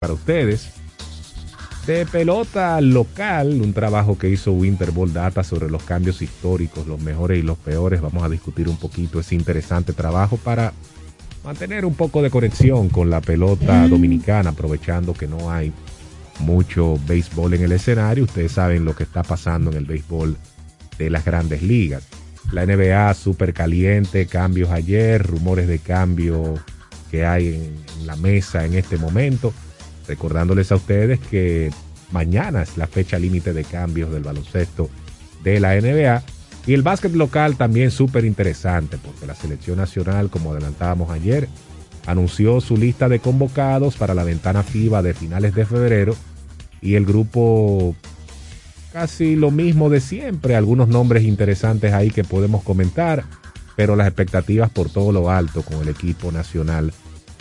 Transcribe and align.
para 0.00 0.14
ustedes. 0.14 0.70
De 1.86 2.06
pelota 2.06 2.80
local, 2.80 3.60
un 3.60 3.74
trabajo 3.74 4.16
que 4.16 4.30
hizo 4.30 4.50
Winter 4.52 4.92
Ball 4.92 5.12
Data 5.12 5.44
sobre 5.44 5.68
los 5.68 5.82
cambios 5.82 6.22
históricos, 6.22 6.86
los 6.86 7.02
mejores 7.02 7.38
y 7.38 7.42
los 7.42 7.58
peores. 7.58 8.00
Vamos 8.00 8.22
a 8.22 8.30
discutir 8.30 8.66
un 8.70 8.78
poquito 8.78 9.20
ese 9.20 9.34
interesante 9.34 9.92
trabajo 9.92 10.38
para 10.38 10.72
mantener 11.44 11.84
un 11.84 11.92
poco 11.92 12.22
de 12.22 12.30
conexión 12.30 12.88
con 12.88 13.10
la 13.10 13.20
pelota 13.20 13.86
dominicana, 13.88 14.50
aprovechando 14.50 15.12
que 15.12 15.28
no 15.28 15.50
hay 15.50 15.70
mucho 16.38 16.98
béisbol 17.06 17.52
en 17.52 17.64
el 17.64 17.72
escenario. 17.72 18.24
Ustedes 18.24 18.52
saben 18.52 18.86
lo 18.86 18.96
que 18.96 19.02
está 19.02 19.22
pasando 19.22 19.70
en 19.70 19.76
el 19.76 19.84
béisbol 19.84 20.34
de 20.96 21.10
las 21.10 21.26
grandes 21.26 21.62
ligas. 21.62 22.08
La 22.52 22.64
NBA 22.64 23.12
súper 23.12 23.52
caliente, 23.52 24.24
cambios 24.24 24.70
ayer, 24.70 25.22
rumores 25.22 25.68
de 25.68 25.78
cambio 25.78 26.54
que 27.10 27.26
hay 27.26 27.48
en, 27.48 28.06
la 28.06 28.16
mesa 28.16 28.64
en 28.64 28.72
este 28.72 28.96
momento. 28.96 29.52
Recordándoles 30.10 30.72
a 30.72 30.74
ustedes 30.74 31.20
que 31.20 31.70
mañana 32.10 32.62
es 32.62 32.76
la 32.76 32.88
fecha 32.88 33.16
límite 33.16 33.52
de 33.52 33.62
cambios 33.62 34.10
del 34.10 34.24
baloncesto 34.24 34.90
de 35.44 35.60
la 35.60 35.80
NBA. 35.80 36.24
Y 36.66 36.74
el 36.74 36.82
básquet 36.82 37.14
local 37.14 37.56
también 37.56 37.92
súper 37.92 38.24
interesante 38.24 38.98
porque 38.98 39.24
la 39.24 39.36
selección 39.36 39.78
nacional, 39.78 40.28
como 40.28 40.50
adelantábamos 40.50 41.12
ayer, 41.12 41.48
anunció 42.06 42.60
su 42.60 42.76
lista 42.76 43.08
de 43.08 43.20
convocados 43.20 43.94
para 43.96 44.12
la 44.14 44.24
ventana 44.24 44.64
FIBA 44.64 45.00
de 45.00 45.14
finales 45.14 45.54
de 45.54 45.64
febrero 45.64 46.16
y 46.80 46.96
el 46.96 47.06
grupo 47.06 47.94
casi 48.92 49.36
lo 49.36 49.52
mismo 49.52 49.90
de 49.90 50.00
siempre, 50.00 50.56
algunos 50.56 50.88
nombres 50.88 51.22
interesantes 51.22 51.92
ahí 51.92 52.10
que 52.10 52.24
podemos 52.24 52.64
comentar, 52.64 53.22
pero 53.76 53.94
las 53.94 54.08
expectativas 54.08 54.70
por 54.70 54.90
todo 54.90 55.12
lo 55.12 55.30
alto 55.30 55.62
con 55.62 55.80
el 55.82 55.88
equipo 55.88 56.32
nacional 56.32 56.92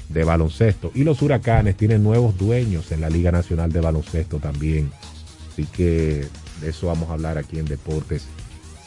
de 0.10 0.24
baloncesto. 0.24 0.92
Y 0.94 1.04
los 1.04 1.22
huracanes 1.22 1.78
tienen 1.78 2.04
nuevos 2.04 2.38
dueños 2.38 2.92
en 2.92 3.02
la 3.02 3.10
Liga 3.10 3.32
Nacional 3.32 3.72
de 3.72 3.80
Baloncesto 3.80 4.40
también. 4.40 4.92
Así 5.52 5.66
que 5.66 6.26
de 6.62 6.70
eso 6.70 6.88
vamos 6.88 7.10
a 7.10 7.14
hablar 7.14 7.38
aquí 7.38 7.60
en 7.60 7.66
Deportes 7.66 8.26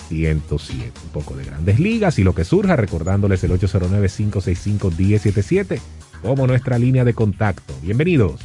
107. 0.08 0.90
Un 1.04 1.10
poco 1.10 1.36
de 1.36 1.44
grandes 1.44 1.78
ligas 1.78 2.18
y 2.18 2.24
lo 2.24 2.34
que 2.34 2.44
surja, 2.44 2.76
recordándoles 2.76 3.44
el 3.44 3.52
809-565-1077 3.52 5.78
como 6.20 6.46
nuestra 6.46 6.78
línea 6.78 7.04
de 7.04 7.14
contacto. 7.14 7.74
Bienvenidos. 7.82 8.40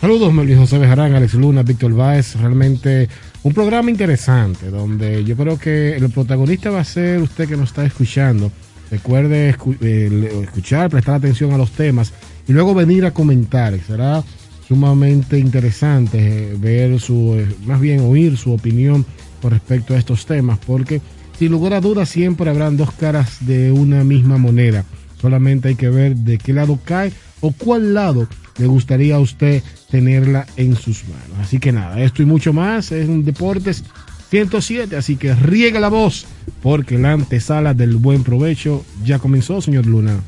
Saludos, 0.00 0.32
Melvin 0.32 0.58
José 0.58 0.78
Bejarán, 0.78 1.14
Alex 1.14 1.34
Luna, 1.34 1.62
Víctor 1.62 1.94
Báez. 1.94 2.34
Realmente 2.34 3.08
un 3.44 3.54
programa 3.54 3.88
interesante 3.88 4.68
donde 4.68 5.22
yo 5.22 5.36
creo 5.36 5.56
que 5.58 5.96
el 5.96 6.10
protagonista 6.10 6.70
va 6.70 6.80
a 6.80 6.84
ser 6.84 7.22
usted 7.22 7.48
que 7.48 7.56
nos 7.56 7.68
está 7.68 7.84
escuchando. 7.84 8.50
Recuerde 8.92 9.48
escuchar, 9.48 10.90
prestar 10.90 11.14
atención 11.14 11.50
a 11.52 11.56
los 11.56 11.70
temas 11.70 12.12
y 12.46 12.52
luego 12.52 12.74
venir 12.74 13.06
a 13.06 13.14
comentar. 13.14 13.72
Será 13.86 14.22
sumamente 14.68 15.38
interesante 15.38 16.18
eh, 16.18 16.56
ver 16.58 17.00
su, 17.00 17.34
eh, 17.38 17.48
más 17.64 17.80
bien 17.80 18.00
oír 18.00 18.36
su 18.36 18.52
opinión 18.52 19.06
con 19.40 19.52
respecto 19.52 19.94
a 19.94 19.98
estos 19.98 20.26
temas, 20.26 20.58
porque 20.66 21.00
sin 21.38 21.52
lugar 21.52 21.72
a 21.72 21.80
dudas 21.80 22.10
siempre 22.10 22.50
habrán 22.50 22.76
dos 22.76 22.92
caras 22.92 23.46
de 23.46 23.72
una 23.72 24.04
misma 24.04 24.36
moneda. 24.36 24.84
Solamente 25.18 25.68
hay 25.68 25.74
que 25.74 25.88
ver 25.88 26.14
de 26.14 26.36
qué 26.36 26.52
lado 26.52 26.78
cae 26.84 27.14
o 27.40 27.52
cuál 27.52 27.94
lado 27.94 28.28
le 28.58 28.66
gustaría 28.66 29.14
a 29.14 29.20
usted 29.20 29.62
tenerla 29.90 30.46
en 30.58 30.76
sus 30.76 31.04
manos. 31.04 31.38
Así 31.40 31.58
que 31.58 31.72
nada, 31.72 31.98
esto 32.02 32.22
y 32.22 32.26
mucho 32.26 32.52
más 32.52 32.92
es 32.92 33.08
un 33.08 33.24
Deportes 33.24 33.84
107, 34.32 34.96
así 34.96 35.16
que 35.16 35.34
riega 35.34 35.78
la 35.78 35.90
voz 35.90 36.24
porque 36.62 36.96
la 36.96 37.12
antesala 37.12 37.74
del 37.74 37.96
buen 37.96 38.24
provecho 38.24 38.82
ya 39.04 39.18
comenzó, 39.18 39.60
señor 39.60 39.84
Luna. 39.84 40.20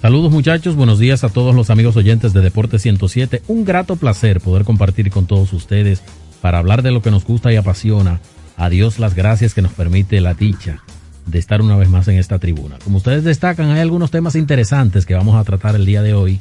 Saludos 0.00 0.32
muchachos, 0.32 0.76
buenos 0.76 0.98
días 0.98 1.24
a 1.24 1.28
todos 1.28 1.54
los 1.54 1.68
amigos 1.68 1.94
oyentes 1.94 2.32
de 2.32 2.40
Deportes 2.40 2.80
107. 2.80 3.42
Un 3.48 3.66
grato 3.66 3.96
placer 3.96 4.40
poder 4.40 4.64
compartir 4.64 5.10
con 5.10 5.26
todos 5.26 5.52
ustedes 5.52 6.02
para 6.40 6.56
hablar 6.56 6.80
de 6.80 6.90
lo 6.90 7.02
que 7.02 7.10
nos 7.10 7.26
gusta 7.26 7.52
y 7.52 7.56
apasiona. 7.56 8.22
A 8.56 8.70
Dios 8.70 8.98
las 8.98 9.14
gracias 9.14 9.52
que 9.52 9.60
nos 9.60 9.72
permite 9.72 10.22
la 10.22 10.32
dicha 10.32 10.82
de 11.26 11.38
estar 11.38 11.60
una 11.60 11.76
vez 11.76 11.90
más 11.90 12.08
en 12.08 12.16
esta 12.16 12.38
tribuna. 12.38 12.78
Como 12.82 12.96
ustedes 12.96 13.24
destacan, 13.24 13.72
hay 13.72 13.80
algunos 13.80 14.10
temas 14.10 14.36
interesantes 14.36 15.04
que 15.04 15.12
vamos 15.12 15.36
a 15.36 15.44
tratar 15.44 15.74
el 15.74 15.84
día 15.84 16.00
de 16.00 16.14
hoy 16.14 16.38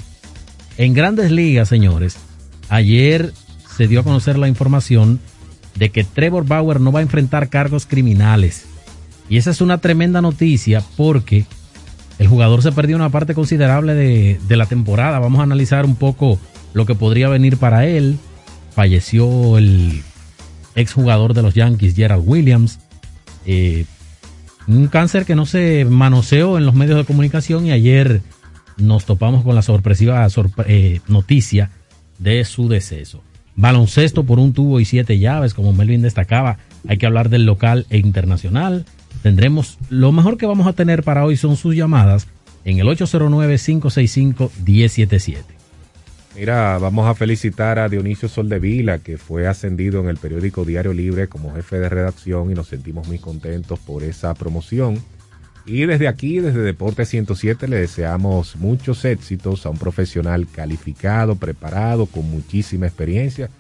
en 0.78 0.94
grandes 0.94 1.32
ligas, 1.32 1.68
señores, 1.68 2.16
ayer 2.70 3.34
se 3.76 3.90
dio 3.90 4.00
a 4.00 4.04
conocer 4.04 4.38
la 4.38 4.48
información 4.48 5.20
de 5.80 5.90
que 5.90 6.04
Trevor 6.04 6.46
Bauer 6.46 6.82
no 6.82 6.92
va 6.92 7.00
a 7.00 7.04
enfrentar 7.04 7.48
cargos 7.48 7.86
criminales. 7.86 8.66
Y 9.30 9.38
esa 9.38 9.50
es 9.50 9.62
una 9.62 9.78
tremenda 9.78 10.22
noticia 10.22 10.84
porque 10.98 11.46
el 12.20 12.28
jugador 12.28 12.62
se 12.62 12.74
perdió 12.74 12.98
una 12.98 13.10
parte 13.10 13.34
considerable 13.34 13.96
de, 13.96 14.58
la 14.58 14.66
temporada. 14.66 15.20
Vamos 15.20 15.40
a 15.40 15.44
analizar 15.44 15.86
un 15.86 15.96
poco 15.96 16.38
lo 16.74 16.86
que 16.86 16.96
podría 16.96 17.30
venir 17.30 17.58
para 17.58 17.88
él. 17.88 18.20
Falleció 18.76 19.58
el 19.58 20.04
exjugador 20.76 21.34
de 21.34 21.44
los 21.44 21.54
Yankees, 21.54 21.96
Gerald 21.96 22.24
Williams. 22.28 22.80
Eh, 23.46 23.86
un 24.68 24.88
cáncer 24.88 25.26
que 25.26 25.36
no 25.36 25.46
se 25.46 25.86
manoseó 25.86 26.58
en 26.58 26.66
los 26.66 26.76
medios 26.76 26.98
de 26.98 27.06
comunicación 27.06 27.66
y 27.66 27.72
ayer 27.72 28.22
nos 28.76 29.06
topamos 29.06 29.46
con 29.46 29.56
la 29.56 29.62
sorpresiva 29.62 30.28
eh, 30.66 31.00
noticia 31.08 31.72
de 32.18 32.44
su 32.44 32.68
deceso. 32.68 33.24
Baloncesto 33.60 34.24
por 34.24 34.40
un 34.40 34.54
tubo 34.54 34.80
y 34.80 34.86
siete 34.86 35.20
llaves, 35.20 35.54
como 35.54 35.74
Melvin 35.74 36.02
destacaba. 36.02 36.60
Hay 36.88 36.98
que 36.98 37.06
hablar 37.06 37.28
del 37.28 37.46
local 37.46 37.86
e 37.90 37.98
internacional. 37.98 38.86
Tendremos, 39.22 39.78
lo 39.90 40.14
mejor 40.14 40.38
que 40.38 40.46
vamos 40.46 40.66
a 40.66 40.72
tener 40.72 41.04
para 41.04 41.26
hoy 41.26 41.36
son 41.36 41.58
sus 41.58 41.76
llamadas 41.76 42.30
en 42.64 42.80
el 42.80 42.88
809-565-1077. 42.88 45.44
Mira, 46.38 46.78
vamos 46.78 47.06
a 47.06 47.16
felicitar 47.16 47.80
a 47.80 47.90
Dionisio 47.90 48.30
Soldevila, 48.30 49.00
que 49.00 49.18
fue 49.18 49.46
ascendido 49.46 50.00
en 50.00 50.08
el 50.08 50.16
periódico 50.16 50.64
Diario 50.64 50.94
Libre 50.94 51.28
como 51.28 51.54
jefe 51.54 51.80
de 51.80 51.90
redacción 51.90 52.52
y 52.52 52.54
nos 52.54 52.68
sentimos 52.68 53.10
muy 53.10 53.20
contentos 53.20 53.78
por 53.80 54.04
esa 54.04 54.34
promoción. 54.36 55.04
Y 55.72 55.86
desde 55.86 56.08
aquí, 56.08 56.40
desde 56.40 56.62
Deporte 56.62 57.06
107, 57.06 57.68
le 57.68 57.76
deseamos 57.76 58.56
muchos 58.56 59.06
éxitos 59.06 59.68
a 59.68 59.70
un 59.70 59.78
profesional 59.78 60.48
calificado, 60.52 61.36
preparado, 61.36 62.08
con 62.08 62.28
muchísima 62.28 62.88
experiencia, 62.88 63.52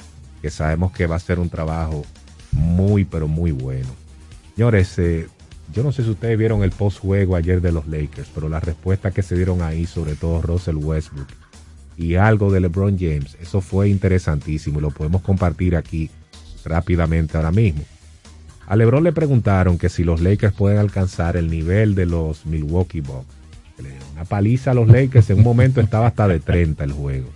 que 0.42 0.50
sabemos 0.50 0.92
que 0.92 1.06
va 1.06 1.18
a 1.18 1.20
ser 1.20 1.38
un 1.38 1.52
trabajo 1.52 2.03
muy, 2.52 3.06
pero 3.06 3.28
muy 3.28 3.52
bueno. 3.52 3.90
Señores, 4.56 4.97
eh, 4.97 5.28
yo 5.72 5.84
no 5.84 5.92
sé 5.92 6.02
si 6.02 6.09
ustedes 6.09 6.36
vieron 6.36 6.64
el 6.64 6.72
post-juego 6.72 7.36
ayer 7.36 7.62
de 7.62 7.72
los 7.72 7.88
Lakers, 7.88 8.30
pero 8.34 8.50
la 8.50 8.59
respuesta 8.59 9.12
que 9.12 9.22
se 9.22 9.36
dieron 9.36 9.62
ahí, 9.62 9.86
sobre 9.86 10.16
todo 10.16 10.41
Russell 10.41 10.78
Westbrook 10.78 11.28
y 11.96 12.16
algo 12.16 12.52
de 12.52 12.62
LeBron 12.62 12.97
James, 12.97 13.38
eso 13.40 13.62
fue 13.62 13.88
interesantísimo 13.88 14.80
y 14.80 14.81
lo 14.81 14.90
podemos 14.90 15.22
compartir 15.22 15.76
aquí 15.76 16.09
rápidamente 16.66 17.38
ahora 17.38 17.52
mismo. 17.52 17.84
A 18.69 18.75
LeBron 18.75 19.03
le 19.03 19.12
preguntaron 19.12 19.80
que 19.80 19.90
si 19.90 20.03
los 20.03 20.22
Lakers 20.22 20.53
pueden 20.53 20.78
alcanzar 20.78 21.35
el 21.38 21.50
nivel 21.50 21.96
de 21.96 22.06
los 22.06 22.46
Milwaukee 22.46 23.02
Bucks. 23.02 23.25
Una 24.13 24.25
paliza 24.25 24.72
a 24.72 24.74
los 24.75 24.88
Lakers, 24.88 25.31
en 25.31 25.40
un 25.40 25.44
momento 25.44 25.81
estaba 25.81 26.06
hasta 26.06 26.28
de 26.28 26.40
30 26.40 26.84
el 26.84 26.91
juego. 26.91 27.29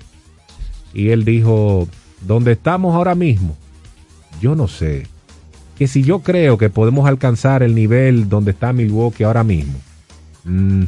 Y 0.93 1.09
él 1.09 1.25
dijo, 1.25 1.88
¿dónde 2.22 2.51
estamos 2.51 2.93
ahora 2.93 3.16
mismo? 3.16 3.57
Yo 4.41 4.53
no 4.53 4.67
sé. 4.67 5.07
Que 5.75 5.88
si 5.88 6.03
yo 6.03 6.19
creo 6.19 6.59
que 6.59 6.69
podemos 6.69 7.07
alcanzar 7.07 7.63
el 7.63 7.73
nivel 7.73 8.29
donde 8.29 8.51
está 8.51 8.72
Milwaukee 8.72 9.23
ahora 9.23 9.43
mismo. 9.43 9.79
Mm, 10.43 10.83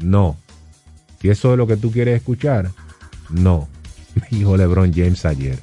no. 0.00 0.36
Si 1.22 1.30
eso 1.30 1.52
es 1.52 1.58
lo 1.58 1.66
que 1.66 1.78
tú 1.78 1.90
quieres 1.90 2.16
escuchar, 2.16 2.70
no. 3.30 3.66
Dijo 4.30 4.58
LeBron 4.58 4.92
James 4.92 5.24
ayer. 5.24 5.58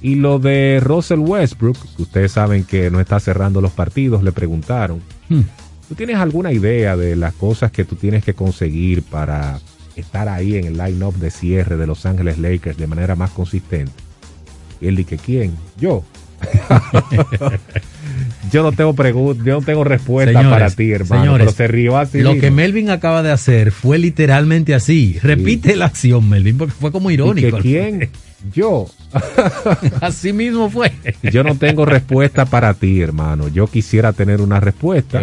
Y 0.00 0.14
lo 0.14 0.38
de 0.38 0.80
Russell 0.82 1.18
Westbrook, 1.18 1.76
que 1.96 2.02
ustedes 2.02 2.32
saben 2.32 2.64
que 2.64 2.90
no 2.90 3.00
está 3.00 3.18
cerrando 3.18 3.60
los 3.60 3.72
partidos, 3.72 4.22
le 4.22 4.32
preguntaron, 4.32 5.00
hmm. 5.28 5.40
¿tú 5.88 5.94
tienes 5.94 6.16
alguna 6.16 6.52
idea 6.52 6.96
de 6.96 7.16
las 7.16 7.34
cosas 7.34 7.72
que 7.72 7.84
tú 7.84 7.96
tienes 7.96 8.24
que 8.24 8.34
conseguir 8.34 9.02
para 9.02 9.58
estar 9.96 10.28
ahí 10.28 10.56
en 10.56 10.66
el 10.66 10.78
line-up 10.78 11.16
de 11.16 11.30
cierre 11.30 11.76
de 11.76 11.86
Los 11.86 12.06
Ángeles 12.06 12.38
Lakers 12.38 12.76
de 12.76 12.86
manera 12.86 13.16
más 13.16 13.30
consistente? 13.30 13.92
Y 14.80 14.86
él 14.86 14.96
dice, 14.96 15.18
¿quién? 15.18 15.56
Yo. 15.76 16.04
yo 18.52 18.62
no 18.62 18.72
tengo 18.72 18.94
pregunta, 18.94 19.42
yo 19.44 19.54
no 19.60 19.62
tengo 19.62 19.84
respuesta 19.84 20.40
para 20.48 20.70
ti, 20.70 20.90
hermano. 20.92 21.34
pero 21.36 21.52
se 21.52 21.66
rió 21.68 21.96
así. 21.96 22.20
Lo 22.20 22.38
que 22.38 22.50
Melvin 22.50 22.90
acaba 22.90 23.22
de 23.22 23.30
hacer 23.30 23.72
fue 23.72 23.98
literalmente 23.98 24.74
así. 24.74 25.18
Repite 25.22 25.76
la 25.76 25.86
acción, 25.86 26.28
Melvin, 26.28 26.56
porque 26.58 26.74
fue 26.74 26.92
como 26.92 27.10
irónico. 27.10 27.58
¿Quién? 27.58 28.10
Yo. 28.52 28.86
Así 30.00 30.32
mismo 30.32 30.70
fue. 30.70 30.92
Yo 31.22 31.42
no 31.42 31.56
tengo 31.56 31.84
respuesta 31.84 32.44
para 32.44 32.72
ti, 32.74 33.00
hermano. 33.00 33.48
Yo 33.48 33.66
quisiera 33.66 34.12
tener 34.12 34.40
una 34.40 34.60
respuesta. 34.60 35.20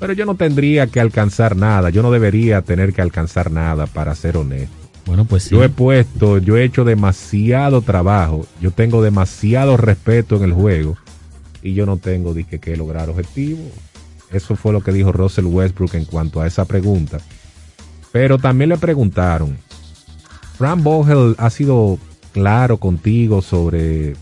Pero 0.00 0.12
yo 0.12 0.26
no 0.26 0.34
tendría 0.34 0.88
que 0.88 0.98
alcanzar 0.98 1.56
nada. 1.56 1.90
Yo 1.90 2.02
no 2.02 2.10
debería 2.10 2.62
tener 2.62 2.92
que 2.92 3.00
alcanzar 3.00 3.52
nada 3.52 3.86
para 3.86 4.14
ser 4.16 4.36
honesto. 4.36 4.74
Bueno, 5.06 5.24
pues 5.24 5.44
sí. 5.44 5.54
Yo 5.54 5.62
he 5.62 5.68
puesto, 5.68 6.38
yo 6.38 6.56
he 6.56 6.64
hecho 6.64 6.84
demasiado 6.84 7.80
trabajo. 7.80 8.46
Yo 8.60 8.72
tengo 8.72 9.02
demasiado 9.02 9.76
respeto 9.76 10.36
en 10.36 10.42
el 10.42 10.52
juego. 10.52 10.96
Y 11.62 11.74
yo 11.74 11.86
no 11.86 11.96
tengo 11.96 12.34
dije, 12.34 12.58
que 12.58 12.76
lograr 12.76 13.10
objetivos. 13.10 13.72
Eso 14.30 14.56
fue 14.56 14.72
lo 14.72 14.82
que 14.82 14.92
dijo 14.92 15.12
Russell 15.12 15.46
Westbrook 15.46 15.94
en 15.94 16.04
cuanto 16.04 16.40
a 16.40 16.46
esa 16.46 16.64
pregunta. 16.64 17.18
Pero 18.12 18.38
también 18.38 18.70
le 18.70 18.78
preguntaron. 18.78 19.56
Fran 20.56 20.82
Vogel 20.82 21.34
ha 21.38 21.50
sido 21.50 21.98
claro 22.32 22.78
contigo 22.78 23.42
sobre 23.42 24.14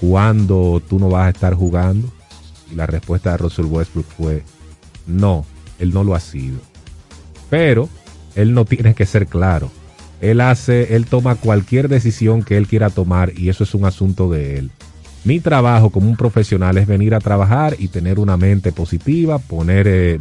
cuándo 0.00 0.82
tú 0.88 0.98
no 0.98 1.08
vas 1.08 1.26
a 1.26 1.30
estar 1.30 1.54
jugando? 1.54 2.08
Y 2.70 2.74
la 2.74 2.86
respuesta 2.86 3.32
de 3.32 3.38
Russell 3.38 3.66
Westbrook 3.66 4.06
fue, 4.06 4.42
no, 5.06 5.44
él 5.78 5.92
no 5.92 6.04
lo 6.04 6.14
ha 6.14 6.20
sido. 6.20 6.58
Pero 7.48 7.88
él 8.34 8.54
no 8.54 8.64
tiene 8.64 8.94
que 8.94 9.06
ser 9.06 9.26
claro. 9.26 9.70
Él 10.20 10.40
hace, 10.40 10.94
él 10.94 11.06
toma 11.06 11.34
cualquier 11.34 11.88
decisión 11.88 12.42
que 12.42 12.56
él 12.56 12.66
quiera 12.66 12.90
tomar 12.90 13.32
y 13.36 13.48
eso 13.48 13.64
es 13.64 13.74
un 13.74 13.84
asunto 13.84 14.30
de 14.30 14.58
él. 14.58 14.70
Mi 15.24 15.40
trabajo 15.40 15.90
como 15.90 16.08
un 16.08 16.16
profesional 16.16 16.78
es 16.78 16.86
venir 16.86 17.14
a 17.14 17.20
trabajar 17.20 17.76
y 17.78 17.88
tener 17.88 18.18
una 18.18 18.36
mente 18.36 18.72
positiva, 18.72 19.38
poner, 19.38 19.86
eh, 19.86 20.18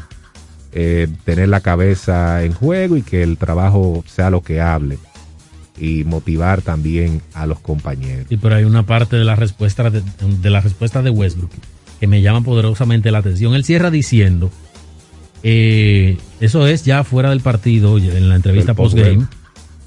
eh, 0.74 1.08
tener 1.24 1.50
la 1.50 1.62
cabeza 1.62 2.44
en 2.44 2.54
juego 2.54 2.98
y 2.98 3.02
que 3.02 3.24
el 3.24 3.38
trabajo 3.38 4.04
sea 4.08 4.30
lo 4.30 4.42
que 4.42 4.62
hable 4.62 4.98
y 5.78 6.04
motivar 6.04 6.62
también 6.62 7.22
a 7.34 7.46
los 7.46 7.60
compañeros. 7.60 8.26
Sí, 8.28 8.38
pero 8.38 8.56
hay 8.56 8.66
una 8.66 8.86
parte 8.86 9.16
de 9.16 9.24
la 9.24 9.36
respuesta 9.36 9.90
de, 9.90 10.02
de 10.20 10.50
la 10.50 10.60
respuesta 10.60 11.02
de 11.02 11.10
Westbrook 11.10 11.52
que 12.00 12.08
me 12.08 12.22
llama 12.22 12.42
poderosamente 12.42 13.12
la 13.12 13.20
atención. 13.20 13.54
Él 13.56 13.66
cierra 13.66 13.92
diciendo, 13.92 14.50
eh, 15.44 16.18
eso 16.40 16.68
es 16.68 16.86
ya 16.86 17.04
fuera 17.04 17.30
del 17.30 17.42
partido, 17.42 17.98
en 17.98 18.30
la 18.30 18.36
entrevista 18.36 18.74
post-game, 18.74 19.28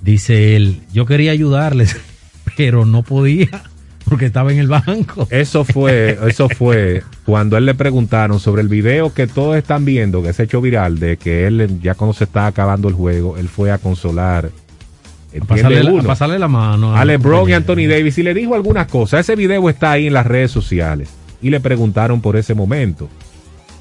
dice 0.03 0.57
él, 0.57 0.83
yo 0.93 1.07
quería 1.07 1.33
ayudarles, 1.33 1.97
pero 2.57 2.85
no 2.85 3.03
podía 3.03 3.65
porque 4.05 4.27
estaba 4.27 4.53
en 4.53 4.59
el 4.59 4.69
banco. 4.69 5.27
Eso 5.31 5.65
fue, 5.65 6.19
eso 6.29 6.49
fue 6.49 7.03
cuando 7.25 7.57
él 7.57 7.67
le 7.67 7.75
preguntaron 7.75 8.41
sobre 8.41 8.63
el 8.63 8.69
video 8.69 9.13
que 9.13 9.27
todos 9.27 9.57
están 9.57 9.85
viendo, 9.85 10.23
que 10.23 10.33
se 10.33 10.43
ha 10.43 10.45
hecho 10.45 10.61
viral, 10.61 10.99
de 10.99 11.17
que 11.17 11.47
él 11.47 11.81
ya 11.81 11.95
cuando 11.95 12.15
se 12.15 12.25
está 12.25 12.47
acabando 12.47 12.89
el 12.89 12.95
juego, 12.95 13.37
él 13.37 13.49
fue 13.49 13.71
a 13.71 13.79
consolar. 13.79 14.51
A 15.41 15.45
pasarle, 15.47 15.83
la, 15.83 16.01
a 16.01 16.03
pasarle, 16.03 16.39
la, 16.39 16.49
mano. 16.49 16.95
A 16.95 17.05
LeBron 17.05 17.49
y 17.49 17.55
Anthony 17.55 17.87
Davis 17.89 18.19
y 18.19 18.23
le 18.23 18.35
dijo 18.35 18.55
algunas 18.55 18.87
cosas. 18.87 19.21
Ese 19.21 19.35
video 19.35 19.69
está 19.71 19.93
ahí 19.93 20.07
en 20.09 20.13
las 20.13 20.27
redes 20.27 20.51
sociales 20.51 21.09
y 21.41 21.51
le 21.51 21.61
preguntaron 21.61 22.21
por 22.21 22.37
ese 22.37 22.55
momento. 22.55 23.09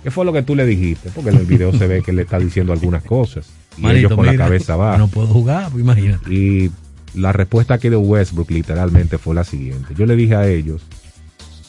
¿Qué 0.03 0.09
fue 0.09 0.25
lo 0.25 0.33
que 0.33 0.41
tú 0.41 0.56
le 0.56 0.65
dijiste? 0.65 1.09
Porque 1.13 1.29
en 1.29 1.38
el 1.38 1.45
video 1.45 1.71
se 1.74 1.85
ve 1.88 2.01
que 2.01 2.12
le 2.13 2.24
está 2.24 2.39
diciendo 2.39 2.74
algunas 2.74 3.03
cosas. 3.03 3.51
Y 3.77 3.88
ellos 3.88 4.13
con 4.13 4.25
la 4.25 4.35
cabeza 4.35 4.75
baja. 4.75 4.97
No 4.97 5.07
puedo 5.07 5.27
jugar, 5.27 5.69
pues 5.71 5.83
imagínate. 5.83 6.33
Y 6.33 6.71
la 7.13 7.31
respuesta 7.31 7.78
que 7.78 7.90
de 7.90 7.98
Westbrook 7.98 8.52
literalmente 8.52 9.18
fue 9.18 9.36
la 9.36 9.44
siguiente. 9.44 9.94
Yo 9.96 10.06
le 10.06 10.16
dije 10.16 10.36
a 10.36 10.48
ellos 10.48 10.81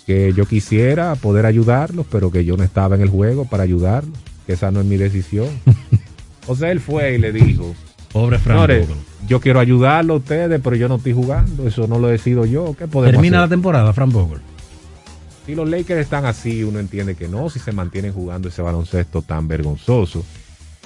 que 0.06 0.32
yo 0.32 0.46
quisiera 0.46 1.14
poder 1.14 1.46
ayudarlos, 1.46 2.06
pero 2.10 2.30
que 2.30 2.44
yo 2.44 2.56
no 2.56 2.64
estaba 2.64 2.96
en 2.96 3.02
el 3.02 3.08
juego 3.08 3.44
para 3.44 3.62
ayudarlos, 3.62 4.18
que 4.46 4.54
esa 4.54 4.70
no 4.70 4.80
es 4.80 4.86
mi 4.86 4.96
decisión. 4.96 5.48
o 6.46 6.56
sea, 6.56 6.70
él 6.70 6.80
fue 6.80 7.14
y 7.14 7.18
le 7.18 7.32
dijo, 7.32 7.74
pobre 8.12 8.38
Frank 8.38 8.70
yo 9.28 9.40
quiero 9.40 9.60
ayudarlo 9.60 10.14
a 10.14 10.16
ustedes, 10.16 10.60
pero 10.62 10.74
yo 10.76 10.88
no 10.88 10.96
estoy 10.96 11.12
jugando, 11.12 11.66
eso 11.66 11.86
no 11.86 11.98
lo 11.98 12.08
decido 12.08 12.44
yo. 12.44 12.74
¿Qué 12.76 12.88
podemos 12.88 13.12
Termina 13.12 13.40
la 13.40 13.48
temporada, 13.48 13.92
Frank 13.92 14.12
Vogel. 14.12 14.40
Si 15.46 15.54
los 15.54 15.68
Lakers 15.68 16.00
están 16.00 16.24
así, 16.24 16.62
uno 16.64 16.78
entiende 16.78 17.14
que 17.14 17.28
no, 17.28 17.48
si 17.48 17.58
se 17.58 17.72
mantienen 17.72 18.12
jugando 18.12 18.48
ese 18.48 18.62
baloncesto 18.62 19.22
tan 19.22 19.48
vergonzoso. 19.48 20.24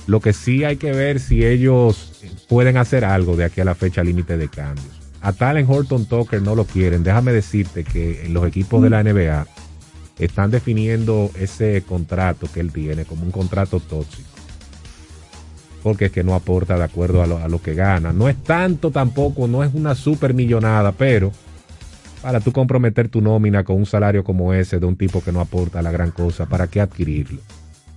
Lo 0.07 0.21
que 0.21 0.33
sí 0.33 0.65
hay 0.65 0.77
que 0.77 0.93
ver 0.93 1.19
si 1.19 1.45
ellos 1.45 2.23
pueden 2.49 2.77
hacer 2.77 3.05
algo 3.05 3.37
de 3.37 3.45
aquí 3.45 3.61
a 3.61 3.65
la 3.65 3.75
fecha 3.75 4.05
límite 4.05 4.37
de 4.37 4.49
cambios. 4.49 5.01
A 5.21 5.33
tal 5.33 5.57
en 5.57 5.69
Horton 5.69 6.07
Tucker 6.07 6.41
no 6.41 6.55
lo 6.55 6.65
quieren. 6.65 7.03
Déjame 7.03 7.33
decirte 7.33 7.83
que 7.83 8.27
los 8.29 8.47
equipos 8.47 8.83
de 8.83 8.91
la 8.91 9.03
NBA 9.03 9.47
están 10.19 10.51
definiendo 10.51 11.31
ese 11.35 11.83
contrato 11.83 12.47
que 12.53 12.61
él 12.61 12.73
tiene 12.73 13.05
como 13.05 13.25
un 13.25 13.33
contrato 13.33 13.81
tóxico. 13.81 14.29
Porque 15.83 16.07
es 16.07 16.13
que 16.13 16.23
no 16.23 16.35
aporta 16.35 16.77
de 16.77 16.85
acuerdo 16.85 17.23
a 17.23 17.27
lo, 17.27 17.39
a 17.39 17.49
lo 17.49 17.61
que 17.61 17.75
gana. 17.75 18.13
No 18.13 18.29
es 18.29 18.41
tanto 18.43 18.93
tampoco, 18.93 19.49
no 19.49 19.65
es 19.65 19.75
una 19.75 19.95
super 19.95 20.35
millonada, 20.35 20.93
pero 20.93 21.33
para 22.23 22.41
tú 22.41 22.53
comprometer 22.53 23.09
tu 23.09 23.21
nómina 23.21 23.65
con 23.65 23.77
un 23.77 23.87
salario 23.87 24.25
como 24.25 24.53
ese 24.53 24.79
de 24.79 24.87
un 24.87 24.97
tipo 24.97 25.23
que 25.23 25.33
no 25.33 25.41
aporta 25.41 25.83
la 25.83 25.91
gran 25.91 26.11
cosa, 26.11 26.47
¿para 26.47 26.67
qué 26.67 26.81
adquirirlo? 26.81 27.41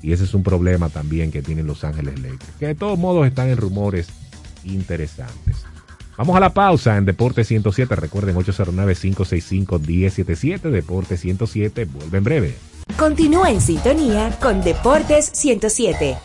Y 0.02 0.14
ese 0.14 0.24
es 0.24 0.34
un 0.34 0.44
problema 0.44 0.88
también 0.90 1.30
que 1.32 1.42
tienen 1.42 1.68
Los 1.68 1.84
Ángeles 1.84 2.18
Lakers, 2.20 2.56
que 2.60 2.68
de 2.68 2.76
todos 2.76 2.98
modos 2.98 3.28
están 3.28 3.50
en 3.50 3.58
rumores 3.58 4.08
interesantes. 4.64 5.58
Vamos 6.18 6.36
a 6.36 6.40
la 6.42 6.54
pausa 6.54 6.98
en 6.98 7.06
Deporte 7.06 7.46
107. 7.46 7.96
Recuerden 7.96 8.36
809-565-1077. 8.36 10.70
Deporte 10.70 11.16
107 11.16 11.86
vuelve 11.86 12.18
en 12.18 12.24
breve. 12.26 12.56
Continúa 12.98 13.52
en 13.52 13.62
sintonía 13.62 14.38
con 14.42 14.62
Deportes 14.62 15.32
107. 15.34 16.18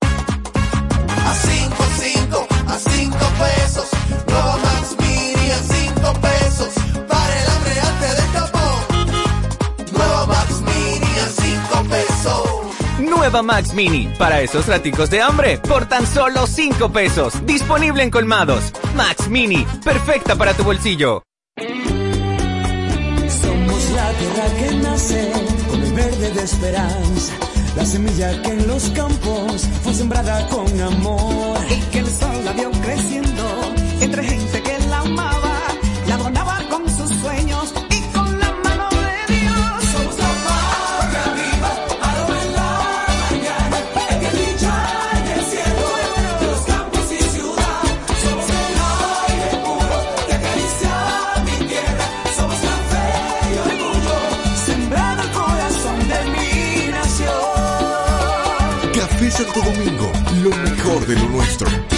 A 0.00 1.34
Nueva 13.30 13.42
Max 13.42 13.74
Mini, 13.74 14.08
para 14.16 14.40
esos 14.40 14.66
raticos 14.66 15.10
de 15.10 15.20
hambre, 15.20 15.58
por 15.58 15.84
tan 15.84 16.06
solo 16.06 16.46
5 16.46 16.90
pesos. 16.90 17.34
Disponible 17.44 18.02
en 18.02 18.10
colmados. 18.10 18.72
Max 18.96 19.28
Mini, 19.28 19.66
perfecta 19.84 20.34
para 20.34 20.54
tu 20.54 20.64
bolsillo. 20.64 21.22
Somos 23.42 23.90
la 23.90 24.10
tierra 24.12 24.46
que 24.58 24.74
nace 24.76 25.30
con 25.68 25.82
el 25.82 25.92
verde 25.92 26.30
de 26.30 26.42
esperanza. 26.42 27.34
La 27.76 27.84
semilla 27.84 28.40
que 28.40 28.48
en 28.48 28.66
los 28.66 28.88
campos 28.90 29.68
fue 29.82 29.92
sembrada 29.92 30.48
con 30.48 30.80
amor. 30.80 31.58
Y 31.68 31.80
que 31.90 31.98
el 31.98 32.06
sol 32.06 32.44
la 32.46 32.52
vio 32.54 32.70
creciendo 32.70 33.74
entre 34.00 34.24
gente 34.24 34.47
Santo 59.38 59.60
Domingo, 59.62 60.10
lo 60.42 60.50
mejor 60.50 61.06
de 61.06 61.14
lo 61.14 61.28
nuestro. 61.28 61.97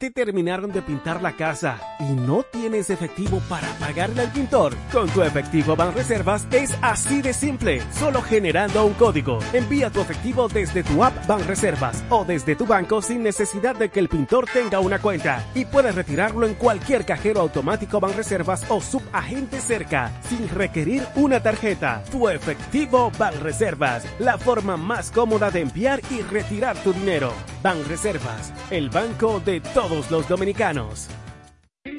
¿Ya 0.00 0.06
te 0.06 0.10
terminaron 0.12 0.70
de 0.70 0.80
pintar 0.80 1.20
la 1.22 1.32
casa 1.32 1.80
y 1.98 2.12
no 2.12 2.44
tienes 2.44 2.88
efectivo 2.88 3.40
para 3.48 3.66
pagarle 3.80 4.22
al 4.22 4.30
pintor? 4.30 4.76
Con 4.92 5.08
tu 5.08 5.22
efectivo 5.22 5.74
Banreservas 5.74 6.46
es 6.52 6.72
así 6.82 7.20
de 7.20 7.32
simple, 7.32 7.82
solo 7.90 8.22
generando 8.22 8.86
un 8.86 8.94
código. 8.94 9.40
Envía 9.52 9.90
tu 9.90 10.00
efectivo 10.00 10.46
desde 10.46 10.84
tu 10.84 11.02
app 11.02 11.26
Banreservas 11.26 12.04
o 12.10 12.24
desde 12.24 12.54
tu 12.54 12.64
banco 12.64 13.02
sin 13.02 13.24
necesidad 13.24 13.74
de 13.74 13.88
que 13.88 13.98
el 13.98 14.08
pintor 14.08 14.46
tenga 14.52 14.78
una 14.78 15.00
cuenta 15.00 15.44
y 15.56 15.64
puedes 15.64 15.96
retirarlo 15.96 16.46
en 16.46 16.54
cualquier 16.54 17.04
cajero 17.04 17.40
automático 17.40 17.98
Banreservas 17.98 18.66
o 18.68 18.80
subagente 18.80 19.60
cerca 19.60 20.12
sin 20.28 20.48
requerir 20.48 21.02
una 21.16 21.42
tarjeta. 21.42 22.04
Tu 22.12 22.28
efectivo 22.28 23.10
Banreservas, 23.18 24.06
la 24.20 24.38
forma 24.38 24.76
más 24.76 25.10
cómoda 25.10 25.50
de 25.50 25.62
enviar 25.62 26.00
y 26.10 26.22
retirar 26.22 26.76
tu 26.84 26.92
dinero. 26.92 27.32
Banreservas, 27.64 28.52
el 28.70 28.90
banco 28.90 29.40
de 29.40 29.60
todos 29.88 30.10
los 30.10 30.28
dominicanos. 30.28 31.08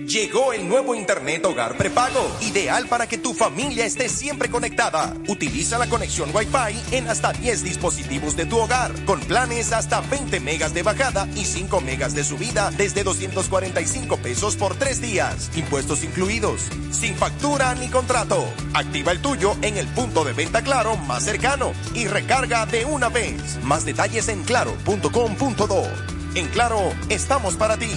Llegó 0.05 0.53
el 0.53 0.67
nuevo 0.69 0.93
Internet 0.95 1.43
Hogar 1.45 1.75
Prepago, 1.75 2.25
ideal 2.41 2.87
para 2.87 3.07
que 3.07 3.17
tu 3.17 3.33
familia 3.33 3.85
esté 3.85 4.07
siempre 4.07 4.49
conectada. 4.49 5.13
Utiliza 5.27 5.77
la 5.77 5.87
conexión 5.87 6.29
Wi-Fi 6.33 6.95
en 6.95 7.09
hasta 7.09 7.33
10 7.33 7.63
dispositivos 7.63 8.35
de 8.35 8.45
tu 8.45 8.57
hogar, 8.57 8.93
con 9.05 9.19
planes 9.21 9.73
hasta 9.73 10.01
20 10.01 10.39
megas 10.39 10.73
de 10.73 10.83
bajada 10.83 11.27
y 11.35 11.43
5 11.43 11.81
megas 11.81 12.13
de 12.13 12.23
subida 12.23 12.71
desde 12.77 13.03
245 13.03 14.17
pesos 14.17 14.55
por 14.55 14.75
3 14.75 15.01
días, 15.01 15.49
impuestos 15.55 16.03
incluidos, 16.03 16.69
sin 16.91 17.15
factura 17.15 17.73
ni 17.75 17.89
contrato. 17.89 18.45
Activa 18.73 19.11
el 19.11 19.21
tuyo 19.21 19.55
en 19.61 19.77
el 19.77 19.87
punto 19.87 20.23
de 20.23 20.33
venta 20.33 20.61
Claro 20.61 20.95
más 20.97 21.23
cercano 21.23 21.73
y 21.93 22.07
recarga 22.07 22.65
de 22.67 22.85
una 22.85 23.09
vez. 23.09 23.57
Más 23.63 23.85
detalles 23.85 24.29
en 24.29 24.43
claro.com.do. 24.43 26.18
En 26.35 26.45
Claro, 26.47 26.93
estamos 27.09 27.55
para 27.55 27.77
ti. 27.77 27.87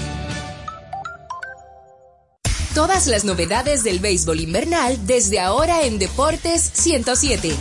Todas 2.74 3.06
las 3.06 3.24
novedades 3.24 3.84
del 3.84 3.98
béisbol 3.98 4.40
invernal 4.40 5.06
desde 5.06 5.38
ahora 5.38 5.84
en 5.84 5.98
Deportes 5.98 6.62
107. 6.72 7.54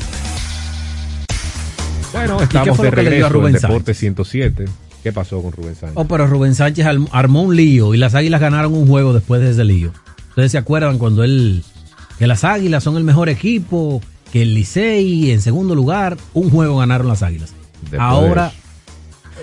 Bueno, 2.13 2.41
estamos 2.41 2.77
de 2.77 2.87
a 2.87 2.91
regreso 2.91 3.27
en 3.27 3.33
Rubén 3.33 3.53
Deporte 3.53 3.93
107. 3.93 4.65
¿Qué 5.03 5.11
pasó 5.11 5.41
con 5.41 5.51
Rubén 5.51 5.75
Sánchez? 5.75 5.97
Oh, 5.97 6.05
pero 6.05 6.27
Rubén 6.27 6.55
Sánchez 6.55 6.85
armó 7.11 7.41
un 7.43 7.55
lío 7.55 7.93
y 7.93 7.97
las 7.97 8.15
Águilas 8.15 8.39
ganaron 8.39 8.73
un 8.73 8.87
juego 8.87 9.11
después 9.11 9.41
de 9.41 9.51
ese 9.51 9.65
lío. 9.65 9.91
Ustedes 10.29 10.53
se 10.53 10.57
acuerdan 10.57 10.97
cuando 10.99 11.25
él, 11.25 11.65
que 12.17 12.27
las 12.27 12.45
Águilas 12.45 12.83
son 12.83 12.95
el 12.95 13.03
mejor 13.03 13.27
equipo, 13.27 14.01
que 14.31 14.43
el 14.43 14.53
Licey 14.53 15.31
en 15.31 15.41
segundo 15.41 15.75
lugar, 15.75 16.17
un 16.33 16.49
juego 16.49 16.77
ganaron 16.77 17.09
las 17.09 17.23
Águilas. 17.23 17.53
Después 17.81 17.99
Ahora 17.99 18.53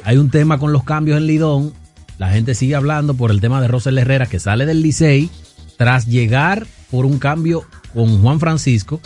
hay 0.08 0.16
un 0.16 0.30
tema 0.30 0.58
con 0.58 0.72
los 0.72 0.84
cambios 0.84 1.18
en 1.18 1.26
Lidón 1.26 1.72
La 2.18 2.30
gente 2.30 2.54
sigue 2.54 2.74
hablando 2.74 3.12
por 3.14 3.30
el 3.30 3.40
tema 3.42 3.60
de 3.60 3.68
Rosel 3.68 3.98
Herrera 3.98 4.24
que 4.26 4.40
sale 4.40 4.64
del 4.64 4.80
Licey 4.82 5.28
tras 5.76 6.06
llegar 6.06 6.66
por 6.90 7.04
un 7.06 7.18
cambio 7.18 7.64
con 7.94 8.20
Juan 8.22 8.40
Francisco 8.40 9.00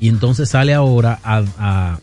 y 0.00 0.08
entonces 0.08 0.48
sale 0.50 0.74
ahora 0.74 1.18
a, 1.22 1.44
a- 1.58 2.00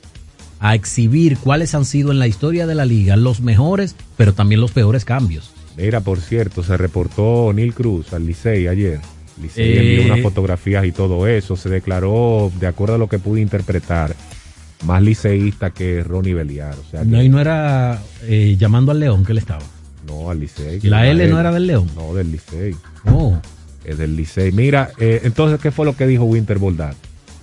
a 0.62 0.74
exhibir 0.74 1.38
cuáles 1.38 1.76
han 1.76 1.84
sido 1.86 2.12
en 2.12 2.18
la 2.20 2.28
historia 2.28 2.66
de 2.66 2.76
la 2.76 2.86
liga 2.86 3.18
los 3.18 3.42
mejores, 3.42 3.96
pero 4.18 4.34
también 4.34 4.62
los 4.62 4.72
peores 4.72 5.04
cambios. 5.06 5.52
Mira, 5.78 6.00
por 6.00 6.20
cierto, 6.22 6.64
se 6.64 6.78
reportó 6.78 7.52
Neil 7.54 7.74
Cruz 7.74 8.14
al 8.14 8.26
Licey 8.26 8.68
ayer. 8.68 9.00
Licey 9.42 9.64
Eh. 9.64 9.98
envió 10.00 10.14
unas 10.14 10.24
fotografías 10.24 10.86
y 10.86 10.92
todo 10.94 11.28
eso. 11.28 11.56
Se 11.58 11.70
declaró, 11.70 12.52
de 12.60 12.68
acuerdo 12.68 12.96
a 12.96 12.98
lo 12.98 13.10
que 13.10 13.20
pude 13.20 13.42
interpretar, 13.42 14.16
más 14.86 15.02
liceísta 15.02 15.72
que 15.72 16.04
Ronnie 16.04 16.34
Beliar. 16.34 16.74
O 16.76 16.90
sea, 16.90 17.04
No, 17.04 17.22
y 17.22 17.30
no 17.30 17.40
era 17.40 18.02
eh, 18.24 18.56
llamando 18.58 18.92
al 18.92 19.00
León 19.00 19.26
que 19.26 19.32
él 19.34 19.38
estaba. 19.40 19.64
no, 20.08 20.30
al 20.30 20.40
Licey. 20.40 20.80
La 20.82 21.08
L 21.08 21.28
no 21.28 21.40
era 21.40 21.52
del 21.52 21.68
León. 21.68 21.88
No, 21.96 22.14
del 22.14 22.32
Licey. 22.32 22.76
Oh. 23.06 23.38
Es 23.84 23.98
del 23.98 24.16
Licey. 24.16 24.52
Mira, 24.52 24.92
eh, 25.00 25.22
entonces, 25.24 25.60
¿qué 25.60 25.72
fue 25.72 25.86
lo 25.86 25.96
que 25.96 26.08
dijo 26.08 26.24
Winter 26.24 26.58
Boldad? 26.58 26.94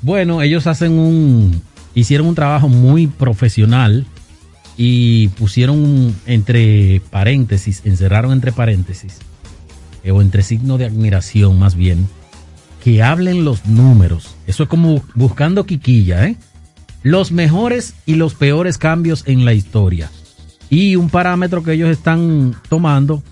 Bueno, 0.00 0.42
ellos 0.42 0.66
hacen 0.66 0.92
un. 0.92 1.60
Hicieron 1.94 2.26
un 2.26 2.34
trabajo 2.34 2.68
muy 2.68 3.06
profesional 3.06 4.06
y 4.76 5.28
pusieron 5.28 6.14
entre 6.26 7.02
paréntesis, 7.10 7.82
encerraron 7.84 8.32
entre 8.32 8.50
paréntesis, 8.52 9.18
eh, 10.02 10.10
o 10.10 10.22
entre 10.22 10.42
signo 10.42 10.78
de 10.78 10.86
admiración 10.86 11.58
más 11.58 11.74
bien, 11.74 12.08
que 12.82 13.02
hablen 13.02 13.44
los 13.44 13.66
números. 13.66 14.34
Eso 14.46 14.62
es 14.62 14.68
como 14.70 15.02
buscando 15.14 15.66
quiquilla, 15.66 16.26
¿eh? 16.26 16.36
Los 17.02 17.32
mejores 17.32 17.94
y 18.06 18.14
los 18.14 18.34
peores 18.34 18.78
cambios 18.78 19.24
en 19.26 19.44
la 19.44 19.54
historia. 19.54 20.10
Y 20.70 20.96
un 20.96 21.10
parámetro 21.10 21.62
que 21.62 21.72
ellos 21.72 21.90
están 21.90 22.54
tomando 22.68 23.22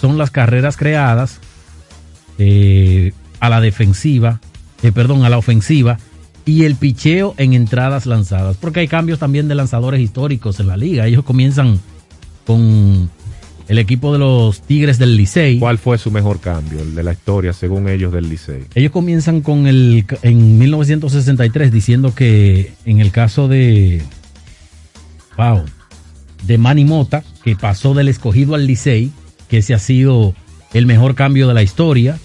son 0.00 0.18
las 0.18 0.30
carreras 0.30 0.76
creadas 0.76 1.40
eh, 2.38 3.12
a 3.40 3.48
la 3.48 3.60
defensiva, 3.60 4.40
eh, 4.82 4.92
perdón, 4.92 5.24
a 5.24 5.30
la 5.30 5.38
ofensiva 5.38 5.98
y 6.44 6.64
el 6.64 6.76
picheo 6.76 7.34
en 7.38 7.54
entradas 7.54 8.06
lanzadas, 8.06 8.56
porque 8.56 8.80
hay 8.80 8.88
cambios 8.88 9.18
también 9.18 9.48
de 9.48 9.56
lanzadores 9.56 10.00
históricos 10.00 10.60
en 10.60 10.68
la 10.68 10.76
liga. 10.76 11.06
Ellos 11.06 11.24
comienzan 11.24 11.80
con 12.46 13.10
el 13.68 13.78
equipo 13.78 14.12
de 14.12 14.18
los 14.18 14.60
Tigres 14.62 14.98
del 14.98 15.16
Licey. 15.16 15.58
¿Cuál 15.58 15.78
fue 15.78 15.98
su 15.98 16.10
mejor 16.10 16.40
cambio, 16.40 16.80
el 16.80 16.94
de 16.94 17.02
la 17.02 17.12
historia, 17.12 17.52
según 17.52 17.88
ellos, 17.88 18.12
del 18.12 18.28
Licey? 18.28 18.64
Ellos 18.74 18.92
comienzan 18.92 19.40
con 19.40 19.66
el 19.66 20.04
en 20.22 20.58
1963 20.58 21.72
diciendo 21.72 22.14
que 22.14 22.72
en 22.84 23.00
el 23.00 23.10
caso 23.10 23.48
de 23.48 24.02
wow, 25.36 25.64
de 26.44 26.58
Manny 26.58 26.84
Mota, 26.84 27.24
que 27.44 27.56
pasó 27.56 27.92
del 27.94 28.08
escogido 28.08 28.54
al 28.54 28.66
Licey, 28.66 29.10
que 29.48 29.58
ese 29.58 29.74
ha 29.74 29.78
sido 29.78 30.34
el 30.72 30.86
mejor 30.86 31.14
cambio 31.14 31.48
de 31.48 31.54
la 31.54 31.62
historia. 31.62 32.18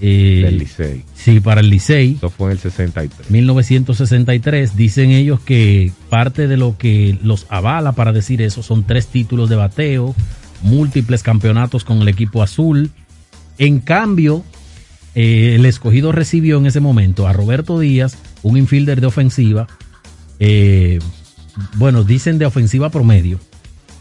eh, 0.00 0.42
Del 0.44 0.58
Licey. 0.58 1.04
Sí, 1.14 1.40
para 1.40 1.60
el 1.60 1.68
Licey. 1.70 2.14
Eso 2.16 2.30
fue 2.30 2.46
en 2.46 2.52
el 2.52 2.58
63. 2.58 3.30
1963. 3.30 4.76
Dicen 4.76 5.10
ellos 5.10 5.40
que 5.40 5.92
parte 6.08 6.48
de 6.48 6.56
lo 6.56 6.76
que 6.78 7.18
los 7.22 7.46
avala 7.50 7.92
para 7.92 8.12
decir 8.12 8.40
eso 8.42 8.62
son 8.62 8.84
tres 8.84 9.06
títulos 9.06 9.48
de 9.50 9.56
bateo, 9.56 10.14
múltiples 10.62 11.22
campeonatos 11.22 11.84
con 11.84 12.02
el 12.02 12.08
equipo 12.08 12.42
azul. 12.42 12.90
En 13.58 13.80
cambio, 13.80 14.44
eh, 15.14 15.54
el 15.56 15.66
escogido 15.66 16.12
recibió 16.12 16.58
en 16.58 16.66
ese 16.66 16.80
momento 16.80 17.26
a 17.26 17.32
Roberto 17.32 17.78
Díaz, 17.78 18.16
un 18.42 18.56
infielder 18.56 19.00
de 19.00 19.06
ofensiva, 19.06 19.66
eh, 20.38 20.98
bueno, 21.74 22.04
dicen 22.04 22.38
de 22.38 22.46
ofensiva 22.46 22.90
promedio, 22.90 23.38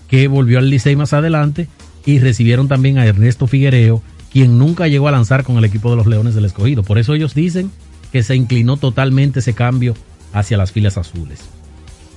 que 0.07 0.27
volvió 0.27 0.59
al 0.59 0.69
Licey 0.69 0.95
más 0.95 1.13
adelante 1.13 1.67
y 2.05 2.19
recibieron 2.19 2.67
también 2.67 2.97
a 2.97 3.05
Ernesto 3.05 3.47
Figuereo, 3.47 4.01
quien 4.31 4.57
nunca 4.57 4.87
llegó 4.87 5.07
a 5.07 5.11
lanzar 5.11 5.43
con 5.43 5.57
el 5.57 5.65
equipo 5.65 5.89
de 5.89 5.97
los 5.97 6.07
Leones 6.07 6.35
del 6.35 6.45
Escogido. 6.45 6.83
Por 6.83 6.97
eso 6.97 7.13
ellos 7.13 7.33
dicen 7.33 7.71
que 8.11 8.23
se 8.23 8.35
inclinó 8.35 8.77
totalmente 8.77 9.39
ese 9.39 9.53
cambio 9.53 9.95
hacia 10.33 10.57
las 10.57 10.71
filas 10.71 10.97
azules. 10.97 11.39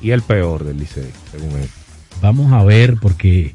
Y 0.00 0.10
el 0.10 0.22
peor 0.22 0.64
del 0.64 0.78
Licey, 0.78 1.10
según 1.30 1.58
él. 1.58 1.68
Vamos 2.20 2.52
a 2.52 2.62
ver 2.64 2.96
porque 3.00 3.52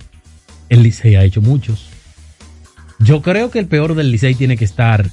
el 0.69 0.83
Licey 0.83 1.15
ha 1.15 1.24
hecho 1.24 1.41
muchos. 1.41 1.89
Yo 3.00 3.21
creo 3.21 3.51
que 3.51 3.59
el 3.59 3.67
peor 3.67 3.95
del 3.95 4.12
Licey 4.12 4.36
tiene 4.36 4.57
que 4.57 4.65
estar 4.65 5.09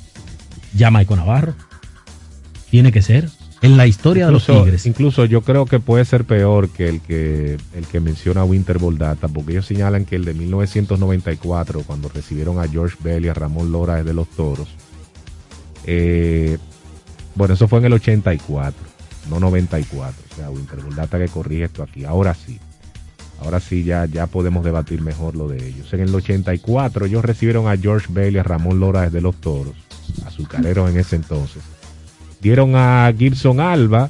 Jamaico 0.77 1.17
Navarro. 1.17 1.55
Tiene 2.71 2.93
que 2.93 3.03
ser. 3.03 3.29
En 3.63 3.79
la 3.79 3.87
historia 3.87 4.27
de 4.27 4.33
los 4.33 4.45
Tigres. 4.45 4.85
incluso 4.85 5.25
yo 5.25 5.41
creo 5.41 5.65
que 5.65 5.81
puede 5.81 6.05
ser 6.05 6.25
peor 6.25 6.69
que 6.69 6.87
el 6.87 7.01
que 7.01 7.57
el 7.75 7.87
que 7.87 7.99
menciona 7.99 8.45
Winter 8.45 8.79
Boldata, 8.79 9.27
porque 9.29 9.53
ellos 9.53 9.65
señalan 9.65 10.05
que 10.05 10.17
el 10.17 10.27
de 10.27 10.35
1994, 10.35 11.83
cuando 11.87 12.11
recibieron 12.11 12.59
a 12.59 12.69
George 12.69 12.99
Bell 13.03 13.25
y 13.25 13.29
a 13.29 13.35
Ramón 13.35 13.73
Lora 13.73 14.05
de 14.05 14.13
los 14.13 14.29
Toros, 14.29 14.69
eh, 15.87 16.59
bueno, 17.35 17.55
eso 17.55 17.67
fue 17.67 17.79
en 17.79 17.87
el 17.87 17.95
84, 17.95 18.79
no 19.31 19.41
94. 19.41 20.23
O 20.31 20.37
sea, 20.37 20.51
Winter 20.51 20.81
Boldata 20.81 21.19
que 21.19 21.29
corrige 21.29 21.65
esto 21.65 21.83
aquí. 21.83 22.05
Ahora 22.05 22.35
sí. 22.35 22.61
Ahora 23.41 23.61
sí 23.61 23.85
ya, 23.85 24.07
ya 24.07 24.27
podemos 24.27 24.65
debatir 24.65 25.03
mejor 25.03 25.37
lo 25.37 25.49
de 25.49 25.67
ellos. 25.69 25.93
En 25.93 26.01
el 26.01 26.15
84 26.15 27.07
ellos 27.07 27.25
recibieron 27.25 27.69
a 27.69 27.77
George 27.77 28.07
Bell 28.11 28.35
y 28.37 28.39
a 28.39 28.43
Ramón 28.43 28.81
Lora 28.81 29.11
de 29.11 29.21
los 29.21 29.37
Toros, 29.37 29.75
azucareros 30.27 30.91
en 30.91 30.99
ese 30.99 31.17
entonces. 31.17 31.63
Dieron 32.41 32.75
a 32.77 33.13
Gibson 33.17 33.61
Alba, 33.61 34.09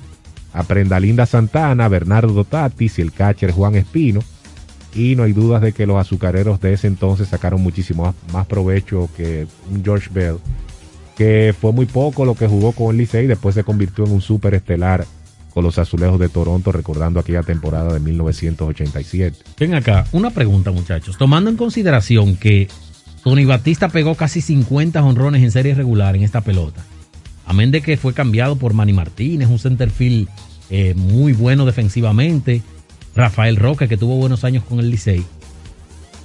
a 0.53 0.63
Prendalinda 0.65 1.27
Santana, 1.27 1.87
a 1.87 1.89
Bernardo 1.89 2.45
Tatis 2.45 2.99
y 2.99 3.03
el 3.03 3.13
catcher 3.13 3.51
Juan 3.53 3.75
Espino. 3.75 4.21
Y 4.95 5.17
no 5.17 5.25
hay 5.25 5.33
dudas 5.33 5.61
de 5.63 5.73
que 5.73 5.87
los 5.87 5.97
azucareros 5.97 6.61
de 6.61 6.73
ese 6.73 6.87
entonces 6.87 7.27
sacaron 7.29 7.61
muchísimo 7.61 8.15
más- 8.33 8.47
provecho 8.47 9.09
que 9.17 9.47
un 9.69 9.83
George 9.85 10.09
Bell, 10.13 10.37
que 11.17 11.53
fue 11.61 11.73
muy 11.73 11.87
poco 11.87 12.25
lo 12.25 12.37
que 12.37 12.47
jugó 12.47 12.71
con 12.73 12.91
el 12.91 12.99
Licey 12.99 13.25
y 13.25 13.29
después 13.29 13.57
se 13.57 13.65
convirtió 13.65 14.05
en 14.05 14.13
un 14.13 14.21
súper 14.21 14.55
estelar 14.55 15.05
con 15.55 15.63
los 15.63 15.79
azulejos 15.79 16.19
de 16.19 16.29
Toronto, 16.29 16.73
recordando 16.73 17.21
aquella 17.21 17.45
temporada 17.45 17.95
de 17.95 18.01
1987. 18.01 19.39
Ven 19.59 19.75
acá, 19.75 20.05
una 20.11 20.31
pregunta, 20.31 20.73
muchachos. 20.73 21.17
Tomando 21.17 21.49
en 21.49 21.57
consideración 21.57 22.37
que 22.37 22.69
Tony 23.23 23.45
Batista 23.45 23.89
pegó 23.89 24.17
casi 24.17 24.41
50 24.41 25.03
honrones 25.03 25.45
en 25.45 25.53
serie 25.53 25.75
regular 25.75 26.17
en 26.17 26.25
esta 26.25 26.41
pelota, 26.41 26.85
amén 27.47 27.71
de 27.71 27.83
que 27.83 27.97
fue 27.97 28.13
cambiado 28.13 28.57
por 28.57 28.75
Manny 28.75 28.93
Martínez, 28.93 29.49
un 29.49 29.61
centerfield 29.61 30.29
eh, 30.71 30.95
muy 30.95 31.33
bueno 31.33 31.65
defensivamente, 31.65 32.63
Rafael 33.15 33.55
Roque, 33.55 33.87
que 33.87 33.97
tuvo 33.97 34.17
buenos 34.17 34.43
años 34.43 34.65
con 34.65 34.81
el 34.81 34.91
Licey. 34.91 35.25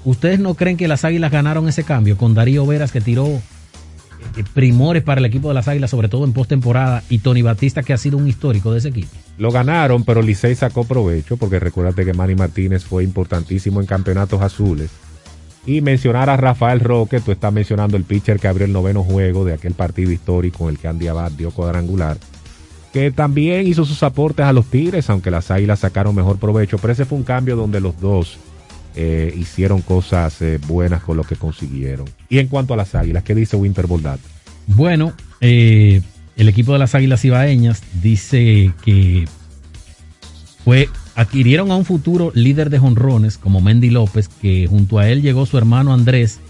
¿Ustedes 0.05 0.39
no 0.39 0.55
creen 0.55 0.75
que 0.75 0.87
las 0.87 1.05
Águilas 1.05 1.31
ganaron 1.31 1.69
ese 1.69 1.83
cambio 1.83 2.17
con 2.17 2.33
Darío 2.33 2.65
Veras, 2.65 2.91
que 2.91 3.01
tiró 3.01 3.41
primores 4.53 5.03
para 5.03 5.19
el 5.19 5.25
equipo 5.25 5.47
de 5.47 5.53
las 5.53 5.67
Águilas, 5.67 5.89
sobre 5.89 6.09
todo 6.09 6.25
en 6.25 6.33
postemporada, 6.33 7.03
y 7.09 7.19
Tony 7.19 7.41
Batista, 7.41 7.83
que 7.83 7.93
ha 7.93 7.97
sido 7.97 8.17
un 8.17 8.27
histórico 8.27 8.71
de 8.71 8.79
ese 8.79 8.89
equipo? 8.89 9.09
Lo 9.37 9.51
ganaron, 9.51 10.03
pero 10.03 10.21
Licey 10.21 10.55
sacó 10.55 10.83
provecho, 10.83 11.37
porque 11.37 11.59
recuérdate 11.59 12.05
que 12.05 12.13
Manny 12.13 12.35
Martínez 12.35 12.83
fue 12.83 13.03
importantísimo 13.03 13.79
en 13.79 13.87
campeonatos 13.87 14.41
azules. 14.41 14.89
Y 15.65 15.81
mencionar 15.81 16.29
a 16.29 16.37
Rafael 16.37 16.79
Roque, 16.79 17.19
tú 17.19 17.31
estás 17.31 17.53
mencionando 17.53 17.97
el 17.97 18.03
pitcher 18.03 18.39
que 18.39 18.47
abrió 18.47 18.65
el 18.65 18.73
noveno 18.73 19.03
juego 19.03 19.45
de 19.45 19.53
aquel 19.53 19.73
partido 19.73 20.11
histórico 20.11 20.63
en 20.63 20.71
el 20.71 20.79
que 20.79 20.87
Andy 20.87 21.07
Abad 21.07 21.31
dio 21.31 21.51
cuadrangular, 21.51 22.17
que 22.91 23.11
también 23.11 23.67
hizo 23.67 23.85
sus 23.85 24.01
aportes 24.03 24.45
a 24.45 24.53
los 24.53 24.65
Tigres, 24.65 25.09
aunque 25.09 25.31
las 25.31 25.51
Águilas 25.51 25.79
sacaron 25.79 26.15
mejor 26.15 26.39
provecho, 26.39 26.77
pero 26.77 26.93
ese 26.93 27.05
fue 27.05 27.17
un 27.17 27.23
cambio 27.23 27.55
donde 27.55 27.81
los 27.81 27.99
dos 27.99 28.39
eh, 29.01 29.33
hicieron 29.33 29.81
cosas 29.81 30.41
eh, 30.41 30.59
buenas 30.67 31.01
con 31.03 31.15
lo 31.15 31.23
que 31.23 31.37
consiguieron. 31.37 32.05
Y 32.27 32.39
en 32.39 32.47
cuanto 32.47 32.73
a 32.73 32.77
las 32.77 32.95
Águilas, 32.95 33.23
¿qué 33.23 33.33
dice 33.33 33.55
Winter 33.55 33.87
Boldad? 33.87 34.19
Bueno, 34.67 35.13
eh, 35.39 36.01
el 36.35 36.49
equipo 36.49 36.73
de 36.73 36.79
las 36.79 36.95
Águilas 36.95 37.23
Ibaeñas 37.23 37.81
dice 38.01 38.73
que 38.83 39.25
fue 40.65 40.89
adquirieron 41.15 41.71
a 41.71 41.77
un 41.77 41.85
futuro 41.85 42.33
líder 42.35 42.69
de 42.69 42.77
jonrones 42.77 43.37
como 43.37 43.61
Mendy 43.61 43.89
López, 43.89 44.27
que 44.27 44.67
junto 44.67 44.99
a 44.99 45.07
él 45.07 45.21
llegó 45.21 45.45
su 45.45 45.57
hermano 45.57 45.93
Andrés 45.93 46.41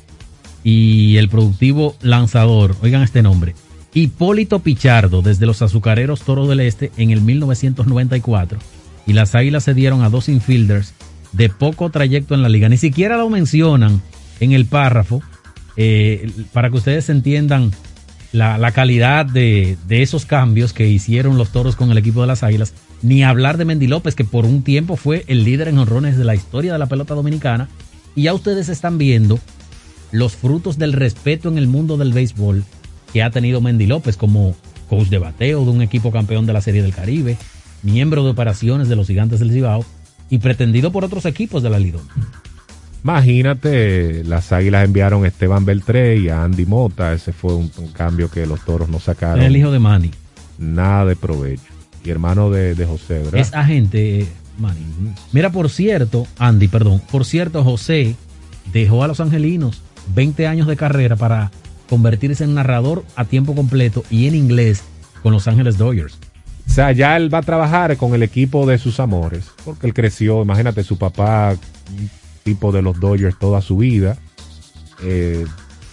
y 0.64 1.18
el 1.18 1.30
productivo 1.30 1.98
lanzador, 2.02 2.76
oigan 2.82 3.04
este 3.04 3.22
nombre, 3.22 3.54
Hipólito 3.94 4.58
Pichardo 4.58 5.22
desde 5.22 5.46
los 5.46 5.62
azucareros 5.62 6.22
Toros 6.22 6.50
del 6.50 6.62
Este 6.62 6.92
en 6.98 7.12
el 7.12 7.22
1994 7.22 8.58
y 9.06 9.14
las 9.14 9.36
Águilas 9.36 9.66
se 9.66 9.76
dieron 9.76 10.02
a 10.02 10.10
dos 10.10 10.30
infielders 10.30 10.96
de 11.32 11.50
poco 11.50 11.90
trayecto 11.90 12.36
en 12.36 12.42
la 12.42 12.50
liga. 12.50 12.70
Ni 12.70 12.78
siquiera 12.78 13.18
lo 13.18 13.30
mencionan 13.30 14.02
en 14.40 14.52
el 14.52 14.66
párrafo 14.66 15.22
eh, 15.78 16.32
para 16.54 16.70
que 16.70 16.78
ustedes 16.78 17.10
entiendan 17.10 17.72
la, 18.32 18.58
la 18.58 18.72
calidad 18.72 19.26
de, 19.26 19.78
de 19.88 20.02
esos 20.02 20.26
cambios 20.26 20.74
que 20.74 20.88
hicieron 20.88 21.38
los 21.38 21.52
toros 21.52 21.76
con 21.76 21.92
el 21.92 21.98
equipo 21.98 22.22
de 22.22 22.28
las 22.28 22.44
Águilas, 22.44 22.74
ni 23.02 23.24
hablar 23.24 23.58
de 23.58 23.66
Mendy 23.66 23.88
López, 23.88 24.16
que 24.16 24.24
por 24.24 24.46
un 24.46 24.64
tiempo 24.64 24.98
fue 24.98 25.24
el 25.28 25.44
líder 25.44 25.68
en 25.68 25.78
honrones 25.78 26.18
de 26.18 26.26
la 26.26 26.36
historia 26.36 26.74
de 26.74 26.80
la 26.80 26.88
pelota 26.88 27.16
dominicana. 27.16 27.70
Y 28.16 28.24
ya 28.24 28.34
ustedes 28.34 28.70
están 28.70 28.98
viendo 28.98 29.40
los 30.12 30.36
frutos 30.36 30.78
del 30.78 30.94
respeto 30.94 31.50
en 31.50 31.58
el 31.58 31.68
mundo 31.68 31.98
del 31.98 32.14
béisbol 32.14 32.64
que 33.14 33.24
ha 33.24 33.32
tenido 33.32 33.62
Mendy 33.62 33.88
López 33.88 34.18
como 34.18 34.56
coach 34.90 35.08
de 35.08 35.20
bateo 35.20 35.64
de 35.64 35.72
un 35.72 35.82
equipo 35.82 36.12
campeón 36.12 36.46
de 36.46 36.54
la 36.54 36.62
Serie 36.62 36.82
del 36.82 36.94
Caribe, 36.94 37.38
miembro 37.84 38.24
de 38.24 38.32
operaciones 38.32 38.90
de 38.90 38.96
los 38.96 39.08
Gigantes 39.08 39.40
del 39.40 39.52
Cibao 39.52 39.86
y 40.30 40.38
pretendido 40.40 40.92
por 40.92 41.04
otros 41.04 41.26
equipos 41.26 41.64
de 41.64 41.70
la 41.70 41.80
Lidón. 41.80 42.08
Imagínate, 43.04 44.24
las 44.26 44.52
Águilas 44.52 44.86
enviaron 44.86 45.24
a 45.24 45.28
Esteban 45.28 45.66
Beltré 45.66 46.18
y 46.18 46.30
a 46.30 46.44
Andy 46.44 46.66
Mota. 46.66 47.14
Ese 47.14 47.32
fue 47.32 47.56
un, 47.56 47.72
un 47.78 47.88
cambio 47.90 48.30
que 48.30 48.46
los 48.46 48.64
toros 48.66 48.90
no 48.90 49.00
sacaron. 49.00 49.42
El 49.42 49.56
hijo 49.56 49.72
de 49.72 49.80
Manny. 49.80 50.12
Nada 50.58 51.06
de 51.06 51.16
provecho. 51.16 51.64
Y 52.04 52.10
hermano 52.10 52.50
de, 52.50 52.76
de 52.76 52.86
José, 52.86 53.20
¿verdad? 53.20 53.40
Es 53.40 53.54
agente, 53.54 54.22
eh, 54.22 54.28
Manny. 54.58 54.86
Mira, 55.32 55.50
por 55.52 55.70
cierto, 55.70 56.28
Andy, 56.38 56.68
perdón, 56.68 57.02
por 57.12 57.26
cierto, 57.26 57.64
José 57.64 58.16
dejó 58.74 59.04
a 59.04 59.08
los 59.08 59.20
angelinos 59.20 59.82
20 60.14 60.48
años 60.48 60.68
de 60.68 60.76
carrera 60.76 61.16
para 61.16 61.52
convertirse 61.90 62.44
en 62.44 62.54
narrador 62.54 63.04
a 63.16 63.26
tiempo 63.26 63.56
completo 63.56 64.04
y 64.10 64.28
en 64.28 64.36
inglés 64.36 64.84
con 65.24 65.34
Los 65.34 65.48
Ángeles 65.48 65.78
Dodgers. 65.78 66.18
O 66.70 66.72
sea, 66.72 66.92
ya 66.92 67.18
él 67.18 67.34
va 67.34 67.40
a 67.40 67.42
trabajar 67.42 67.98
con 67.98 68.14
el 68.14 68.22
equipo 68.22 68.68
de 68.68 68.78
sus 68.78 69.00
amores, 69.00 69.46
porque 69.66 69.88
él 69.88 69.94
creció, 69.94 70.44
imagínate, 70.44 70.84
su 70.84 70.98
papá, 70.98 71.56
tipo 72.44 72.72
de 72.72 72.84
los 72.84 73.00
Dodgers 73.00 73.38
toda 73.40 73.62
su 73.62 73.78
vida. 73.78 74.18
Eh, 75.04 75.46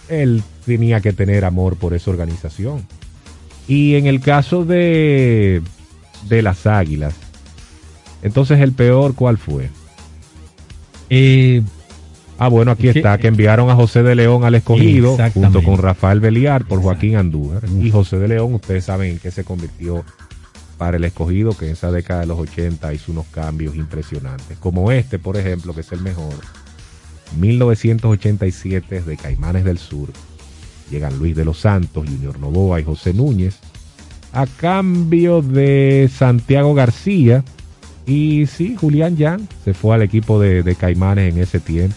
él 0.07 0.43
tenía 0.65 1.01
que 1.01 1.13
tener 1.13 1.45
amor 1.45 1.77
por 1.77 1.93
esa 1.93 2.11
organización. 2.11 2.85
Y 3.67 3.95
en 3.95 4.05
el 4.05 4.21
caso 4.21 4.65
de, 4.65 5.61
de 6.29 6.41
las 6.43 6.67
Águilas, 6.67 7.15
entonces 8.21 8.59
el 8.59 8.71
peor, 8.71 9.15
¿cuál 9.15 9.37
fue? 9.37 9.69
Eh, 11.09 11.63
Ah, 12.39 12.49
bueno, 12.49 12.69
aquí 12.69 12.87
está, 12.87 13.17
que 13.17 13.27
enviaron 13.27 13.71
a 13.71 13.75
José 13.75 14.03
de 14.03 14.13
León 14.13 14.43
al 14.43 14.53
escogido 14.53 15.17
junto 15.33 15.63
con 15.63 15.79
Rafael 15.79 16.19
Beliar 16.19 16.65
por 16.65 16.83
Joaquín 16.83 17.15
Andújar. 17.15 17.63
Y 17.81 17.89
José 17.89 18.19
de 18.19 18.27
León, 18.27 18.53
ustedes 18.53 18.85
saben 18.85 19.13
en 19.13 19.17
qué 19.19 19.31
se 19.31 19.43
convirtió 19.43 20.05
para 20.77 20.97
el 20.97 21.03
escogido, 21.03 21.53
que 21.57 21.65
en 21.65 21.71
esa 21.73 21.91
década 21.91 22.21
de 22.21 22.27
los 22.27 22.39
80 22.39 22.93
hizo 22.93 23.11
unos 23.11 23.25
cambios 23.27 23.75
impresionantes. 23.75 24.57
Como 24.57 24.91
este, 24.91 25.19
por 25.19 25.37
ejemplo, 25.37 25.73
que 25.73 25.81
es 25.81 25.91
el 25.91 26.01
mejor. 26.01 26.33
1987 27.37 29.01
de 29.01 29.17
Caimanes 29.17 29.65
del 29.65 29.77
Sur. 29.77 30.09
Llegan 30.89 31.17
Luis 31.19 31.35
de 31.35 31.43
los 31.43 31.59
Santos, 31.59 32.05
Junior 32.07 32.39
Novoa 32.39 32.79
y 32.79 32.83
José 32.83 33.13
Núñez. 33.13 33.59
A 34.31 34.45
cambio 34.45 35.41
de 35.41 36.09
Santiago 36.13 36.73
García. 36.73 37.43
Y 38.05 38.45
sí, 38.45 38.77
Julián 38.79 39.17
Yan 39.17 39.49
se 39.65 39.73
fue 39.73 39.95
al 39.95 40.01
equipo 40.01 40.39
de, 40.39 40.63
de 40.63 40.75
Caimanes 40.75 41.33
en 41.33 41.41
ese 41.41 41.59
tiempo. 41.59 41.95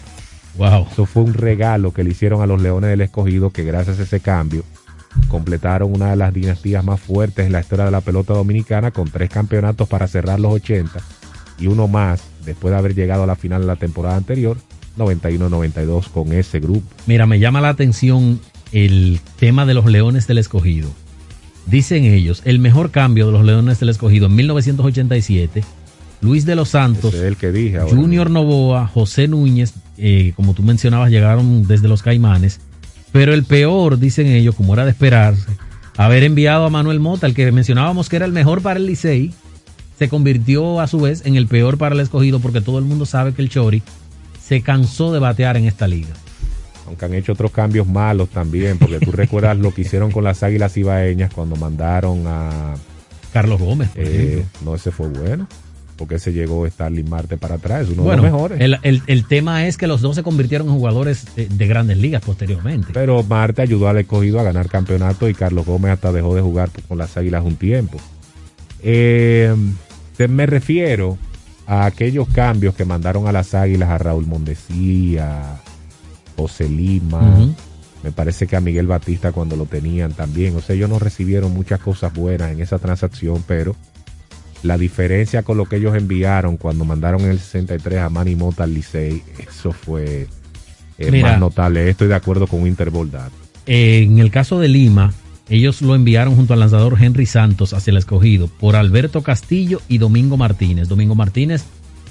wow. 0.57 0.87
Eso 0.91 1.05
fue 1.05 1.23
un 1.23 1.33
regalo 1.33 1.93
que 1.93 2.03
le 2.03 2.11
hicieron 2.11 2.41
a 2.41 2.47
los 2.47 2.61
Leones 2.61 2.89
del 2.89 3.01
Escogido, 3.01 3.51
que 3.51 3.63
gracias 3.63 3.99
a 3.99 4.03
ese 4.03 4.19
cambio 4.19 4.65
completaron 5.27 5.93
una 5.93 6.11
de 6.11 6.15
las 6.15 6.33
dinastías 6.33 6.83
más 6.83 6.99
fuertes 6.99 7.45
en 7.45 7.51
la 7.51 7.61
historia 7.61 7.85
de 7.85 7.91
la 7.91 8.01
pelota 8.01 8.33
dominicana, 8.33 8.91
con 8.91 9.09
tres 9.09 9.29
campeonatos 9.29 9.87
para 9.87 10.07
cerrar 10.07 10.39
los 10.39 10.53
80 10.53 10.99
y 11.59 11.67
uno 11.67 11.87
más 11.87 12.23
después 12.45 12.71
de 12.71 12.77
haber 12.77 12.95
llegado 12.95 13.23
a 13.23 13.27
la 13.27 13.35
final 13.35 13.61
de 13.61 13.67
la 13.67 13.75
temporada 13.75 14.17
anterior, 14.17 14.57
91-92 14.97 16.09
con 16.09 16.33
ese 16.33 16.59
grupo. 16.59 16.87
Mira, 17.05 17.25
me 17.25 17.39
llama 17.39 17.61
la 17.61 17.69
atención 17.69 18.39
el 18.71 19.19
tema 19.39 19.65
de 19.65 19.73
los 19.73 19.85
Leones 19.85 20.27
del 20.27 20.39
Escogido. 20.39 20.89
Dicen 21.67 22.05
ellos, 22.05 22.41
el 22.45 22.59
mejor 22.59 22.91
cambio 22.91 23.27
de 23.27 23.31
los 23.31 23.45
Leones 23.45 23.79
del 23.79 23.89
Escogido 23.89 24.25
en 24.25 24.35
1987, 24.35 25.63
Luis 26.21 26.45
de 26.45 26.55
los 26.55 26.69
Santos, 26.69 27.13
es 27.13 27.21
el 27.21 27.37
que 27.37 27.51
dije. 27.51 27.79
Junior 27.81 28.29
Novoa, 28.29 28.87
José 28.87 29.27
Núñez, 29.27 29.73
eh, 29.97 30.33
como 30.35 30.53
tú 30.53 30.63
mencionabas, 30.63 31.11
llegaron 31.11 31.67
desde 31.67 31.87
los 31.87 32.01
Caimanes. 32.01 32.59
Pero 33.11 33.33
el 33.33 33.43
peor, 33.43 33.99
dicen 33.99 34.27
ellos, 34.27 34.55
como 34.55 34.73
era 34.73 34.85
de 34.85 34.91
esperarse, 34.91 35.47
haber 35.97 36.23
enviado 36.23 36.65
a 36.65 36.69
Manuel 36.69 36.99
Mota, 36.99 37.27
el 37.27 37.35
que 37.35 37.51
mencionábamos 37.51 38.09
que 38.09 38.15
era 38.15 38.25
el 38.25 38.31
mejor 38.31 38.61
para 38.61 38.79
el 38.79 38.85
Licey, 38.85 39.33
se 39.99 40.09
convirtió 40.09 40.79
a 40.79 40.87
su 40.87 40.99
vez 40.99 41.25
en 41.25 41.35
el 41.35 41.47
peor 41.47 41.77
para 41.77 41.93
el 41.93 42.01
escogido 42.01 42.39
porque 42.39 42.61
todo 42.61 42.79
el 42.79 42.85
mundo 42.85 43.05
sabe 43.05 43.33
que 43.33 43.41
el 43.41 43.49
Chori 43.49 43.83
se 44.41 44.61
cansó 44.61 45.13
de 45.13 45.19
batear 45.19 45.57
en 45.57 45.65
esta 45.65 45.87
liga. 45.87 46.13
Aunque 46.87 47.05
han 47.05 47.13
hecho 47.13 47.33
otros 47.33 47.51
cambios 47.51 47.87
malos 47.87 48.29
también, 48.29 48.77
porque 48.77 48.99
tú 48.99 49.11
recuerdas 49.11 49.57
lo 49.57 49.73
que 49.73 49.81
hicieron 49.81 50.11
con 50.11 50.23
las 50.23 50.43
Águilas 50.43 50.75
Ibaeñas 50.75 51.33
cuando 51.33 51.55
mandaron 51.55 52.25
a... 52.27 52.73
Carlos 53.31 53.61
Gómez, 53.61 53.89
por 53.89 54.03
eh, 54.03 54.45
no, 54.65 54.75
ese 54.75 54.91
fue 54.91 55.07
bueno, 55.07 55.47
porque 56.01 56.15
ese 56.15 56.33
llegó 56.33 56.67
Starling 56.67 57.07
Marte 57.07 57.37
para 57.37 57.55
atrás, 57.55 57.87
uno 57.93 58.01
Bueno, 58.01 58.23
de 58.23 58.29
los 58.29 58.33
mejores. 58.33 58.59
el, 58.59 58.79
el- 58.81 59.03
el 59.05 59.27
tema 59.27 59.67
es 59.67 59.77
que 59.77 59.85
los 59.85 60.01
dos 60.01 60.15
se 60.15 60.23
convirtieron 60.23 60.67
en 60.67 60.73
jugadores 60.73 61.27
de, 61.35 61.45
de 61.47 61.67
grandes 61.67 61.97
ligas 61.97 62.23
posteriormente. 62.25 62.87
Pero 62.91 63.21
Marte 63.21 63.61
ayudó 63.61 63.87
al 63.87 63.97
escogido 63.97 64.39
a 64.39 64.43
ganar 64.43 64.67
campeonato 64.67 65.29
y 65.29 65.35
Carlos 65.35 65.63
Gómez 65.67 65.91
hasta 65.91 66.11
dejó 66.11 66.33
de 66.33 66.41
jugar 66.41 66.71
con 66.87 66.97
las 66.97 67.15
Águilas 67.17 67.45
un 67.45 67.55
tiempo. 67.55 67.99
Eh, 68.81 69.55
me 70.27 70.45
refiero 70.47 71.19
a 71.67 71.85
aquellos 71.85 72.27
cambios 72.29 72.73
que 72.73 72.83
mandaron 72.83 73.27
a 73.27 73.31
las 73.31 73.53
Águilas 73.53 73.89
a 73.89 73.97
Raúl 73.99 74.25
Mondesí, 74.25 75.19
a 75.19 75.59
José 76.35 76.67
Lima, 76.67 77.51
me 78.03 78.11
parece 78.11 78.47
que 78.47 78.55
a 78.55 78.59
Miguel 78.61 78.87
Batista 78.87 79.31
cuando 79.31 79.55
lo 79.55 79.65
tenían 79.67 80.13
también. 80.13 80.55
O 80.55 80.61
sea, 80.61 80.75
ellos 80.75 80.89
no 80.89 80.97
recibieron 80.97 81.53
muchas 81.53 81.79
cosas 81.79 82.11
buenas 82.11 82.51
en 82.51 82.59
esa 82.59 82.79
transacción, 82.79 83.43
pero 83.47 83.75
la 84.63 84.77
diferencia 84.77 85.43
con 85.43 85.57
lo 85.57 85.65
que 85.65 85.77
ellos 85.77 85.95
enviaron 85.95 86.57
cuando 86.57 86.85
mandaron 86.85 87.21
en 87.21 87.31
el 87.31 87.39
63 87.39 87.99
a 87.99 88.09
Manny 88.09 88.35
Mota 88.35 88.63
al 88.63 88.73
Licey, 88.73 89.21
eso 89.47 89.71
fue 89.71 90.27
eh, 90.97 91.11
Mira. 91.11 91.31
más 91.31 91.39
notable. 91.39 91.89
Estoy 91.89 92.07
de 92.07 92.15
acuerdo 92.15 92.47
con 92.47 92.61
Winter 92.61 92.89
Boldad. 92.89 93.31
En 93.65 94.19
el 94.19 94.31
caso 94.31 94.59
de 94.59 94.67
Lima, 94.67 95.13
ellos 95.49 95.81
lo 95.81 95.95
enviaron 95.95 96.35
junto 96.35 96.53
al 96.53 96.59
lanzador 96.59 96.97
Henry 97.01 97.25
Santos 97.25 97.73
hacia 97.73 97.91
el 97.91 97.97
escogido 97.97 98.47
por 98.47 98.75
Alberto 98.75 99.21
Castillo 99.23 99.81
y 99.87 99.97
Domingo 99.97 100.37
Martínez. 100.37 100.87
Domingo 100.87 101.15
Martínez 101.15 101.63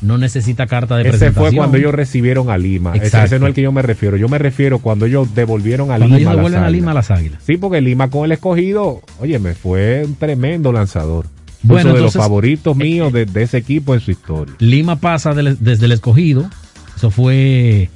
no 0.03 0.17
necesita 0.19 0.67
carta 0.67 0.97
de 0.97 1.03
Ese 1.03 1.11
presentación. 1.11 1.51
fue 1.51 1.57
cuando 1.57 1.77
ellos 1.77 1.95
recibieron 1.95 2.51
a 2.51 2.57
Lima. 2.59 2.95
Ese, 2.95 3.05
Exacto. 3.07 3.27
ese 3.27 3.39
no 3.39 3.47
es 3.47 3.51
el 3.51 3.55
que 3.55 3.63
yo 3.63 3.71
me 3.73 3.83
refiero. 3.83 4.17
Yo 4.17 4.29
me 4.29 4.39
refiero 4.39 4.79
cuando 4.79 5.07
ellos 5.07 5.35
devolvieron 5.35 5.91
a 5.91 5.99
Cuando 5.99 6.07
Lima. 6.07 6.17
ellos 6.19 6.27
las 6.29 6.37
devuelven 6.37 6.63
a. 6.65 6.71
Lima 6.71 6.91
a 6.93 6.95
las 6.95 7.11
Águilas. 7.11 7.43
Sí, 7.47 7.57
porque 7.59 7.81
Lima 7.81 8.09
con 8.11 8.25
el 8.25 8.33
escogido, 8.33 9.03
oye, 9.21 9.39
me 9.39 9.55
fue 9.55 10.03
un 10.07 10.15
tremendo 10.17 10.73
lanzador. 10.73 11.27
Bueno, 11.63 11.91
Uno 11.91 11.97
de 11.97 12.03
los 12.03 12.15
entonces, 12.15 12.17
eh, 12.17 12.23
favoritos 12.23 12.77
míos 12.77 13.13
de, 13.13 13.27
de 13.27 13.43
ese 13.43 13.59
equipo 13.59 13.95
en 13.95 14.01
su 14.01 14.11
historia. 14.11 14.55
Lima 14.59 14.97
pasa 14.97 15.35
desde 15.35 15.85
el 15.85 15.93
escogido, 15.93 16.49
eso 16.97 17.11
fue 17.11 17.91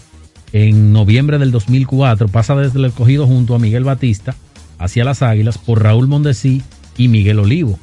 en 0.53 0.93
noviembre 0.93 1.39
del 1.39 1.51
2004, 1.51 2.29
pasa 2.29 2.55
desde 2.55 2.79
el 2.79 2.85
escogido 2.85 3.27
junto 3.27 3.55
a 3.55 3.59
Miguel 3.59 3.85
Batista 3.85 4.35
hacia 4.79 5.05
las 5.05 5.23
Águilas 5.23 5.59
por 5.59 5.83
Raúl 5.83 6.09
Mondesí 6.09 6.63
y 6.97 7.09
Miguel 7.09 7.39
Olivo. 7.39 7.79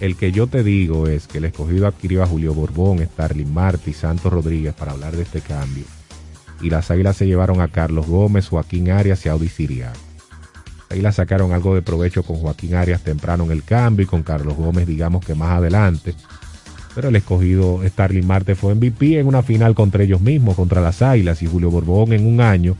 El 0.00 0.16
que 0.16 0.32
yo 0.32 0.46
te 0.46 0.64
digo 0.64 1.06
es 1.06 1.28
que 1.28 1.38
el 1.38 1.44
escogido 1.44 1.86
adquirió 1.86 2.22
a 2.22 2.26
Julio 2.26 2.54
Borbón, 2.54 2.98
Starling 2.98 3.52
Marte 3.52 3.90
y 3.90 3.94
Santos 3.94 4.32
Rodríguez 4.32 4.74
para 4.74 4.92
hablar 4.92 5.14
de 5.14 5.22
este 5.22 5.40
cambio. 5.40 5.84
Y 6.60 6.70
las 6.70 6.90
águilas 6.90 7.16
se 7.16 7.26
llevaron 7.26 7.60
a 7.60 7.68
Carlos 7.68 8.06
Gómez, 8.06 8.48
Joaquín 8.48 8.90
Arias 8.90 9.24
y 9.26 9.28
Audi. 9.28 9.48
Las 10.92 10.96
águilas 10.96 11.14
sacaron 11.14 11.52
algo 11.52 11.74
de 11.74 11.80
provecho 11.80 12.22
con 12.22 12.36
Joaquín 12.36 12.74
Arias 12.74 13.00
temprano 13.00 13.44
en 13.44 13.52
el 13.52 13.64
cambio 13.64 14.04
y 14.04 14.06
con 14.06 14.22
Carlos 14.22 14.56
Gómez, 14.56 14.86
digamos 14.86 15.24
que 15.24 15.34
más 15.34 15.48
adelante. 15.52 16.14
Pero 16.94 17.08
el 17.08 17.16
escogido 17.16 17.80
Starling 17.82 18.26
Marte 18.26 18.54
fue 18.54 18.74
MVP 18.74 19.18
en 19.18 19.26
una 19.26 19.42
final 19.42 19.74
contra 19.74 20.02
ellos 20.02 20.20
mismos, 20.20 20.54
contra 20.54 20.82
las 20.82 21.00
águilas, 21.00 21.40
y 21.42 21.46
Julio 21.46 21.70
Borbón 21.70 22.12
en 22.12 22.26
un 22.26 22.42
año 22.42 22.76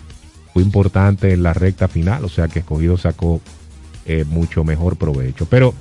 fue 0.53 0.63
importante 0.63 1.33
en 1.33 1.43
la 1.43 1.55
recta 1.55 1.89
final, 1.89 2.23
o 2.23 2.29
sea 2.29 2.49
que 2.49 2.59
escogido 2.59 2.99
sacó 2.99 3.41
eh, 4.05 4.27
mucho 4.29 4.63
mejor 4.63 4.97
provecho. 4.97 5.47
Pero, 5.47 5.73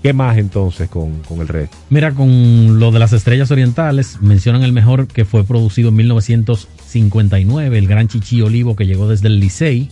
¿qué 0.00 0.12
más 0.12 0.38
entonces 0.38 0.88
con, 0.88 1.22
con 1.22 1.40
el 1.40 1.48
resto? 1.48 1.76
Mira, 1.90 2.12
con 2.14 2.78
lo 2.78 2.92
de 2.92 3.00
las 3.00 3.12
estrellas 3.12 3.50
orientales, 3.50 4.18
mencionan 4.20 4.62
el 4.62 4.72
mejor 4.72 5.08
que 5.08 5.24
fue 5.24 5.42
producido 5.42 5.88
en 5.88 5.96
1959, 5.96 7.78
el 7.78 7.88
gran 7.88 8.06
Chichi 8.06 8.42
Olivo 8.42 8.76
que 8.76 8.86
llegó 8.86 9.08
desde 9.08 9.26
el 9.26 9.40
Licey. 9.40 9.90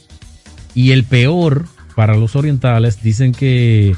Y 0.77 0.93
el 0.93 1.03
peor 1.03 1.65
para 1.97 2.15
los 2.15 2.37
orientales, 2.37 3.03
dicen 3.03 3.33
que 3.33 3.97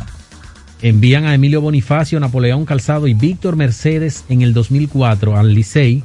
envían 0.80 1.24
a 1.24 1.34
Emilio 1.34 1.60
Bonifacio, 1.60 2.20
Napoleón 2.20 2.64
Calzado 2.64 3.08
y 3.08 3.12
Víctor 3.12 3.56
Mercedes 3.56 4.24
en 4.28 4.40
el 4.40 4.54
2004 4.54 5.36
al 5.36 5.52
Licey 5.52 6.04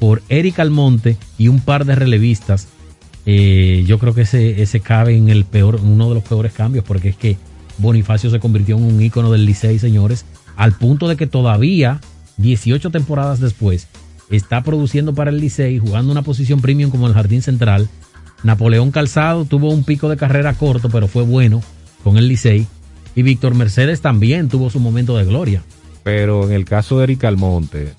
por 0.00 0.22
Eric 0.30 0.58
Almonte 0.58 1.18
y 1.38 1.48
un 1.48 1.60
par 1.60 1.84
de 1.84 1.94
relevistas. 1.94 2.68
Eh, 3.26 3.84
yo 3.86 3.98
creo 3.98 4.14
que 4.14 4.22
ese, 4.22 4.62
ese 4.62 4.80
cabe 4.80 5.16
en 5.16 5.28
el 5.28 5.44
peor, 5.44 5.80
uno 5.82 6.08
de 6.08 6.14
los 6.14 6.24
peores 6.24 6.54
cambios, 6.54 6.84
porque 6.84 7.10
es 7.10 7.16
que 7.16 7.36
Bonifacio 7.76 8.30
se 8.30 8.40
convirtió 8.40 8.78
en 8.78 8.84
un 8.84 9.02
ícono 9.02 9.30
del 9.30 9.44
Licey, 9.44 9.78
señores, 9.78 10.24
al 10.56 10.72
punto 10.72 11.08
de 11.08 11.16
que 11.16 11.26
todavía, 11.26 12.00
18 12.38 12.90
temporadas 12.90 13.38
después, 13.38 13.88
está 14.30 14.62
produciendo 14.62 15.14
para 15.14 15.30
el 15.30 15.40
Licey, 15.40 15.78
jugando 15.78 16.10
una 16.10 16.22
posición 16.22 16.62
premium 16.62 16.90
como 16.90 17.06
el 17.06 17.12
Jardín 17.12 17.42
Central. 17.42 17.90
Napoleón 18.44 18.90
Calzado 18.90 19.46
tuvo 19.46 19.70
un 19.70 19.84
pico 19.84 20.08
de 20.08 20.18
carrera 20.18 20.52
corto, 20.54 20.90
pero 20.90 21.08
fue 21.08 21.24
bueno 21.24 21.62
con 22.04 22.18
el 22.18 22.28
Licey. 22.28 22.66
Y 23.16 23.22
Víctor 23.22 23.54
Mercedes 23.54 24.00
también 24.00 24.48
tuvo 24.48 24.70
su 24.70 24.80
momento 24.80 25.16
de 25.16 25.24
gloria. 25.24 25.62
Pero 26.02 26.44
en 26.44 26.52
el 26.52 26.64
caso 26.64 26.98
de 26.98 27.04
Eric 27.04 27.24
Almonte, 27.24 27.94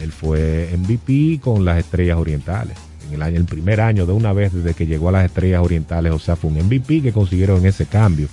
él 0.00 0.12
fue 0.12 0.70
MVP 0.78 1.40
con 1.42 1.64
las 1.64 1.78
Estrellas 1.78 2.16
Orientales. 2.16 2.78
En 3.08 3.14
el 3.14 3.22
año, 3.22 3.38
el 3.38 3.46
primer 3.46 3.80
año 3.80 4.06
de 4.06 4.12
una 4.12 4.32
vez 4.32 4.52
desde 4.52 4.74
que 4.74 4.86
llegó 4.86 5.08
a 5.08 5.12
las 5.12 5.24
Estrellas 5.24 5.62
Orientales, 5.64 6.12
o 6.12 6.18
sea, 6.18 6.36
fue 6.36 6.50
un 6.50 6.58
MVP 6.58 7.02
que 7.02 7.12
consiguieron 7.12 7.66
ese 7.66 7.86
cambio. 7.86 8.28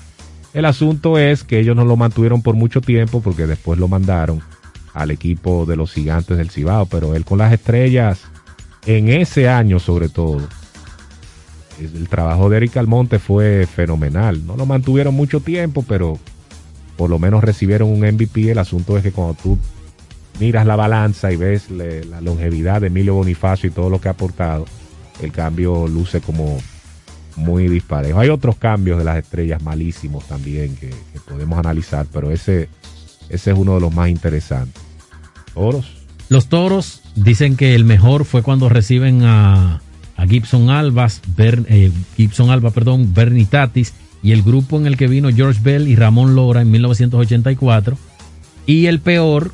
El 0.54 0.66
asunto 0.66 1.18
es 1.18 1.44
que 1.44 1.60
ellos 1.60 1.76
no 1.76 1.84
lo 1.84 1.98
mantuvieron 1.98 2.42
por 2.42 2.56
mucho 2.56 2.80
tiempo 2.80 3.22
porque 3.22 3.48
después 3.48 3.80
lo 3.80 3.88
mandaron 3.88 4.42
al 4.94 5.12
equipo 5.12 5.66
de 5.66 5.76
los 5.76 5.92
gigantes 5.94 6.38
del 6.38 6.52
Cibao, 6.52 6.86
pero 6.86 7.16
él 7.16 7.26
con 7.26 7.40
las 7.40 7.52
estrellas 7.52 8.22
en 8.86 9.10
ese 9.10 9.50
año 9.50 9.80
sobre 9.80 10.10
todo, 10.10 10.48
el 11.80 12.08
trabajo 12.08 12.50
de 12.50 12.58
Eric 12.58 12.78
Almonte 12.78 13.20
fue 13.20 13.68
fenomenal. 13.68 14.46
No 14.46 14.56
lo 14.56 14.66
mantuvieron 14.66 15.14
mucho 15.14 15.40
tiempo, 15.40 15.84
pero 15.88 16.18
por 16.96 17.10
lo 17.10 17.20
menos 17.20 17.44
recibieron 17.44 17.90
un 17.90 18.00
MVP. 18.00 18.52
El 18.52 18.60
asunto 18.60 18.98
es 18.98 19.04
que 19.04 19.12
cuando 19.12 19.36
tú 19.36 19.58
miras 20.40 20.66
la 20.66 20.76
balanza 20.76 21.32
y 21.32 21.36
ves 21.36 21.70
la 21.70 22.22
longevidad 22.22 22.82
de 22.82 22.88
Emilio 22.88 23.16
Bonifacio 23.16 23.70
y 23.70 23.74
todo 23.74 23.90
lo 23.90 24.00
que 24.00 24.08
ha 24.08 24.12
aportado, 24.12 24.66
el 25.22 25.32
cambio 25.32 25.88
luce 25.88 26.22
como 26.22 26.58
muy 27.36 27.68
disparejo. 27.68 28.20
Hay 28.20 28.30
otros 28.30 28.56
cambios 28.56 28.98
de 28.98 29.04
las 29.04 29.18
estrellas 29.18 29.62
malísimos 29.62 30.26
también 30.26 30.76
que, 30.76 30.90
que 30.90 31.20
podemos 31.28 31.60
analizar, 31.60 32.06
pero 32.12 32.32
ese, 32.32 32.70
ese 33.30 33.52
es 33.52 33.58
uno 33.58 33.76
de 33.76 33.82
los 33.82 33.94
más 33.94 34.10
interesantes. 34.10 34.82
Oros. 35.54 36.06
Los 36.28 36.48
toros 36.48 37.02
dicen 37.16 37.56
que 37.56 37.76
el 37.76 37.86
mejor 37.86 38.26
fue 38.26 38.42
cuando 38.42 38.68
reciben 38.68 39.24
a, 39.24 39.82
a 40.18 40.26
Gibson 40.28 40.70
Albas, 40.70 41.22
Ber- 41.36 41.66
eh, 41.70 41.92
Gibson 42.18 42.50
Alba, 42.50 42.72
perdón, 42.72 43.14
Bernie 43.14 43.46
Tatis 43.46 43.94
y 44.24 44.32
el 44.32 44.42
grupo 44.44 44.78
en 44.78 44.88
el 44.88 44.98
que 44.98 45.08
vino 45.08 45.30
George 45.34 45.60
Bell 45.64 45.88
y 45.88 45.96
Ramón 45.96 46.36
Lora 46.36 46.62
en 46.62 46.72
1984. 46.72 47.98
Y 48.66 48.88
el 48.88 49.00
peor, 49.00 49.52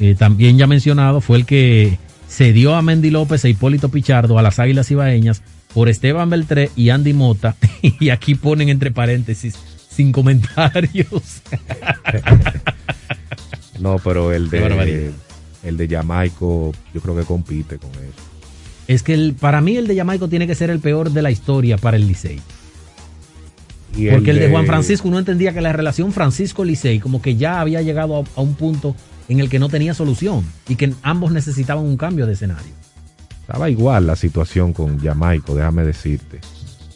eh, 0.00 0.14
también 0.16 0.58
ya 0.58 0.66
mencionado, 0.66 1.20
fue 1.20 1.38
el 1.38 1.46
que 1.46 1.98
se 2.28 2.52
dio 2.52 2.74
a 2.74 2.82
Mendy 2.82 3.10
López 3.10 3.44
e 3.44 3.50
Hipólito 3.50 3.88
Pichardo 3.88 4.38
a 4.38 4.42
las 4.42 4.58
Águilas 4.58 4.90
Ibaeñas 4.90 5.42
por 5.74 5.88
Esteban 5.88 6.30
Beltré 6.30 6.70
y 6.76 6.90
Andy 6.90 7.12
Mota. 7.12 7.56
Y 8.00 8.08
aquí 8.10 8.34
ponen 8.34 8.68
entre 8.68 8.90
paréntesis, 8.90 9.54
sin 9.90 10.12
comentarios. 10.12 11.42
No, 13.78 13.98
pero 14.02 14.32
el 14.32 14.48
de 14.48 15.12
el 15.62 15.76
de 15.76 15.88
Jamaico 15.88 16.72
yo 16.94 17.00
creo 17.00 17.16
que 17.16 17.24
compite 17.24 17.76
con 17.78 17.90
eso. 17.90 18.25
Es 18.88 19.02
que 19.02 19.14
el- 19.14 19.34
para 19.34 19.60
mí 19.60 19.76
el 19.76 19.86
de 19.86 19.96
Jamaico 19.96 20.28
tiene 20.28 20.46
que 20.46 20.54
ser 20.54 20.70
el 20.70 20.78
peor 20.80 21.10
de 21.10 21.22
la 21.22 21.30
historia 21.30 21.76
para 21.76 21.96
el 21.96 22.06
Licey. 22.06 22.40
Y 23.96 24.10
Porque 24.10 24.30
el 24.30 24.38
de 24.38 24.50
Juan 24.50 24.66
Francisco 24.66 25.08
uno 25.08 25.18
entendía 25.18 25.54
que 25.54 25.60
la 25.62 25.72
relación 25.72 26.12
Francisco-Licey 26.12 26.98
como 27.00 27.22
que 27.22 27.36
ya 27.36 27.60
había 27.60 27.80
llegado 27.80 28.16
a, 28.16 28.24
a 28.36 28.40
un 28.42 28.54
punto 28.54 28.94
en 29.28 29.40
el 29.40 29.48
que 29.48 29.58
no 29.58 29.68
tenía 29.68 29.94
solución 29.94 30.44
y 30.68 30.76
que 30.76 30.92
ambos 31.02 31.32
necesitaban 31.32 31.84
un 31.84 31.96
cambio 31.96 32.26
de 32.26 32.34
escenario. 32.34 32.72
Estaba 33.40 33.70
igual 33.70 34.06
la 34.06 34.16
situación 34.16 34.72
con 34.72 35.00
Jamaico, 35.00 35.54
déjame 35.54 35.84
decirte. 35.84 36.40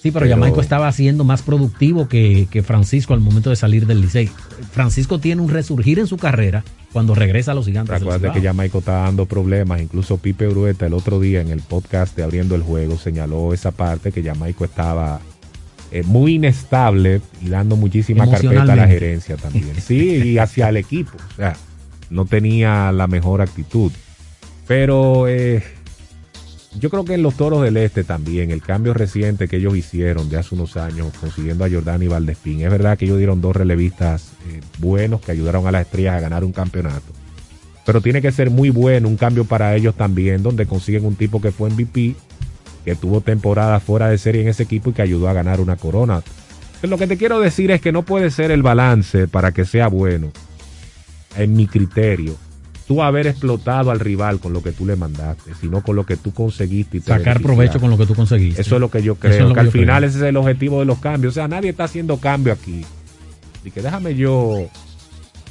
Sí, 0.02 0.10
pero, 0.10 0.28
Jamaico 0.28 0.60
estaba 0.60 0.90
siendo 0.92 1.24
más 1.24 1.42
productivo 1.42 2.08
que, 2.08 2.48
que 2.50 2.62
Francisco 2.62 3.14
al 3.14 3.20
momento 3.20 3.50
de 3.50 3.56
salir 3.56 3.86
del 3.86 4.00
Licey. 4.00 4.30
Francisco 4.72 5.18
tiene 5.18 5.42
un 5.42 5.48
resurgir 5.48 5.98
en 5.98 6.06
su 6.06 6.16
carrera 6.16 6.64
cuando 6.92 7.14
regresa 7.14 7.52
a 7.52 7.54
los 7.54 7.66
gigantes. 7.66 7.98
Recuerda 7.98 8.32
que 8.32 8.40
Cibao. 8.40 8.52
Jamaico 8.52 8.78
está 8.78 8.92
dando 9.02 9.26
problemas. 9.26 9.80
Incluso 9.80 10.18
Pipe 10.18 10.46
Brueta 10.48 10.86
el 10.86 10.94
otro 10.94 11.20
día 11.20 11.40
en 11.40 11.48
el 11.48 11.60
podcast 11.60 12.16
de 12.16 12.22
Abriendo 12.22 12.54
el 12.54 12.62
Juego 12.62 12.98
señaló 12.98 13.52
esa 13.54 13.70
parte 13.70 14.12
que 14.12 14.22
Jamaico 14.22 14.64
estaba 14.64 15.20
eh, 15.92 16.02
muy 16.04 16.34
inestable 16.34 17.20
y 17.40 17.48
dando 17.48 17.76
muchísima 17.76 18.28
carpeta 18.30 18.62
a 18.62 18.76
la 18.76 18.86
gerencia 18.86 19.36
también. 19.36 19.72
Sí, 19.80 20.16
y 20.16 20.38
hacia 20.38 20.68
el 20.68 20.76
equipo. 20.76 21.16
O 21.32 21.36
sea, 21.36 21.56
no 22.10 22.24
tenía 22.24 22.92
la 22.92 23.06
mejor 23.06 23.40
actitud. 23.40 23.92
Pero 24.66 25.26
eh, 25.28 25.62
yo 26.78 26.88
creo 26.88 27.04
que 27.04 27.14
en 27.14 27.22
los 27.22 27.34
Toros 27.34 27.62
del 27.62 27.76
Este 27.76 28.04
también, 28.04 28.50
el 28.50 28.62
cambio 28.62 28.94
reciente 28.94 29.48
que 29.48 29.56
ellos 29.56 29.76
hicieron 29.76 30.28
de 30.28 30.38
hace 30.38 30.54
unos 30.54 30.76
años, 30.76 31.08
consiguiendo 31.20 31.64
a 31.64 31.70
Jordani 31.70 32.06
Valdespín, 32.06 32.60
es 32.60 32.70
verdad 32.70 32.96
que 32.96 33.06
ellos 33.06 33.18
dieron 33.18 33.40
dos 33.40 33.56
relevistas 33.56 34.32
eh, 34.48 34.60
buenos 34.78 35.20
que 35.20 35.32
ayudaron 35.32 35.66
a 35.66 35.72
las 35.72 35.82
estrellas 35.82 36.16
a 36.16 36.20
ganar 36.20 36.44
un 36.44 36.52
campeonato. 36.52 37.12
Pero 37.84 38.00
tiene 38.00 38.22
que 38.22 38.30
ser 38.30 38.50
muy 38.50 38.70
bueno 38.70 39.08
un 39.08 39.16
cambio 39.16 39.44
para 39.44 39.74
ellos 39.74 39.96
también, 39.96 40.42
donde 40.42 40.66
consiguen 40.66 41.04
un 41.04 41.16
tipo 41.16 41.40
que 41.40 41.50
fue 41.50 41.70
MVP, 41.70 42.14
que 42.84 42.94
tuvo 42.94 43.20
temporada 43.20 43.80
fuera 43.80 44.08
de 44.08 44.18
serie 44.18 44.42
en 44.42 44.48
ese 44.48 44.62
equipo 44.62 44.90
y 44.90 44.92
que 44.92 45.02
ayudó 45.02 45.28
a 45.28 45.32
ganar 45.32 45.60
una 45.60 45.76
corona. 45.76 46.22
Lo 46.82 46.96
que 46.96 47.06
te 47.06 47.16
quiero 47.16 47.40
decir 47.40 47.72
es 47.72 47.80
que 47.80 47.92
no 47.92 48.04
puede 48.04 48.30
ser 48.30 48.50
el 48.50 48.62
balance 48.62 49.26
para 49.26 49.52
que 49.52 49.64
sea 49.64 49.88
bueno, 49.88 50.30
en 51.36 51.54
mi 51.54 51.66
criterio, 51.66 52.36
tú 52.90 53.04
haber 53.04 53.28
explotado 53.28 53.92
al 53.92 54.00
rival 54.00 54.40
con 54.40 54.52
lo 54.52 54.64
que 54.64 54.72
tú 54.72 54.84
le 54.84 54.96
mandaste, 54.96 55.52
sino 55.60 55.80
con 55.80 55.94
lo 55.94 56.04
que 56.04 56.16
tú 56.16 56.32
conseguiste 56.34 56.96
y 56.96 57.00
te 57.00 57.06
Sacar 57.12 57.40
provecho 57.40 57.78
con 57.78 57.88
lo 57.88 57.96
que 57.96 58.04
tú 58.04 58.16
conseguiste. 58.16 58.60
Eso 58.62 58.74
es 58.74 58.80
lo 58.80 58.90
que 58.90 59.00
yo 59.00 59.14
creo, 59.14 59.32
es 59.32 59.40
lo 59.42 59.48
que 59.50 59.54
que 59.54 59.60
al 59.60 59.70
final 59.70 59.98
creo. 59.98 60.08
ese 60.10 60.18
es 60.18 60.24
el 60.24 60.36
objetivo 60.36 60.80
de 60.80 60.86
los 60.86 60.98
cambios. 60.98 61.34
O 61.34 61.36
sea, 61.36 61.46
nadie 61.46 61.70
está 61.70 61.84
haciendo 61.84 62.16
cambio 62.16 62.52
aquí. 62.52 62.84
Y 63.64 63.70
que 63.70 63.80
déjame 63.80 64.16
yo 64.16 64.68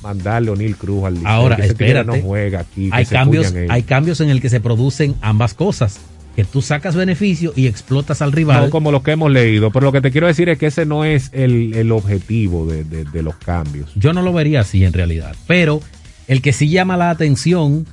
mandarle 0.04 0.50
a 0.50 0.54
O'Neill 0.54 0.76
Cruz 0.76 1.06
al 1.06 1.14
Licey, 1.14 1.28
Ahora, 1.28 1.56
que 1.56 1.66
espérate. 1.68 2.06
no 2.08 2.22
juega 2.22 2.60
aquí. 2.60 2.90
hay 2.92 3.06
cambios, 3.06 3.54
hay 3.70 3.84
cambios 3.84 4.20
en 4.20 4.30
el 4.30 4.42
que 4.42 4.50
se 4.50 4.60
producen 4.60 5.16
ambas 5.22 5.54
cosas. 5.54 6.00
Que 6.36 6.44
tú 6.46 6.62
sacas 6.62 6.96
beneficio 6.96 7.52
y 7.56 7.68
explotas 7.68 8.22
al 8.22 8.32
rival. 8.32 8.66
No 8.66 8.70
como 8.70 8.92
los 8.92 9.02
que 9.04 9.12
hemos 9.12 9.30
leído, 9.32 9.72
pero 9.72 9.86
lo 9.88 9.92
que 9.92 10.02
te 10.02 10.12
quiero 10.12 10.28
decir 10.28 10.48
es 10.50 10.58
que 10.58 10.68
ese 10.68 10.86
no 10.86 11.04
es 11.06 11.30
el, 11.34 11.74
el 11.74 11.92
objetivo 11.92 12.66
de, 12.66 12.84
de- 12.84 13.04
de 13.06 13.24
los 13.24 13.36
cambios. 13.36 13.92
Yo 13.96 14.14
no 14.14 14.22
lo 14.22 14.32
vería 14.34 14.62
así 14.62 14.84
en 14.86 14.94
realidad. 14.94 15.36
Pero 15.48 15.82
el 16.30 16.44
que 16.44 16.54
sí 16.54 16.70
llama 16.70 16.96
la 16.96 17.10
atención. 17.10 17.88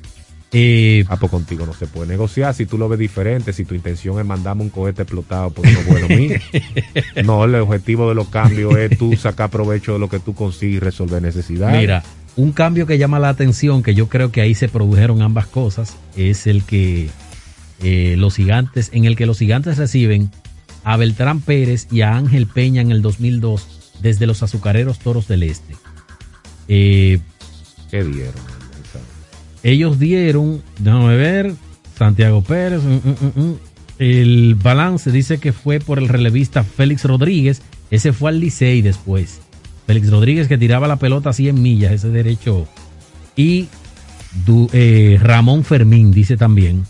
Eh, 0.52 1.04
ah, 1.08 1.16
pues 1.16 1.32
contigo 1.32 1.64
no 1.66 1.72
se 1.72 1.86
puede 1.86 2.06
negociar. 2.06 2.54
Si 2.54 2.66
tú 2.66 2.76
lo 2.76 2.86
ves 2.86 2.98
diferente, 2.98 3.52
si 3.54 3.64
tu 3.64 3.74
intención 3.74 4.20
es 4.20 4.26
mandarme 4.26 4.62
un 4.62 4.68
cohete 4.68 5.02
explotado 5.02 5.50
por 5.50 5.66
uno 5.66 5.78
bueno 5.88 6.08
mío. 6.08 6.38
No, 7.24 7.44
el 7.44 7.54
objetivo 7.56 8.08
de 8.10 8.14
los 8.14 8.28
cambios 8.28 8.76
es 8.76 8.96
tú 8.96 9.16
sacar 9.16 9.50
provecho 9.50 9.94
de 9.94 9.98
lo 9.98 10.10
que 10.10 10.20
tú 10.20 10.34
consigues 10.34 10.76
y 10.76 10.80
resolver 10.80 11.22
necesidades. 11.22 11.80
Mira, 11.80 12.04
un 12.36 12.52
cambio 12.52 12.86
que 12.86 12.98
llama 12.98 13.18
la 13.18 13.30
atención, 13.30 13.82
que 13.82 13.94
yo 13.94 14.08
creo 14.08 14.30
que 14.30 14.42
ahí 14.42 14.54
se 14.54 14.68
produjeron 14.68 15.22
ambas 15.22 15.46
cosas, 15.46 15.96
es 16.14 16.46
el 16.46 16.62
que 16.62 17.08
eh, 17.82 18.16
los 18.18 18.36
gigantes, 18.36 18.90
en 18.92 19.06
el 19.06 19.16
que 19.16 19.24
los 19.24 19.38
gigantes 19.38 19.78
reciben 19.78 20.30
a 20.84 20.98
Beltrán 20.98 21.40
Pérez 21.40 21.88
y 21.90 22.02
a 22.02 22.14
Ángel 22.14 22.46
Peña 22.46 22.82
en 22.82 22.90
el 22.90 23.00
2002 23.00 23.96
desde 24.02 24.26
los 24.26 24.42
azucareros 24.42 24.98
toros 24.98 25.26
del 25.26 25.42
este. 25.42 25.74
Eh, 26.68 27.18
¿Qué 27.90 28.04
dieron? 28.04 28.56
ellos 29.62 29.98
dieron, 29.98 30.62
déjame 30.78 31.16
ver, 31.16 31.54
Santiago 31.98 32.40
Pérez, 32.42 32.82
mm, 32.84 33.08
mm, 33.08 33.42
mm, 33.42 33.54
el 33.98 34.54
balance 34.54 35.10
dice 35.10 35.38
que 35.38 35.52
fue 35.52 35.80
por 35.80 35.98
el 35.98 36.08
relevista 36.08 36.62
Félix 36.62 37.04
Rodríguez, 37.04 37.62
ese 37.90 38.12
fue 38.12 38.30
al 38.30 38.38
Licey 38.38 38.82
después. 38.82 39.40
Félix 39.86 40.10
Rodríguez 40.10 40.46
que 40.46 40.58
tiraba 40.58 40.86
la 40.86 40.96
pelota 40.96 41.30
a 41.30 41.32
100 41.32 41.60
millas, 41.60 41.92
ese 41.92 42.10
derecho. 42.10 42.68
Y 43.34 43.68
eh, 44.72 45.18
Ramón 45.20 45.64
Fermín 45.64 46.10
dice 46.10 46.36
también. 46.36 46.84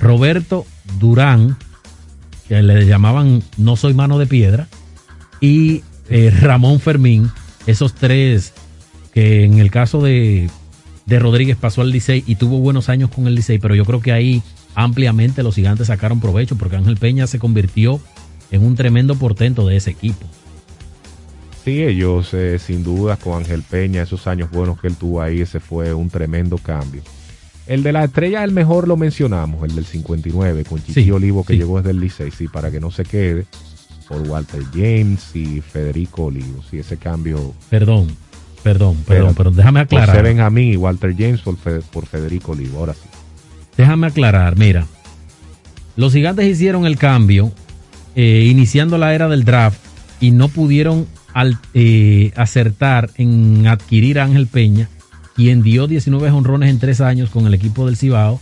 Roberto 0.00 0.66
Durán, 0.98 1.56
que 2.48 2.62
le 2.62 2.86
llamaban 2.86 3.42
No 3.56 3.76
soy 3.76 3.94
mano 3.94 4.18
de 4.18 4.26
piedra. 4.26 4.68
Y 5.40 5.82
eh, 6.08 6.30
Ramón 6.30 6.80
Fermín, 6.80 7.30
esos 7.66 7.94
tres 7.94 8.52
que 9.12 9.44
en 9.44 9.58
el 9.58 9.70
caso 9.70 10.02
de, 10.02 10.48
de 11.06 11.18
Rodríguez 11.18 11.56
pasó 11.56 11.82
al 11.82 11.90
Licey 11.90 12.24
y 12.26 12.36
tuvo 12.36 12.58
buenos 12.58 12.88
años 12.88 13.10
con 13.10 13.26
el 13.26 13.34
Licey, 13.34 13.58
pero 13.58 13.74
yo 13.74 13.84
creo 13.84 14.00
que 14.00 14.12
ahí 14.12 14.42
ampliamente 14.74 15.42
los 15.42 15.54
gigantes 15.54 15.88
sacaron 15.88 16.20
provecho 16.20 16.56
porque 16.56 16.76
Ángel 16.76 16.96
Peña 16.96 17.26
se 17.26 17.38
convirtió 17.38 18.00
en 18.50 18.64
un 18.64 18.74
tremendo 18.74 19.14
portento 19.16 19.66
de 19.66 19.76
ese 19.76 19.90
equipo. 19.90 20.26
Sí, 21.64 21.82
ellos 21.82 22.34
eh, 22.34 22.58
sin 22.58 22.82
duda 22.82 23.16
con 23.16 23.38
Ángel 23.38 23.62
Peña, 23.62 24.02
esos 24.02 24.26
años 24.26 24.50
buenos 24.50 24.80
que 24.80 24.88
él 24.88 24.96
tuvo 24.96 25.22
ahí, 25.22 25.40
ese 25.40 25.60
fue 25.60 25.94
un 25.94 26.10
tremendo 26.10 26.58
cambio. 26.58 27.02
El 27.66 27.84
de 27.84 27.92
la 27.92 28.04
estrella, 28.04 28.42
el 28.42 28.50
mejor 28.50 28.88
lo 28.88 28.96
mencionamos, 28.96 29.62
el 29.68 29.76
del 29.76 29.84
59, 29.84 30.64
con 30.64 30.80
Chiqui 30.82 31.04
Sí, 31.04 31.10
Olivo 31.12 31.44
que 31.44 31.52
sí. 31.52 31.60
llegó 31.60 31.76
desde 31.78 31.90
el 31.92 32.00
Licey, 32.00 32.32
sí, 32.32 32.48
para 32.48 32.72
que 32.72 32.80
no 32.80 32.90
se 32.90 33.04
quede, 33.04 33.46
por 34.08 34.20
Walter 34.22 34.62
James 34.74 35.36
y 35.36 35.60
Federico 35.60 36.24
Olivo, 36.24 36.62
sí, 36.68 36.78
ese 36.80 36.96
cambio. 36.96 37.54
Perdón, 37.70 38.08
perdón, 38.62 38.96
perdón, 39.06 39.34
pero 39.36 39.50
déjame 39.50 39.80
aclarar. 39.80 40.08
José 40.10 40.22
Benjamín 40.22 40.72
y 40.72 40.76
Walter 40.76 41.14
James 41.16 41.40
por, 41.40 41.56
Fe- 41.56 41.80
por 41.92 42.06
Federico 42.06 42.52
Olivo, 42.52 42.78
ahora 42.78 42.94
sí. 42.94 43.00
Déjame 43.76 44.06
aclarar, 44.06 44.56
mira. 44.56 44.86
Los 45.96 46.12
gigantes 46.12 46.46
hicieron 46.46 46.86
el 46.86 46.96
cambio 46.96 47.52
eh, 48.14 48.46
iniciando 48.50 48.98
la 48.98 49.14
era 49.14 49.28
del 49.28 49.44
draft 49.44 49.78
y 50.20 50.30
no 50.30 50.48
pudieron 50.48 51.06
al- 51.34 51.58
eh, 51.74 52.32
acertar 52.36 53.10
en 53.16 53.66
adquirir 53.66 54.18
a 54.20 54.24
Ángel 54.24 54.46
Peña, 54.46 54.88
quien 55.36 55.62
dio 55.62 55.86
19 55.86 56.30
honrones 56.30 56.70
en 56.70 56.78
tres 56.78 57.00
años 57.00 57.30
con 57.30 57.46
el 57.46 57.54
equipo 57.54 57.86
del 57.86 57.96
Cibao. 57.96 58.40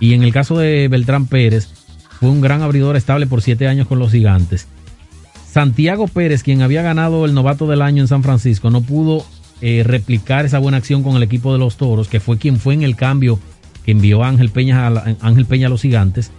Y 0.00 0.14
en 0.14 0.22
el 0.22 0.32
caso 0.32 0.58
de 0.58 0.88
Beltrán 0.88 1.26
Pérez, 1.26 1.68
fue 2.18 2.28
un 2.30 2.40
gran 2.40 2.62
abridor 2.62 2.96
estable 2.96 3.26
por 3.26 3.40
siete 3.42 3.68
años 3.68 3.86
con 3.86 3.98
los 3.98 4.10
gigantes. 4.10 4.66
Santiago 5.50 6.08
Pérez, 6.08 6.42
quien 6.42 6.62
había 6.62 6.82
ganado 6.82 7.24
el 7.26 7.34
novato 7.34 7.66
del 7.66 7.82
año 7.82 8.02
en 8.02 8.08
San 8.08 8.22
Francisco, 8.22 8.70
no 8.70 8.80
pudo 8.80 9.24
eh, 9.62 9.82
replicar 9.84 10.44
esa 10.44 10.58
buena 10.58 10.76
acción 10.76 11.02
con 11.02 11.16
el 11.16 11.22
equipo 11.22 11.52
de 11.52 11.58
los 11.58 11.76
Toros, 11.78 12.08
que 12.08 12.20
fue 12.20 12.36
quien 12.36 12.58
fue 12.58 12.74
en 12.74 12.82
el 12.82 12.96
cambio 12.96 13.38
que 13.84 13.92
envió 13.92 14.22
a 14.22 14.28
Ángel 14.28 14.50
Peña 14.50 14.86
a, 14.86 14.90
la- 14.90 15.16
Ángel 15.22 15.46
Peña 15.46 15.68
a 15.68 15.70
los 15.70 15.82
gigantes. 15.82 16.30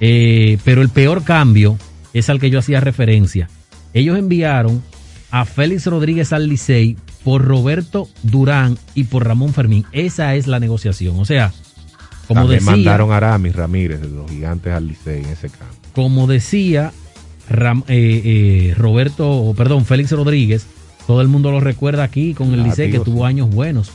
Eh, 0.00 0.58
pero 0.64 0.82
el 0.82 0.88
peor 0.88 1.22
cambio 1.24 1.78
es 2.12 2.28
al 2.30 2.40
que 2.40 2.50
yo 2.50 2.58
hacía 2.58 2.80
referencia. 2.80 3.48
Ellos 3.94 4.18
enviaron 4.18 4.82
a 5.30 5.44
Félix 5.44 5.86
Rodríguez 5.86 6.32
al 6.32 6.48
Licey 6.48 6.96
por 7.24 7.44
Roberto 7.44 8.08
Durán 8.22 8.78
y 8.94 9.04
por 9.04 9.26
Ramón 9.26 9.52
Fermín. 9.54 9.84
Esa 9.92 10.34
es 10.34 10.46
la 10.46 10.58
negociación. 10.60 11.18
O 11.20 11.24
sea, 11.24 11.52
Como 12.26 12.40
También 12.42 12.60
decía, 12.60 12.70
mandaron 12.72 13.12
a 13.12 13.16
Aramis 13.18 13.54
Ramírez 13.54 14.00
de 14.00 14.08
los 14.08 14.30
gigantes 14.30 14.72
al 14.72 14.86
Licey 14.88 15.22
en 15.24 15.30
ese 15.30 15.48
campo. 15.50 15.74
como 15.94 16.26
decía 16.26 16.92
Ram- 17.50 17.84
eh, 17.88 18.22
eh, 18.70 18.74
Roberto, 18.76 19.52
perdón, 19.56 19.84
Félix 19.84 20.10
Rodríguez, 20.12 20.66
todo 21.06 21.20
el 21.20 21.28
mundo 21.28 21.50
lo 21.50 21.60
recuerda 21.60 22.02
aquí 22.04 22.34
con 22.34 22.52
el 22.52 22.62
Licey 22.62 22.90
que 22.90 23.00
tuvo 23.00 23.24
años 23.24 23.50
buenos. 23.50 23.92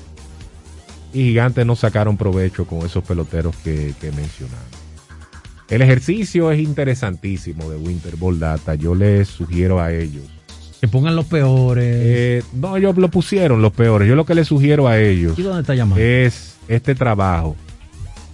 Y 1.13 1.23
gigantes 1.23 1.65
no 1.65 1.75
sacaron 1.75 2.17
provecho 2.17 2.65
con 2.65 2.85
esos 2.85 3.03
peloteros 3.03 3.55
que, 3.57 3.93
que 3.99 4.11
mencionamos. 4.11 4.65
El 5.69 5.81
ejercicio 5.81 6.51
es 6.51 6.59
interesantísimo 6.59 7.69
de 7.69 7.77
Winter 7.77 8.15
Ball 8.15 8.39
Data. 8.39 8.75
Yo 8.75 8.95
les 8.95 9.27
sugiero 9.27 9.81
a 9.81 9.91
ellos. 9.91 10.23
Que 10.79 10.87
pongan 10.87 11.15
los 11.15 11.25
peores. 11.25 11.85
Eh, 11.85 12.43
no, 12.53 12.77
ellos 12.77 12.97
lo 12.97 13.09
pusieron 13.09 13.61
los 13.61 13.73
peores. 13.73 14.07
Yo 14.07 14.15
lo 14.15 14.25
que 14.25 14.35
les 14.35 14.47
sugiero 14.47 14.87
a 14.87 14.99
ellos 14.99 15.37
¿Y 15.37 15.41
dónde 15.41 15.61
está 15.61 15.73
llamando? 15.75 16.03
es 16.03 16.55
este 16.67 16.95
trabajo, 16.95 17.55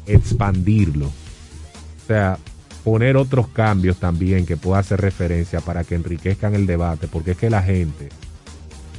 expandirlo. 0.06 1.08
O 1.08 2.08
sea, 2.08 2.38
poner 2.84 3.18
otros 3.18 3.48
cambios 3.48 3.98
también 3.98 4.46
que 4.46 4.58
pueda 4.58 4.80
hacer 4.80 5.00
referencia 5.00 5.62
para 5.62 5.84
que 5.84 5.96
enriquezcan 5.96 6.54
el 6.54 6.68
debate, 6.68 7.08
porque 7.08 7.32
es 7.32 7.38
que 7.38 7.50
la 7.50 7.64
gente, 7.64 8.10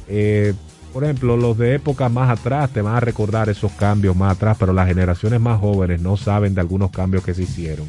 eh, 0.07 0.53
por 0.93 1.03
ejemplo, 1.03 1.35
los 1.35 1.57
de 1.57 1.75
épocas 1.75 2.09
más 2.09 2.29
atrás 2.29 2.69
te 2.71 2.81
van 2.81 2.95
a 2.95 3.01
recordar 3.01 3.49
esos 3.49 3.71
cambios 3.73 4.15
más 4.15 4.37
atrás, 4.37 4.55
pero 4.57 4.71
las 4.71 4.87
generaciones 4.87 5.41
más 5.41 5.59
jóvenes 5.59 5.99
no 5.99 6.15
saben 6.15 6.55
de 6.55 6.61
algunos 6.61 6.89
cambios 6.91 7.21
que 7.21 7.33
se 7.33 7.43
hicieron, 7.43 7.87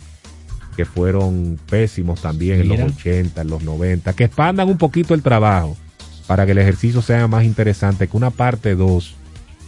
que 0.77 0.85
fueron 0.85 1.57
pésimos 1.71 2.21
también 2.21 2.61
en 2.61 2.69
los 2.69 2.81
80, 2.81 3.43
en 3.43 3.49
los 3.49 3.63
90, 3.63 4.13
que 4.15 4.25
expandan 4.25 4.69
un 4.69 4.77
poquito 4.77 5.15
el 5.15 5.23
trabajo 5.23 5.77
para 6.27 6.47
que 6.47 6.53
el 6.53 6.59
ejercicio 6.59 7.01
sea 7.01 7.29
más 7.29 7.45
interesante, 7.45 8.09
que 8.09 8.17
una 8.17 8.31
parte 8.31 8.75
2 8.75 9.15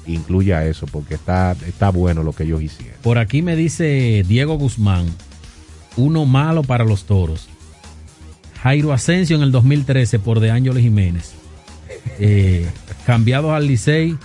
incluya 0.09 0.67
eso, 0.67 0.87
porque 0.87 1.15
está, 1.15 1.55
está 1.67 1.91
bueno 1.91 2.25
lo 2.25 2.33
que 2.33 2.43
ellos 2.43 2.61
hicieron. 2.61 2.97
Por 3.03 3.19
aquí 3.19 3.43
me 3.43 3.55
dice 3.55 4.25
Diego 4.27 4.59
Guzmán, 4.59 5.07
uno 5.97 6.27
malo 6.27 6.65
para 6.65 6.85
los 6.85 7.05
toros. 7.05 7.49
Jairo 8.63 8.93
Asensio 8.93 9.37
en 9.37 9.43
el 9.43 9.53
2013 9.53 10.19
por 10.19 10.41
De 10.41 10.51
Ángeles 10.51 10.83
Jiménez. 10.83 11.38
Eh, 12.19 12.67
cambiados 13.07 13.53
al 13.53 13.67
Licey, 13.67 14.17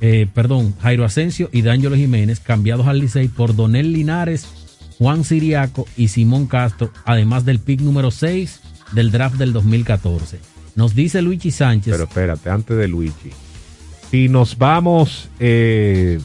eh, 0.00 0.26
perdón, 0.32 0.74
Jairo 0.80 1.04
Asensio 1.04 1.48
y 1.52 1.62
De 1.62 1.70
Ángeles 1.70 1.98
Jiménez, 1.98 2.40
cambiados 2.40 2.86
al 2.86 2.98
Licey 3.00 3.28
por 3.28 3.56
Donel 3.56 3.92
Linares, 3.92 4.46
Juan 4.98 5.24
Siriaco 5.24 5.86
y 5.96 6.08
Simón 6.08 6.46
Castro, 6.46 6.90
además 7.04 7.44
del 7.44 7.58
pick 7.58 7.80
número 7.80 8.10
6 8.10 8.60
del 8.92 9.10
draft 9.10 9.36
del 9.36 9.52
2014. 9.52 10.38
Nos 10.76 10.94
dice 10.94 11.22
Luigi 11.22 11.50
Sánchez. 11.50 11.92
Pero 11.92 12.04
espérate, 12.04 12.50
antes 12.50 12.76
de 12.76 12.88
Luigi. 12.88 13.30
Si 14.10 14.28
nos 14.28 14.58
vamos 14.58 15.28
eh, 15.40 16.20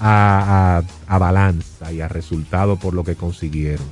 a- 0.00 0.82
a 1.06 1.18
balanza 1.18 1.92
y 1.92 2.00
a 2.00 2.08
resultado 2.08 2.76
por 2.76 2.92
lo 2.94 3.04
que 3.04 3.14
consiguieron. 3.14 3.86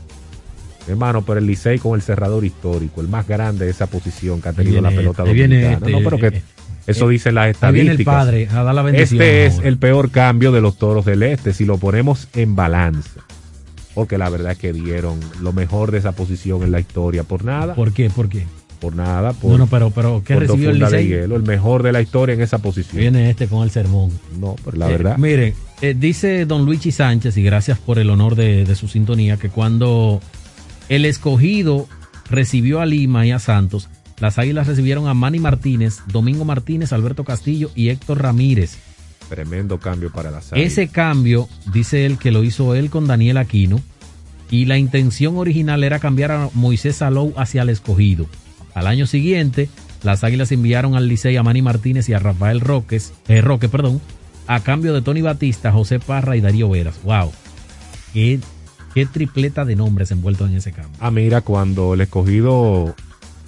Hermano, 0.87 1.23
pero 1.25 1.39
el 1.39 1.47
Licey 1.47 1.79
con 1.79 1.95
el 1.95 2.03
cerrador 2.03 2.45
histórico, 2.45 3.01
el 3.01 3.09
más 3.09 3.27
grande 3.27 3.65
de 3.65 3.71
esa 3.71 3.87
posición 3.87 4.43
que 4.43 4.49
ha 4.51 4.53
tenido 4.53 4.81
la 4.83 4.91
pelota 4.91 5.23
este, 5.25 5.37
dominicana. 5.43 5.73
este, 5.77 5.91
no, 5.93 5.99
pero 6.03 6.19
que 6.19 6.27
eh, 6.39 6.43
eso 6.87 7.09
eh, 7.09 7.13
dicen 7.13 7.35
las 7.37 7.45
ahí 7.63 7.73
viene 7.73 7.93
estadísticas. 7.93 7.99
el 7.99 8.05
padre 8.05 8.49
a 8.51 8.63
dar 8.63 8.75
la 8.75 8.83
bendición. 8.83 9.21
Este 9.23 9.47
es 9.47 9.59
el 9.63 9.79
peor 9.79 10.11
cambio 10.11 10.53
de 10.53 10.61
los 10.61 10.77
toros 10.77 11.05
del 11.07 11.23
este, 11.23 11.53
si 11.55 11.65
lo 11.65 11.79
ponemos 11.79 12.29
en 12.35 12.55
balanza. 12.55 13.21
Porque 13.95 14.19
la 14.19 14.29
verdad 14.29 14.53
es 14.53 14.59
que 14.59 14.73
dieron 14.73 15.21
lo 15.41 15.53
mejor 15.53 15.91
de 15.93 15.99
esa 15.99 16.13
posición 16.13 16.63
en 16.65 16.73
la 16.73 16.81
historia. 16.81 17.23
Por 17.23 17.45
nada, 17.45 17.75
¿Por 17.75 17.93
qué? 17.93 18.11
¿Por 18.11 18.29
qué? 18.29 18.45
por 18.81 18.95
nada, 18.97 19.33
por, 19.33 19.53
No, 19.53 19.57
no, 19.59 19.67
pero, 19.69 19.91
pero 19.91 20.21
¿qué 20.27 20.35
recibió 20.37 20.69
el 20.69 20.75
fundas 20.77 20.91
de 20.91 20.99
Licey? 20.99 21.21
hielo, 21.21 21.37
el 21.37 21.43
mejor 21.45 21.83
de 21.83 21.93
la 21.93 22.03
historia 22.03 22.35
en 22.35 22.43
esa 22.43 22.59
posición. 22.59 22.99
Viene 23.01 23.31
este 23.31 23.47
con 23.47 23.63
el 23.63 23.71
sermón. 23.71 24.11
No, 24.39 24.57
pero 24.63 24.77
la 24.77 24.89
Eh, 24.89 24.93
verdad. 24.93 25.17
miren, 25.17 25.55
eh, 25.81 25.95
dice 25.99 26.45
don 26.45 26.67
Luigi 26.67 26.93
Sánchez, 26.93 27.35
y 27.39 27.43
gracias 27.45 27.79
por 27.79 27.99
el 27.99 28.11
honor 28.11 28.35
de, 28.35 28.65
de 28.67 28.75
su 28.75 28.89
sintonía, 28.89 29.39
que 29.39 29.49
cuando 29.49 30.21
el 30.89 31.05
escogido 31.05 31.89
recibió 32.31 32.81
a 32.81 32.87
Lima 32.87 33.27
y 33.27 33.31
a 33.31 33.39
Santos, 33.39 33.89
las 34.19 34.39
águilas 34.39 34.67
recibieron 34.67 35.09
a 35.09 35.15
Manny 35.15 35.41
Martínez, 35.41 36.01
Domingo 36.07 36.45
Martínez, 36.45 36.93
Alberto 36.93 37.25
Castillo 37.25 37.71
y 37.75 37.89
Héctor 37.89 38.23
Ramírez. 38.23 38.79
Tremendo 39.29 39.79
cambio 39.79 40.13
para 40.13 40.31
las 40.31 40.53
águilas. 40.53 40.73
Ese 40.73 40.89
cambio, 40.89 41.49
dice 41.73 42.07
él, 42.07 42.19
que 42.19 42.31
lo 42.31 42.45
hizo 42.45 42.75
él 42.75 42.91
con 42.91 43.07
Daniel 43.07 43.39
Aquino, 43.39 43.81
y 44.51 44.67
la 44.67 44.79
intención 44.79 45.37
original 45.37 45.83
era 45.83 45.99
cambiar 45.99 46.31
a 46.31 46.49
Moisés 46.55 46.97
Salou 46.97 47.33
hacia 47.37 47.63
el 47.63 47.71
escogido. 47.71 48.27
Al 48.75 48.87
año 48.87 49.07
siguiente, 49.07 49.69
las 50.03 50.23
Águilas 50.23 50.53
enviaron 50.53 50.95
al 50.95 51.09
Licey 51.09 51.37
a 51.37 51.43
Manny 51.43 51.63
Martínez 51.63 52.09
y 52.09 52.13
a 52.13 52.19
Rafael 52.19 52.61
Roques, 52.61 53.15
eh, 53.27 53.41
Roque, 53.41 53.69
perdón, 53.69 54.01
a 54.47 54.61
cambio 54.61 54.93
de 54.93 55.03
Tony 55.03 55.23
Batista, 55.23 55.73
José 55.73 55.99
Parra 55.99 56.37
y 56.37 56.41
Darío 56.41 56.69
Veras. 56.69 57.01
¡Wow! 57.03 57.33
Qué, 58.13 58.39
qué 58.95 59.07
tripleta 59.07 59.65
de 59.65 59.75
nombres 59.75 60.13
envueltos 60.13 60.49
en 60.49 60.57
ese 60.57 60.73
cambio. 60.73 60.97
Ah, 61.01 61.11
mira, 61.11 61.41
cuando 61.41 61.95
el 61.95 62.01
escogido 62.01 62.95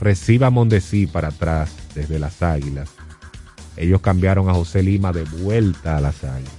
reciba 0.00 0.48
a 0.48 0.50
Mondesí 0.50 1.06
para 1.06 1.28
atrás 1.28 1.72
desde 1.94 2.18
las 2.18 2.42
águilas, 2.42 2.90
ellos 3.76 4.00
cambiaron 4.00 4.48
a 4.48 4.54
José 4.54 4.82
Lima 4.82 5.12
de 5.12 5.22
vuelta 5.22 5.96
a 5.96 6.00
las 6.00 6.24
águilas. 6.24 6.52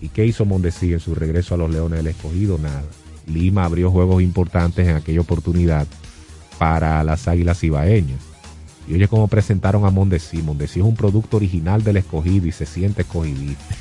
¿Y 0.00 0.08
qué 0.08 0.24
hizo 0.24 0.44
Mondesí 0.44 0.92
en 0.92 1.00
su 1.00 1.14
regreso 1.14 1.54
a 1.54 1.58
los 1.58 1.70
Leones 1.70 1.98
del 1.98 2.08
Escogido? 2.08 2.58
Nada. 2.58 2.84
Lima 3.26 3.64
abrió 3.64 3.90
juegos 3.90 4.22
importantes 4.22 4.88
en 4.88 4.96
aquella 4.96 5.20
oportunidad 5.20 5.86
para 6.58 7.02
las 7.04 7.28
águilas 7.28 7.62
ibaeñas. 7.64 8.20
Y 8.86 8.94
oye 8.94 9.08
cómo 9.08 9.28
presentaron 9.28 9.84
a 9.84 9.90
Mondesí. 9.90 10.42
Mondesí 10.42 10.80
es 10.80 10.86
un 10.86 10.94
producto 10.94 11.36
original 11.36 11.82
del 11.82 11.98
escogido 11.98 12.46
y 12.46 12.52
se 12.52 12.66
siente 12.66 13.02
escogidista. 13.02 13.74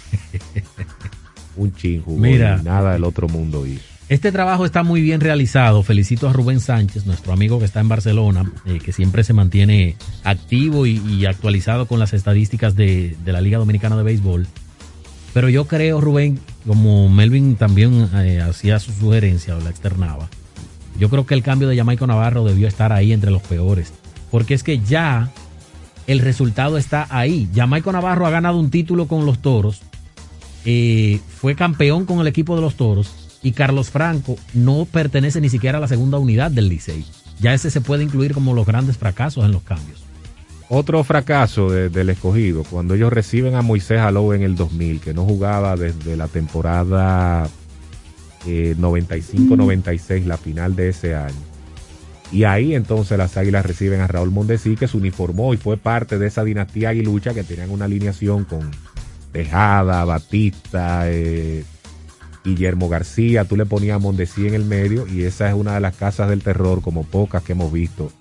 un 1.58 1.74
chin 1.76 2.02
jugó 2.02 2.20
Mira. 2.20 2.58
y 2.60 2.64
nada 2.64 2.94
del 2.94 3.04
otro 3.04 3.28
mundo 3.28 3.66
hizo. 3.66 3.93
Este 4.10 4.34
trabajo 4.34 4.66
está 4.66 4.84
muy 4.84 5.02
bien 5.02 5.22
realizado. 5.22 5.82
Felicito 5.82 6.28
a 6.28 6.34
Rubén 6.34 6.60
Sánchez, 6.60 7.06
nuestro 7.06 7.32
amigo 7.32 7.60
que 7.60 7.66
está 7.66 7.80
en 7.80 7.88
Barcelona, 7.88 8.52
eh, 8.66 8.80
que 8.84 8.92
siempre 8.92 9.24
se 9.24 9.34
mantiene 9.34 9.96
activo 10.24 10.86
y, 10.86 11.26
actualizado 11.26 11.88
con 11.88 12.00
las 12.00 12.14
estadísticas 12.14 12.76
de, 12.76 13.16
la 13.26 13.40
Liga 13.40 13.60
Dominicana 13.60 13.96
de 13.96 14.04
Béisbol. 14.04 14.46
Pero 15.34 15.50
yo 15.50 15.66
creo, 15.66 16.02
Rubén, 16.02 16.40
como 16.68 17.10
Melvin 17.10 17.56
también 17.56 18.10
eh, 18.16 18.42
hacía 18.42 18.78
su 18.80 18.92
sugerencia 18.92 19.56
o 19.56 19.62
la 19.62 19.70
externaba, 19.70 20.30
yo 21.00 21.10
creo 21.10 21.26
que 21.26 21.34
el 21.34 21.42
cambio 21.42 21.70
de 21.70 21.78
Jamaica 21.78 22.06
Navarro 22.06 22.44
debió 22.44 22.68
estar 22.68 22.92
ahí 22.92 23.14
entre 23.14 23.32
los 23.32 23.42
peores. 23.42 23.94
Porque 24.30 24.54
es 24.54 24.64
que 24.64 24.80
ya 24.80 25.32
el 26.08 26.20
resultado 26.20 26.78
está 26.78 27.08
ahí. 27.10 27.50
Jamaica 27.56 27.92
Navarro 27.92 28.28
ha 28.28 28.32
ganado 28.32 28.60
un 28.60 28.70
título 28.70 29.08
con 29.08 29.26
los 29.26 29.40
toros, 29.42 29.82
eh, 30.66 31.20
fue 31.40 31.56
campeón 31.56 32.06
con 32.06 32.20
el 32.20 32.28
equipo 32.28 32.56
de 32.56 32.62
los 32.62 32.76
toros 32.76 33.23
y 33.44 33.52
Carlos 33.52 33.90
Franco 33.92 34.38
no 34.54 34.86
pertenece 34.90 35.42
ni 35.42 35.50
siquiera 35.50 35.78
a 35.78 35.82
la 35.82 35.88
segunda 35.88 36.18
unidad 36.18 36.50
del 36.50 36.70
Licey. 36.70 37.06
Ya 37.40 37.54
ese 37.54 37.70
se 37.70 37.82
puede 37.82 38.04
incluir 38.04 38.34
como 38.34 38.54
los 38.54 38.66
grandes 38.66 38.98
fracasos 38.98 39.44
en 39.46 39.52
los 39.52 39.64
cambios. 39.64 40.02
Otro 40.70 41.04
fracaso 41.04 41.70
de- 41.70 41.90
del 41.90 42.10
escogido, 42.10 42.64
cuando 42.64 42.96
ellos 42.96 43.12
reciben 43.14 43.56
a 43.56 43.62
Moisés 43.62 44.00
Alou 44.00 44.34
en 44.34 44.42
el 44.44 44.56
2000, 44.56 45.02
que 45.02 45.14
no 45.14 45.24
jugaba 45.26 45.76
desde 45.76 46.16
la 46.16 46.28
temporada 46.28 47.48
eh, 48.48 48.76
95-96, 48.78 50.26
la 50.26 50.38
final 50.38 50.76
de 50.76 50.90
ese 50.90 51.16
año. 51.16 51.36
Y 52.32 52.46
ahí 52.46 52.74
entonces 52.76 53.18
las 53.18 53.38
Águilas 53.38 53.66
reciben 53.66 54.02
a 54.02 54.08
Raúl 54.08 54.32
Mondesí, 54.32 54.76
que 54.76 54.88
se 54.88 54.98
uniformó 54.98 55.54
y 55.54 55.58
fue 55.58 55.78
parte 55.78 56.18
de 56.18 56.28
esa 56.28 56.44
dinastía 56.44 56.90
aguilucha 56.90 57.34
que 57.34 57.44
tenían 57.44 57.70
una 57.70 57.86
alineación 57.86 58.44
con 58.46 58.72
Tejada, 59.32 60.04
Batista, 60.06 61.04
eh, 61.12 61.64
Guillermo 62.44 62.90
García. 62.90 63.46
Tú 63.46 63.56
le 63.56 63.66
ponías 63.66 63.96
a 63.96 64.00
Mondesí 64.00 64.48
en 64.48 64.54
el 64.54 64.66
medio 64.66 65.08
y 65.08 65.24
esa 65.24 65.48
es 65.48 65.56
una 65.56 65.76
de 65.76 65.80
las 65.80 65.96
casas 65.96 66.30
del 66.30 66.44
terror 66.44 66.82
como 66.82 67.04
pocas 67.04 67.44
que 67.44 67.54
hemos 67.54 67.72
visto 67.72 68.12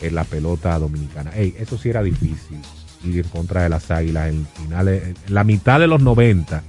en 0.00 0.14
la 0.14 0.24
pelota 0.24 0.78
dominicana. 0.78 1.30
Ey, 1.34 1.54
eso 1.58 1.78
sí 1.78 1.88
era 1.88 2.02
difícil 2.02 2.58
ir 3.04 3.18
en 3.18 3.28
contra 3.30 3.62
de 3.62 3.68
las 3.68 3.90
águilas 3.90 4.28
en 4.28 4.46
finales, 4.46 5.16
la 5.28 5.44
mitad 5.44 5.80
de 5.80 5.86
los 5.86 6.02
90 6.02 6.62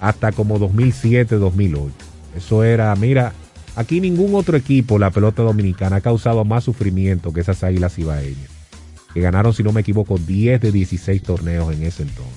hasta 0.00 0.32
como 0.32 0.58
2007, 0.58 1.36
2008. 1.36 1.94
Eso 2.36 2.64
era, 2.64 2.94
mira, 2.96 3.32
aquí 3.74 4.00
ningún 4.00 4.34
otro 4.34 4.56
equipo, 4.56 4.98
la 4.98 5.10
pelota 5.10 5.42
dominicana, 5.42 5.96
ha 5.96 6.00
causado 6.00 6.44
más 6.44 6.64
sufrimiento 6.64 7.32
que 7.32 7.40
esas 7.40 7.64
águilas 7.64 7.98
ibaeñas, 7.98 8.50
que 9.14 9.20
ganaron, 9.20 9.54
si 9.54 9.62
no 9.62 9.72
me 9.72 9.80
equivoco, 9.80 10.18
10 10.18 10.60
de 10.60 10.72
16 10.72 11.22
torneos 11.22 11.72
en 11.72 11.82
ese 11.82 12.02
entonces. 12.02 12.34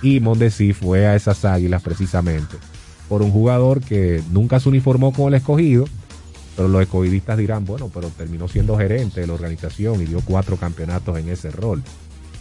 Y 0.00 0.20
Mondesi 0.20 0.72
fue 0.72 1.06
a 1.06 1.16
esas 1.16 1.44
águilas 1.44 1.82
precisamente 1.82 2.56
por 3.08 3.22
un 3.22 3.30
jugador 3.30 3.80
que 3.80 4.22
nunca 4.30 4.60
se 4.60 4.68
uniformó 4.68 5.12
con 5.12 5.28
el 5.28 5.34
escogido, 5.34 5.86
pero 6.56 6.68
los 6.68 6.82
escogidistas 6.82 7.38
dirán, 7.38 7.64
bueno, 7.64 7.90
pero 7.92 8.08
terminó 8.08 8.48
siendo 8.48 8.76
gerente 8.76 9.20
de 9.20 9.26
la 9.26 9.34
organización 9.34 10.02
y 10.02 10.06
dio 10.06 10.20
cuatro 10.24 10.56
campeonatos 10.56 11.18
en 11.18 11.28
ese 11.28 11.50
rol. 11.50 11.82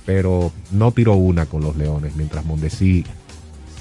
Pero 0.05 0.51
no 0.71 0.91
tiró 0.91 1.13
una 1.15 1.45
con 1.45 1.61
los 1.61 1.75
Leones, 1.75 2.15
mientras 2.15 2.45
Mondesi 2.45 3.03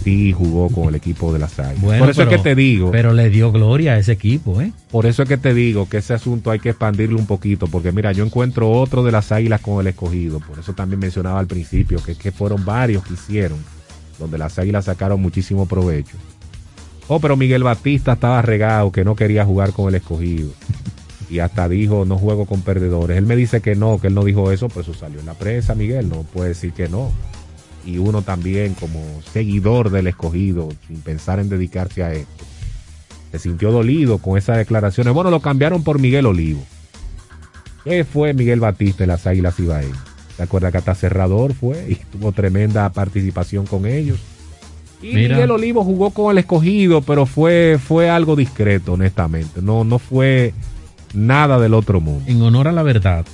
sí 0.04 0.32
jugó 0.32 0.68
con 0.68 0.88
el 0.88 0.94
equipo 0.94 1.32
de 1.32 1.38
las 1.38 1.58
Águilas. 1.58 1.80
Bueno, 1.82 2.00
por 2.00 2.10
eso 2.10 2.20
pero- 2.20 2.30
es 2.32 2.36
que 2.36 2.42
te 2.42 2.54
digo, 2.54 2.90
Pero 2.90 3.12
le 3.14 3.30
dio 3.30 3.50
gloria 3.50 3.92
a 3.94 3.98
ese 3.98 4.12
equipo, 4.12 4.60
¿eh? 4.60 4.72
por 4.90 5.06
eso 5.06 5.22
es 5.22 5.28
que 5.28 5.38
te 5.38 5.54
digo 5.54 5.88
que 5.88 5.96
ese 5.98 6.12
asunto 6.14 6.50
hay 6.50 6.58
que 6.60 6.70
expandirlo 6.70 7.18
un 7.18 7.26
poquito, 7.26 7.66
porque 7.66 7.92
mira, 7.92 8.12
yo 8.12 8.24
encuentro 8.24 8.70
otro 8.70 9.02
de 9.04 9.12
las 9.12 9.32
Águilas 9.32 9.60
con 9.62 9.80
el 9.80 9.86
escogido, 9.86 10.40
por 10.40 10.58
eso 10.58 10.74
también 10.74 11.00
mencionaba 11.00 11.38
al 11.40 11.46
principio 11.46 12.02
que, 12.02 12.14
que 12.14 12.30
fueron 12.30 12.64
varios 12.64 13.04
que 13.04 13.14
hicieron, 13.14 13.58
donde 14.18 14.36
las 14.36 14.58
Águilas 14.58 14.84
sacaron 14.84 15.22
muchísimo 15.22 15.64
provecho. 15.66 16.16
Oh, 17.08 17.20
pero 17.20 17.36
Miguel 17.36 17.62
Batista 17.62 18.14
estaba 18.14 18.42
regado, 18.42 18.90
que 18.90 19.04
no 19.04 19.14
quería 19.14 19.44
jugar 19.44 19.72
con 19.72 19.88
el 19.88 19.94
escogido. 19.94 20.50
Y 21.30 21.38
hasta 21.38 21.68
dijo, 21.68 22.04
no 22.04 22.18
juego 22.18 22.46
con 22.46 22.62
perdedores. 22.62 23.16
Él 23.16 23.26
me 23.26 23.36
dice 23.36 23.60
que 23.60 23.74
no, 23.74 24.00
que 24.00 24.08
él 24.08 24.14
no 24.14 24.24
dijo 24.24 24.50
eso, 24.50 24.68
pues 24.68 24.88
eso 24.88 24.98
salió 24.98 25.20
en 25.20 25.26
la 25.26 25.34
prensa, 25.34 25.74
Miguel. 25.74 26.08
No 26.08 26.22
puede 26.22 26.50
decir 26.50 26.72
que 26.72 26.88
no. 26.88 27.10
Y 27.84 27.98
uno 27.98 28.22
también, 28.22 28.74
como 28.74 29.00
seguidor 29.32 29.90
del 29.90 30.08
escogido, 30.08 30.68
sin 30.88 31.00
pensar 31.00 31.38
en 31.38 31.48
dedicarse 31.48 32.02
a 32.02 32.12
esto, 32.12 32.44
se 33.30 33.38
sintió 33.38 33.70
dolido 33.70 34.18
con 34.18 34.36
esas 34.36 34.56
declaraciones. 34.56 35.14
Bueno, 35.14 35.30
lo 35.30 35.40
cambiaron 35.40 35.84
por 35.84 36.00
Miguel 36.00 36.26
Olivo. 36.26 36.64
¿Qué 37.84 38.04
fue 38.04 38.34
Miguel 38.34 38.58
Batista 38.58 39.04
en 39.04 39.10
las 39.10 39.26
Águilas 39.28 39.58
Ibaeñas? 39.60 39.98
¿Se 40.36 40.42
acuerda 40.42 40.72
que 40.72 40.78
hasta 40.78 40.94
cerrador 40.96 41.54
fue 41.54 41.86
y 41.88 41.94
tuvo 41.94 42.32
tremenda 42.32 42.90
participación 42.90 43.66
con 43.66 43.86
ellos? 43.86 44.18
Y 45.02 45.14
Mira. 45.14 45.36
Miguel 45.36 45.50
Olivo 45.50 45.84
jugó 45.84 46.10
con 46.10 46.30
el 46.30 46.38
escogido, 46.38 47.02
pero 47.02 47.26
fue, 47.26 47.78
fue 47.82 48.08
algo 48.08 48.34
discreto, 48.34 48.94
honestamente. 48.94 49.60
No, 49.62 49.84
no 49.84 49.98
fue 49.98 50.54
nada 51.12 51.58
del 51.58 51.74
otro 51.74 52.00
mundo. 52.00 52.24
En 52.26 52.40
honor 52.42 52.68
a 52.68 52.72
la 52.72 52.82
verdad, 52.82 53.26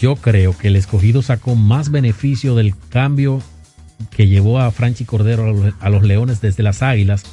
yo 0.00 0.16
creo 0.16 0.56
que 0.56 0.68
el 0.68 0.76
escogido 0.76 1.22
sacó 1.22 1.56
más 1.56 1.90
beneficio 1.90 2.54
del 2.54 2.74
cambio 2.90 3.42
que 4.10 4.28
llevó 4.28 4.60
a 4.60 4.70
Franchi 4.70 5.04
Cordero 5.04 5.44
a 5.44 5.48
los, 5.48 5.74
a 5.80 5.90
los 5.90 6.02
Leones 6.02 6.40
desde 6.40 6.62
las 6.62 6.82
Águilas 6.82 7.24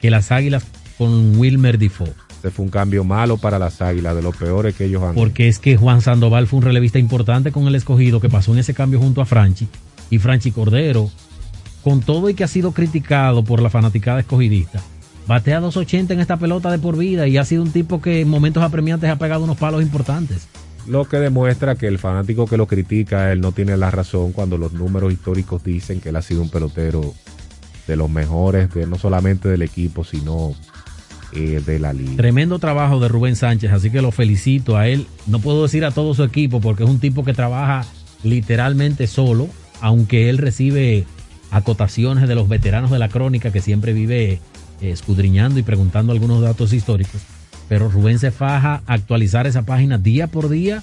que 0.00 0.10
las 0.10 0.32
Águilas 0.32 0.64
con 0.96 1.38
Wilmer 1.38 1.78
Defoe. 1.78 2.12
Ese 2.38 2.50
fue 2.50 2.64
un 2.64 2.70
cambio 2.70 3.02
malo 3.02 3.36
para 3.36 3.58
las 3.58 3.82
Águilas, 3.82 4.14
de 4.14 4.22
los 4.22 4.36
peores 4.36 4.74
que 4.74 4.84
ellos 4.84 5.02
han 5.02 5.14
Porque 5.14 5.48
es 5.48 5.58
que 5.58 5.76
Juan 5.76 6.02
Sandoval 6.02 6.46
fue 6.46 6.58
un 6.58 6.64
relevista 6.64 6.98
importante 6.98 7.50
con 7.50 7.66
el 7.66 7.74
escogido 7.74 8.20
que 8.20 8.28
pasó 8.28 8.52
en 8.52 8.60
ese 8.60 8.74
cambio 8.74 9.00
junto 9.00 9.20
a 9.20 9.26
Franchi. 9.26 9.66
Y 10.10 10.18
Franchi 10.18 10.52
Cordero, 10.52 11.10
con 11.82 12.00
todo 12.00 12.28
y 12.28 12.34
que 12.34 12.44
ha 12.44 12.48
sido 12.48 12.72
criticado 12.72 13.44
por 13.44 13.60
la 13.60 13.70
fanaticada 13.70 14.20
escogidista, 14.20 14.80
batea 15.26 15.60
280 15.60 16.14
en 16.14 16.20
esta 16.20 16.36
pelota 16.36 16.70
de 16.70 16.78
por 16.78 16.96
vida 16.96 17.26
y 17.26 17.36
ha 17.36 17.44
sido 17.44 17.62
un 17.62 17.70
tipo 17.70 18.00
que 18.00 18.20
en 18.20 18.28
momentos 18.28 18.62
apremiantes 18.62 19.10
ha 19.10 19.16
pegado 19.16 19.44
unos 19.44 19.56
palos 19.56 19.82
importantes. 19.82 20.48
Lo 20.86 21.04
que 21.04 21.18
demuestra 21.18 21.74
que 21.74 21.86
el 21.86 21.98
fanático 21.98 22.46
que 22.46 22.56
lo 22.56 22.66
critica, 22.66 23.30
él 23.30 23.40
no 23.40 23.52
tiene 23.52 23.76
la 23.76 23.90
razón 23.90 24.32
cuando 24.32 24.56
los 24.56 24.72
números 24.72 25.12
históricos 25.12 25.62
dicen 25.62 26.00
que 26.00 26.08
él 26.08 26.16
ha 26.16 26.22
sido 26.22 26.40
un 26.40 26.48
pelotero 26.48 27.14
de 27.86 27.96
los 27.96 28.08
mejores, 28.08 28.72
de, 28.72 28.86
no 28.86 28.96
solamente 28.96 29.48
del 29.48 29.62
equipo, 29.62 30.02
sino 30.02 30.54
eh, 31.32 31.62
de 31.64 31.78
la 31.78 31.92
liga. 31.92 32.16
Tremendo 32.16 32.58
trabajo 32.58 33.00
de 33.00 33.08
Rubén 33.08 33.36
Sánchez, 33.36 33.70
así 33.70 33.90
que 33.90 34.00
lo 34.00 34.12
felicito 34.12 34.78
a 34.78 34.88
él. 34.88 35.06
No 35.26 35.40
puedo 35.40 35.62
decir 35.62 35.84
a 35.84 35.90
todo 35.90 36.14
su 36.14 36.24
equipo 36.24 36.60
porque 36.60 36.84
es 36.84 36.90
un 36.90 37.00
tipo 37.00 37.22
que 37.22 37.34
trabaja 37.34 37.84
literalmente 38.22 39.06
solo, 39.06 39.48
aunque 39.82 40.30
él 40.30 40.38
recibe 40.38 41.04
acotaciones 41.50 42.28
de 42.28 42.34
los 42.34 42.48
veteranos 42.48 42.90
de 42.90 42.98
la 42.98 43.08
crónica 43.08 43.50
que 43.50 43.60
siempre 43.60 43.92
vive 43.92 44.32
eh, 44.32 44.40
escudriñando 44.80 45.58
y 45.58 45.62
preguntando 45.62 46.12
algunos 46.12 46.40
datos 46.42 46.72
históricos. 46.72 47.22
Pero 47.68 47.88
Rubén 47.88 48.18
se 48.18 48.30
faja 48.30 48.82
a 48.86 48.94
actualizar 48.94 49.46
esa 49.46 49.62
página 49.62 49.98
día 49.98 50.26
por 50.26 50.48
día, 50.48 50.82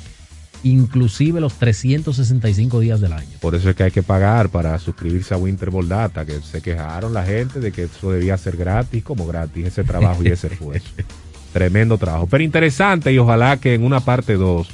inclusive 0.63 1.41
los 1.41 1.53
365 1.55 2.79
días 2.79 3.01
del 3.01 3.13
año. 3.13 3.37
Por 3.41 3.55
eso 3.55 3.69
es 3.69 3.75
que 3.75 3.83
hay 3.83 3.91
que 3.91 4.03
pagar 4.03 4.49
para 4.49 4.77
suscribirse 4.79 5.33
a 5.33 5.37
Winter 5.37 5.71
Ball 5.71 5.87
Data, 5.87 6.25
que 6.25 6.39
se 6.41 6.61
quejaron 6.61 7.13
la 7.13 7.25
gente 7.25 7.59
de 7.59 7.71
que 7.71 7.83
eso 7.83 8.11
debía 8.11 8.37
ser 8.37 8.57
gratis, 8.57 9.03
como 9.03 9.25
gratis 9.25 9.67
ese 9.67 9.83
trabajo 9.83 10.23
y 10.23 10.27
ese 10.27 10.47
esfuerzo. 10.47 10.89
Tremendo 11.53 11.97
trabajo, 11.97 12.27
pero 12.27 12.43
interesante 12.43 13.13
y 13.13 13.17
ojalá 13.17 13.57
que 13.57 13.75
en 13.75 13.83
una 13.83 14.01
parte 14.01 14.33
2 14.33 14.67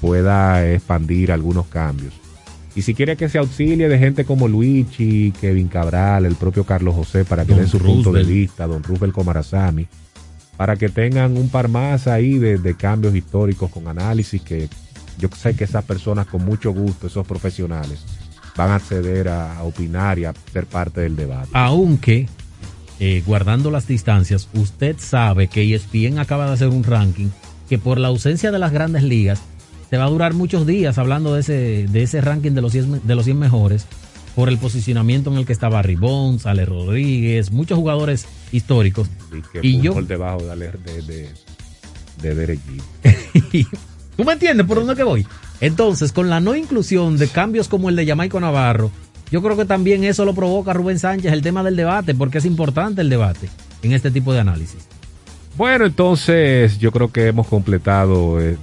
pueda 0.00 0.70
expandir 0.70 1.32
algunos 1.32 1.66
cambios. 1.66 2.12
Y 2.74 2.82
si 2.82 2.94
quiere 2.94 3.16
que 3.16 3.28
se 3.28 3.38
auxilie 3.38 3.88
de 3.88 3.98
gente 3.98 4.24
como 4.24 4.46
Luigi, 4.46 5.32
Kevin 5.40 5.68
Cabral, 5.68 6.24
el 6.24 6.36
propio 6.36 6.64
Carlos 6.64 6.94
José, 6.94 7.24
para 7.24 7.44
que 7.44 7.52
Don 7.52 7.60
den 7.60 7.68
su 7.68 7.78
punto 7.78 8.12
de 8.12 8.22
vista, 8.22 8.66
don 8.66 8.82
Rufel 8.82 9.12
Comarazami, 9.12 9.88
para 10.56 10.76
que 10.76 10.88
tengan 10.88 11.36
un 11.36 11.48
par 11.48 11.68
más 11.68 12.06
ahí 12.06 12.38
de, 12.38 12.58
de 12.58 12.74
cambios 12.76 13.14
históricos 13.14 13.70
con 13.70 13.88
análisis 13.88 14.40
que 14.42 14.68
yo 15.18 15.28
sé 15.36 15.54
que 15.54 15.64
esas 15.64 15.84
personas 15.84 16.26
con 16.26 16.44
mucho 16.44 16.72
gusto, 16.72 17.06
esos 17.06 17.26
profesionales, 17.26 18.04
van 18.56 18.70
a 18.70 18.76
acceder 18.76 19.28
a, 19.28 19.62
opinar 19.62 20.18
y 20.18 20.24
a 20.24 20.34
ser 20.52 20.66
parte 20.66 21.02
del 21.02 21.16
debate. 21.16 21.50
Aunque, 21.52 22.28
eh, 22.98 23.22
guardando 23.26 23.70
las 23.70 23.86
distancias, 23.86 24.48
usted 24.54 24.96
sabe 24.98 25.48
que 25.48 25.74
ESPN 25.74 26.18
acaba 26.18 26.46
de 26.46 26.52
hacer 26.52 26.68
un 26.68 26.84
ranking 26.84 27.28
que 27.68 27.78
por 27.78 27.98
la 27.98 28.08
ausencia 28.08 28.50
de 28.50 28.58
las 28.58 28.72
grandes 28.72 29.04
ligas 29.04 29.40
se 29.90 29.96
va 29.96 30.04
a 30.04 30.08
durar 30.08 30.34
muchos 30.34 30.66
días 30.66 30.98
hablando 30.98 31.34
de 31.34 31.40
ese, 31.40 31.86
de 31.88 32.02
ese 32.02 32.20
ranking 32.20 32.52
de 32.52 32.60
los, 32.60 32.72
100, 32.72 33.06
de 33.06 33.14
los 33.14 33.24
100 33.24 33.38
mejores 33.38 33.86
por 34.36 34.48
el 34.48 34.56
posicionamiento 34.56 35.32
en 35.32 35.38
el 35.38 35.46
que 35.46 35.52
está 35.52 35.68
Barry 35.68 35.96
Bonds, 35.96 36.46
Ale 36.46 36.64
Rodríguez, 36.64 37.50
muchos 37.50 37.76
jugadores 37.76 38.26
históricos. 38.52 39.08
Y, 39.60 39.68
Y 39.68 39.80
yo, 39.80 39.92
por 39.92 40.06
debajo 40.06 40.42
de, 40.44 40.56
de, 40.56 41.02
de, 41.02 41.28
de 42.22 42.34
Derek. 42.34 42.60
¿Tú 44.16 44.24
me 44.24 44.32
entiendes 44.32 44.66
por 44.66 44.78
dónde 44.78 44.94
que 44.94 45.02
voy? 45.02 45.26
Entonces, 45.60 46.12
con 46.12 46.30
la 46.30 46.40
no 46.40 46.54
inclusión 46.54 47.18
de 47.18 47.28
cambios 47.28 47.68
como 47.68 47.88
el 47.88 47.96
de 47.96 48.06
Jamaico 48.06 48.38
Navarro, 48.38 48.90
yo 49.30 49.42
creo 49.42 49.56
que 49.56 49.64
también 49.64 50.04
eso 50.04 50.24
lo 50.24 50.34
provoca 50.34 50.72
Rubén 50.72 50.98
Sánchez, 50.98 51.32
el 51.32 51.42
tema 51.42 51.62
del 51.62 51.76
debate, 51.76 52.14
porque 52.14 52.38
es 52.38 52.44
importante 52.44 53.00
el 53.00 53.10
debate 53.10 53.48
en 53.82 53.92
este 53.92 54.10
tipo 54.10 54.32
de 54.32 54.40
análisis. 54.40 54.86
Bueno, 55.56 55.86
entonces 55.86 56.78
yo 56.78 56.92
creo 56.92 57.12
que 57.12 57.26
hemos 57.28 57.46
completado 57.46 58.40
eh, 58.40 58.56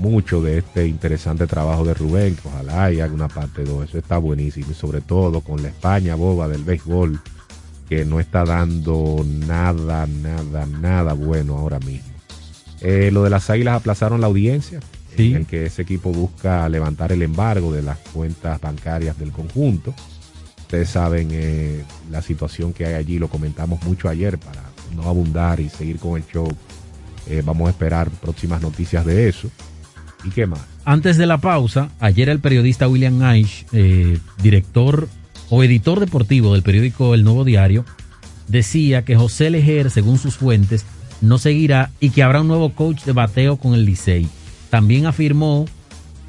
mucho 0.00 0.40
de 0.42 0.58
este 0.58 0.86
interesante 0.86 1.46
trabajo 1.46 1.84
de 1.84 1.94
Rubén, 1.94 2.34
que 2.34 2.48
ojalá 2.48 2.84
haya 2.84 3.06
una 3.06 3.28
parte 3.28 3.64
2, 3.64 3.88
eso 3.88 3.98
está 3.98 4.18
buenísimo, 4.18 4.68
y 4.70 4.74
sobre 4.74 5.00
todo 5.00 5.42
con 5.42 5.62
la 5.62 5.68
España 5.68 6.14
boba 6.14 6.48
del 6.48 6.64
béisbol, 6.64 7.20
que 7.88 8.04
no 8.04 8.18
está 8.20 8.44
dando 8.44 9.24
nada, 9.26 10.06
nada, 10.06 10.66
nada 10.66 11.12
bueno 11.12 11.56
ahora 11.58 11.78
mismo. 11.80 12.08
Eh, 12.80 13.10
lo 13.12 13.24
de 13.24 13.30
las 13.30 13.50
Águilas 13.50 13.76
aplazaron 13.76 14.20
la 14.20 14.26
audiencia, 14.28 14.80
Sí. 15.16 15.34
en 15.34 15.44
que 15.44 15.66
ese 15.66 15.82
equipo 15.82 16.12
busca 16.12 16.68
levantar 16.68 17.10
el 17.12 17.22
embargo 17.22 17.72
de 17.72 17.82
las 17.82 17.98
cuentas 17.98 18.60
bancarias 18.60 19.18
del 19.18 19.32
conjunto. 19.32 19.92
Ustedes 20.60 20.88
saben 20.88 21.28
eh, 21.32 21.82
la 22.10 22.22
situación 22.22 22.72
que 22.72 22.86
hay 22.86 22.94
allí, 22.94 23.18
lo 23.18 23.28
comentamos 23.28 23.82
mucho 23.82 24.08
ayer 24.08 24.38
para 24.38 24.62
no 24.94 25.02
abundar 25.02 25.58
y 25.58 25.68
seguir 25.68 25.98
con 25.98 26.16
el 26.16 26.24
show. 26.26 26.48
Eh, 27.26 27.42
vamos 27.44 27.66
a 27.66 27.70
esperar 27.70 28.08
próximas 28.08 28.62
noticias 28.62 29.04
de 29.04 29.28
eso. 29.28 29.50
¿Y 30.24 30.30
qué 30.30 30.46
más? 30.46 30.60
Antes 30.84 31.16
de 31.16 31.26
la 31.26 31.38
pausa, 31.38 31.90
ayer 32.00 32.28
el 32.28 32.40
periodista 32.40 32.88
William 32.88 33.22
Aish, 33.22 33.66
eh, 33.72 34.18
director 34.42 35.08
o 35.48 35.62
editor 35.64 36.00
deportivo 36.00 36.54
del 36.54 36.62
periódico 36.62 37.14
El 37.14 37.24
Nuevo 37.24 37.44
Diario, 37.44 37.84
decía 38.48 39.04
que 39.04 39.16
José 39.16 39.50
Lejer, 39.50 39.90
según 39.90 40.18
sus 40.18 40.36
fuentes, 40.36 40.84
no 41.20 41.38
seguirá 41.38 41.90
y 42.00 42.10
que 42.10 42.22
habrá 42.22 42.40
un 42.40 42.48
nuevo 42.48 42.70
coach 42.70 43.04
de 43.04 43.12
bateo 43.12 43.56
con 43.56 43.74
el 43.74 43.84
Licey. 43.84 44.26
También 44.70 45.06
afirmó 45.06 45.66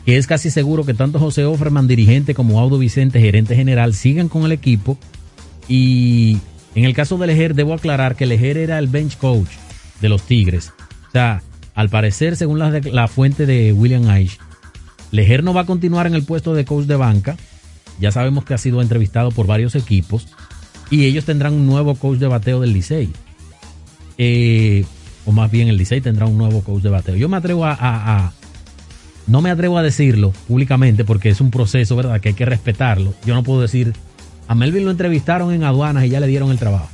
que 0.06 0.18
es 0.18 0.28
casi 0.28 0.50
seguro 0.50 0.86
que 0.86 0.94
tanto 0.94 1.20
José 1.20 1.46
Offerman, 1.46 1.88
dirigente, 1.88 2.34
como 2.34 2.60
Audo 2.60 2.78
Vicente, 2.78 3.22
gerente 3.22 3.56
general, 3.56 3.94
sigan 3.94 4.30
con 4.30 4.44
el 4.44 4.52
equipo. 4.52 4.98
Y 5.68 6.40
en 6.76 6.86
el 6.86 6.94
caso 6.94 7.18
de 7.18 7.28
Lejer, 7.28 7.54
debo 7.54 7.74
aclarar 7.74 8.16
que 8.16 8.26
Lejer 8.26 8.58
era 8.58 8.80
el 8.80 8.88
bench 8.88 9.18
coach 9.18 9.50
de 10.02 10.10
los 10.10 10.24
Tigres. 10.24 10.74
O 11.08 11.12
sea, 11.12 11.44
al 11.76 11.90
parecer, 11.90 12.36
según 12.36 12.60
la, 12.60 13.08
fuente 13.08 13.46
de 13.46 13.74
William 13.74 14.08
Aish, 14.10 14.38
Lejer 15.12 15.44
no 15.44 15.54
va 15.54 15.62
a 15.62 15.66
continuar 15.66 16.08
en 16.08 16.16
el 16.16 16.24
puesto 16.24 16.54
de 16.54 16.64
coach 16.66 16.86
de 16.86 16.96
banca. 16.96 17.36
Ya 18.00 18.12
sabemos 18.12 18.46
que 18.46 18.54
ha 18.54 18.58
sido 18.58 18.82
entrevistado 18.82 19.32
por 19.32 19.46
varios 19.48 19.76
equipos. 19.76 20.28
Y 20.90 21.06
ellos 21.06 21.26
tendrán 21.26 21.54
un 21.54 21.66
nuevo 21.68 21.96
coach 21.96 22.18
de 22.20 22.28
bateo 22.28 22.60
del 22.62 22.74
Licey. 22.74 23.10
Eh, 24.18 24.86
o 25.26 25.32
más 25.32 25.52
bien 25.52 25.68
el 25.68 25.78
Licey 25.78 26.02
tendrá 26.02 26.26
un 26.26 26.38
nuevo 26.38 26.62
coach 26.64 26.82
de 26.84 26.90
bateo. 26.90 27.16
Yo 27.16 27.30
me 27.30 27.38
atrevo 27.38 27.66
a- 27.66 27.78
a- 27.80 28.32
No 29.28 29.42
me 29.42 29.52
atrevo 29.52 29.78
a 29.78 29.84
decirlo 29.84 30.32
públicamente 30.48 31.06
porque 31.06 31.30
es 31.30 31.40
un 31.42 31.52
proceso, 31.52 31.96
¿verdad? 31.96 32.20
Que 32.20 32.30
hay 32.30 32.36
que 32.36 32.46
respetarlo. 32.46 33.14
Yo 33.26 33.34
no 33.36 33.44
puedo 33.44 33.62
decir... 33.62 33.94
A 34.48 34.56
Melvin 34.56 34.84
lo 34.84 34.92
entrevistaron 34.92 35.54
en 35.54 35.64
aduanas 35.64 36.04
y 36.06 36.10
ya 36.10 36.20
le 36.20 36.28
dieron 36.28 36.52
el 36.52 36.58
trabajo. 36.58 36.90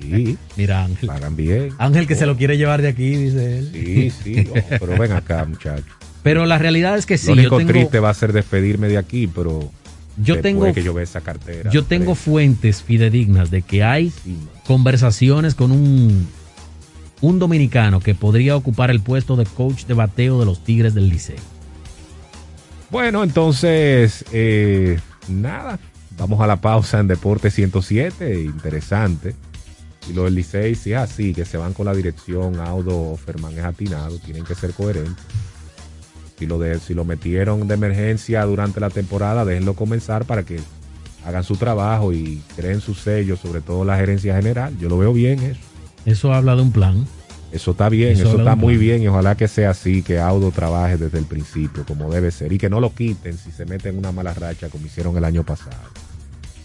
Sí, 0.00 0.36
Mira, 0.56 0.84
Ángel. 0.84 1.08
pagan 1.08 1.36
bien. 1.36 1.70
Ángel 1.78 2.06
que 2.06 2.14
se 2.14 2.26
lo 2.26 2.36
quiere 2.36 2.56
llevar 2.56 2.82
de 2.82 2.88
aquí, 2.88 3.16
dice 3.16 3.58
él. 3.58 3.70
Sí, 3.72 4.10
sí, 4.10 4.48
oh, 4.50 4.54
pero 4.80 4.98
ven 4.98 5.12
acá, 5.12 5.44
muchachos. 5.44 5.86
Pero 6.22 6.46
la 6.46 6.58
realidad 6.58 6.96
es 6.96 7.06
que 7.06 7.18
sí. 7.18 7.28
Lo 7.28 7.34
único 7.34 7.60
yo 7.60 7.66
tengo, 7.66 7.72
triste 7.72 8.00
va 8.00 8.10
a 8.10 8.14
ser 8.14 8.32
despedirme 8.32 8.88
de 8.88 8.98
aquí, 8.98 9.26
pero 9.26 9.70
yo 10.16 10.40
tengo, 10.40 10.72
que 10.72 10.82
yo 10.82 10.98
esa 11.00 11.20
cartera. 11.20 11.70
yo 11.70 11.84
tengo 11.84 12.14
fuentes 12.14 12.82
fidedignas 12.82 13.50
de 13.50 13.62
que 13.62 13.82
hay 13.82 14.12
conversaciones 14.66 15.54
con 15.54 15.72
un, 15.72 16.28
un 17.20 17.38
dominicano 17.38 18.00
que 18.00 18.14
podría 18.14 18.56
ocupar 18.56 18.90
el 18.90 19.00
puesto 19.00 19.36
de 19.36 19.46
coach 19.46 19.84
de 19.86 19.94
bateo 19.94 20.38
de 20.38 20.46
los 20.46 20.62
Tigres 20.62 20.94
del 20.94 21.08
Licey. 21.08 21.36
Bueno, 22.90 23.24
entonces, 23.24 24.24
eh, 24.32 24.98
nada, 25.28 25.78
vamos 26.16 26.40
a 26.40 26.46
la 26.46 26.60
pausa 26.60 27.00
en 27.00 27.08
Deporte 27.08 27.50
107, 27.50 28.42
interesante. 28.42 29.34
Y 30.08 30.12
lo 30.12 30.24
del 30.24 30.34
Licey, 30.34 30.74
si 30.74 30.92
es 30.92 30.98
así, 30.98 31.32
que 31.32 31.44
se 31.44 31.58
van 31.58 31.74
con 31.74 31.86
la 31.86 31.94
dirección, 31.94 32.58
Audo 32.60 33.16
Ferman 33.16 33.56
es 33.56 33.64
atinado, 33.64 34.18
tienen 34.18 34.44
que 34.44 34.54
ser 34.54 34.72
coherentes. 34.72 35.24
Si 36.38 36.46
lo, 36.46 36.58
de, 36.58 36.80
si 36.80 36.94
lo 36.94 37.04
metieron 37.04 37.68
de 37.68 37.74
emergencia 37.74 38.44
durante 38.44 38.80
la 38.80 38.90
temporada, 38.90 39.44
déjenlo 39.44 39.74
comenzar 39.74 40.24
para 40.24 40.42
que 40.42 40.58
hagan 41.24 41.44
su 41.44 41.56
trabajo 41.56 42.12
y 42.12 42.42
creen 42.56 42.80
su 42.80 42.94
sello, 42.94 43.36
sobre 43.36 43.60
todo 43.60 43.84
la 43.84 43.96
gerencia 43.96 44.34
general. 44.34 44.76
Yo 44.78 44.88
lo 44.88 44.98
veo 44.98 45.12
bien 45.12 45.38
eso. 45.40 45.60
Eso 46.04 46.32
habla 46.34 46.56
de 46.56 46.62
un 46.62 46.72
plan. 46.72 47.06
Eso 47.52 47.72
está 47.72 47.90
bien, 47.90 48.12
Eso 48.12 48.38
está 48.38 48.56
muy 48.56 48.78
bien 48.78 49.02
y 49.02 49.08
ojalá 49.08 49.36
que 49.36 49.46
sea 49.46 49.70
así, 49.70 50.02
que 50.02 50.18
Audo 50.18 50.50
trabaje 50.50 50.96
desde 50.96 51.18
el 51.18 51.26
principio 51.26 51.84
como 51.86 52.10
debe 52.10 52.30
ser 52.30 52.52
y 52.52 52.58
que 52.58 52.70
no 52.70 52.80
lo 52.80 52.94
quiten 52.94 53.36
si 53.36 53.52
se 53.52 53.66
meten 53.66 53.92
en 53.92 53.98
una 53.98 54.10
mala 54.10 54.32
racha 54.32 54.70
como 54.70 54.86
hicieron 54.86 55.16
el 55.18 55.24
año 55.24 55.44
pasado. 55.44 55.76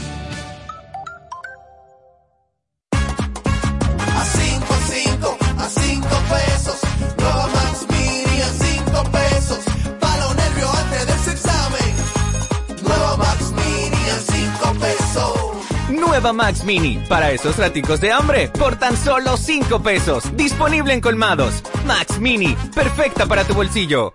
Max 16.31 16.63
Mini, 16.63 17.03
para 17.09 17.31
esos 17.31 17.57
raticos 17.57 17.99
de 17.99 18.11
hambre, 18.11 18.47
por 18.47 18.77
tan 18.77 18.95
solo 18.95 19.35
5 19.35 19.81
pesos. 19.81 20.23
Disponible 20.37 20.93
en 20.93 21.01
colmados. 21.01 21.61
Max 21.85 22.19
Mini, 22.19 22.55
perfecta 22.73 23.25
para 23.25 23.43
tu 23.43 23.53
bolsillo. 23.53 24.13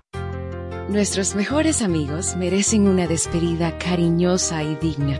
Nuestros 0.88 1.34
mejores 1.34 1.82
amigos 1.82 2.36
merecen 2.36 2.88
una 2.88 3.06
despedida 3.06 3.76
cariñosa 3.76 4.62
y 4.62 4.74
digna. 4.76 5.18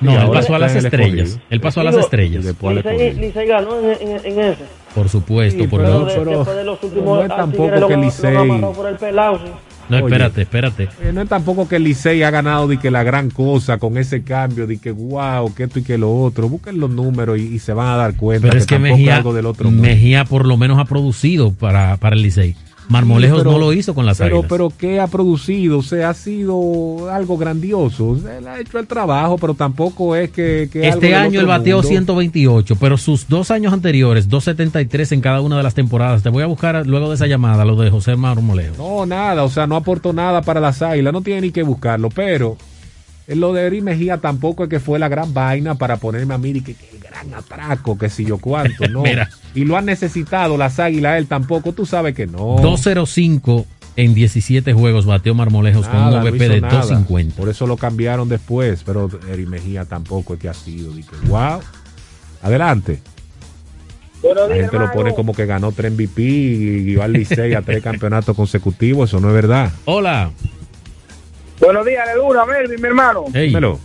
No, 0.00 0.20
él 0.20 0.30
pasó 0.32 0.56
a 0.56 0.58
las 0.58 0.74
estrellas. 0.74 1.38
Él 1.48 1.60
pasó 1.60 1.80
a 1.80 1.84
las 1.84 1.96
estrellas. 1.96 2.44
Licey, 2.44 3.46
ganó 3.46 3.78
en, 3.78 3.90
en- 4.08 4.26
en 4.26 4.40
ese. 4.40 4.64
Por 4.94 5.08
supuesto, 5.08 5.62
Sí, 5.62 5.68
por 5.68 5.80
pero- 5.82 6.00
el- 6.00 6.06
De- 6.06 6.14
pero- 6.18 6.30
después 6.38 6.56
de 6.56 6.64
los 6.64 6.82
últimos 6.82 7.04
no 7.18 7.22
es 7.22 7.28
tampoco 7.28 7.76
lo 7.76 7.88
que 7.88 7.96
Licey- 7.96 8.32
lo 8.32 8.40
amarró 8.40 8.72
por 8.72 8.88
el 8.88 8.96
pelado, 8.96 9.38
sí. 9.38 9.44
No, 9.88 9.96
Oye. 9.96 10.06
espérate, 10.06 10.42
espérate. 10.42 10.88
No 11.12 11.22
es 11.22 11.28
tampoco 11.28 11.68
que 11.68 11.76
el 11.76 11.84
Licey 11.84 12.22
ha 12.22 12.30
ganado 12.30 12.68
de 12.68 12.78
que 12.78 12.90
la 12.90 13.02
gran 13.02 13.30
cosa 13.30 13.78
con 13.78 13.98
ese 13.98 14.22
cambio, 14.22 14.66
de 14.66 14.78
que 14.78 14.90
wow, 14.90 15.52
que 15.54 15.64
esto 15.64 15.80
y 15.80 15.82
que 15.82 15.98
lo 15.98 16.14
otro. 16.14 16.48
Busquen 16.48 16.78
los 16.80 16.90
números 16.90 17.38
y, 17.38 17.42
y 17.54 17.58
se 17.58 17.72
van 17.72 17.88
a 17.88 17.96
dar 17.96 18.16
cuenta 18.16 18.48
Pero 18.48 18.58
es 18.58 18.66
que 18.66 18.78
Mejía, 18.78 19.16
algo 19.16 19.34
del 19.34 19.46
otro. 19.46 19.70
Mejía 19.70 20.24
por 20.24 20.46
lo 20.46 20.56
menos 20.56 20.78
ha 20.78 20.84
producido 20.84 21.52
para, 21.52 21.96
para 21.98 22.16
el 22.16 22.22
Licey. 22.22 22.56
Marmolejos 22.92 23.38
pero- 23.38 23.50
no 23.52 23.58
lo 23.58 23.72
hizo 23.72 23.94
con 23.94 24.06
las 24.06 24.18
pero, 24.18 24.36
águilas. 24.36 24.48
Pero 24.50 24.72
¿qué 24.78 25.00
ha 25.00 25.06
producido? 25.08 25.78
O 25.78 25.82
sea, 25.82 26.10
ha 26.10 26.14
sido 26.14 27.10
algo 27.10 27.36
grandioso. 27.36 28.16
Él 28.16 28.46
ha 28.46 28.60
hecho 28.60 28.78
el 28.78 28.86
trabajo, 28.86 29.38
pero 29.38 29.54
tampoco 29.54 30.14
es 30.14 30.30
que... 30.30 30.68
que 30.72 30.84
algo 30.84 30.94
Este 30.94 31.06
del 31.06 31.14
año 31.16 31.40
él 31.40 31.46
bateó 31.46 31.76
mundo. 31.76 31.88
128, 31.88 32.76
pero 32.76 32.96
sus 32.96 33.26
dos 33.28 33.50
años 33.50 33.72
anteriores, 33.72 34.28
273 34.28 35.12
en 35.12 35.20
cada 35.20 35.40
una 35.40 35.56
de 35.56 35.62
las 35.62 35.74
temporadas. 35.74 36.22
Te 36.22 36.28
voy 36.28 36.42
a 36.42 36.46
buscar 36.46 36.86
luego 36.86 37.08
de 37.08 37.16
esa 37.16 37.26
llamada, 37.26 37.64
lo 37.64 37.76
de 37.76 37.90
José 37.90 38.14
Marmolejos. 38.16 38.78
No, 38.78 39.06
nada, 39.06 39.42
o 39.42 39.48
sea, 39.48 39.66
no 39.66 39.76
aportó 39.76 40.12
nada 40.12 40.42
para 40.42 40.60
las 40.60 40.82
águilas, 40.82 41.12
no 41.12 41.22
tiene 41.22 41.40
ni 41.40 41.50
que 41.50 41.62
buscarlo, 41.62 42.08
pero 42.10 42.56
lo 43.28 43.52
de 43.52 43.66
Eri 43.66 43.80
Mejía 43.80 44.18
tampoco 44.18 44.64
es 44.64 44.70
que 44.70 44.80
fue 44.80 44.98
la 44.98 45.08
gran 45.08 45.32
vaina 45.32 45.74
para 45.76 45.96
ponerme 45.96 46.34
a 46.34 46.38
mí 46.38 46.50
y 46.50 46.60
que, 46.60 46.74
que 46.74 46.96
el 46.96 46.98
gran 46.98 47.32
atraco, 47.34 47.96
que 47.96 48.08
si 48.08 48.24
yo 48.24 48.38
cuánto, 48.38 48.88
no. 48.90 49.02
Mira. 49.02 49.30
Y 49.54 49.64
lo 49.64 49.76
han 49.76 49.86
necesitado 49.86 50.56
las 50.56 50.78
águilas, 50.80 51.18
él 51.18 51.26
tampoco, 51.26 51.72
tú 51.72 51.86
sabes 51.86 52.14
que 52.14 52.26
no. 52.26 52.56
205 52.60 53.66
en 53.96 54.14
17 54.14 54.72
juegos 54.72 55.06
bateó 55.06 55.34
Marmolejos 55.34 55.86
con 55.86 55.96
un 55.96 56.10
Nada, 56.10 56.24
no 56.24 56.30
de 56.30 56.60
nada. 56.60 56.78
250. 56.78 57.36
Por 57.36 57.48
eso 57.48 57.66
lo 57.66 57.76
cambiaron 57.76 58.28
después, 58.28 58.82
pero 58.84 59.10
Eri 59.30 59.46
Mejía 59.46 59.84
tampoco 59.84 60.34
es 60.34 60.40
que 60.40 60.48
ha 60.48 60.54
sido. 60.54 60.92
Dije, 60.92 61.10
wow. 61.28 61.60
Adelante. 62.42 63.00
La 64.22 64.54
gente 64.54 64.78
lo 64.78 64.92
pone 64.92 65.14
como 65.14 65.34
que 65.34 65.46
ganó 65.46 65.72
tres 65.72 65.92
MVP 65.92 66.22
y 66.22 66.90
iba 66.92 67.04
al 67.04 67.12
Licey 67.12 67.54
a 67.54 67.62
tres 67.62 67.82
campeonatos 67.84 68.36
consecutivos. 68.36 69.10
Eso 69.10 69.20
no 69.20 69.28
es 69.28 69.34
verdad. 69.34 69.72
Hola. 69.84 70.30
Buenos 71.62 71.86
días, 71.86 72.08
Luna, 72.16 72.44
Melvin, 72.44 72.80
mi 72.82 72.88
hermano. 72.88 73.24
Dímelo. 73.28 73.78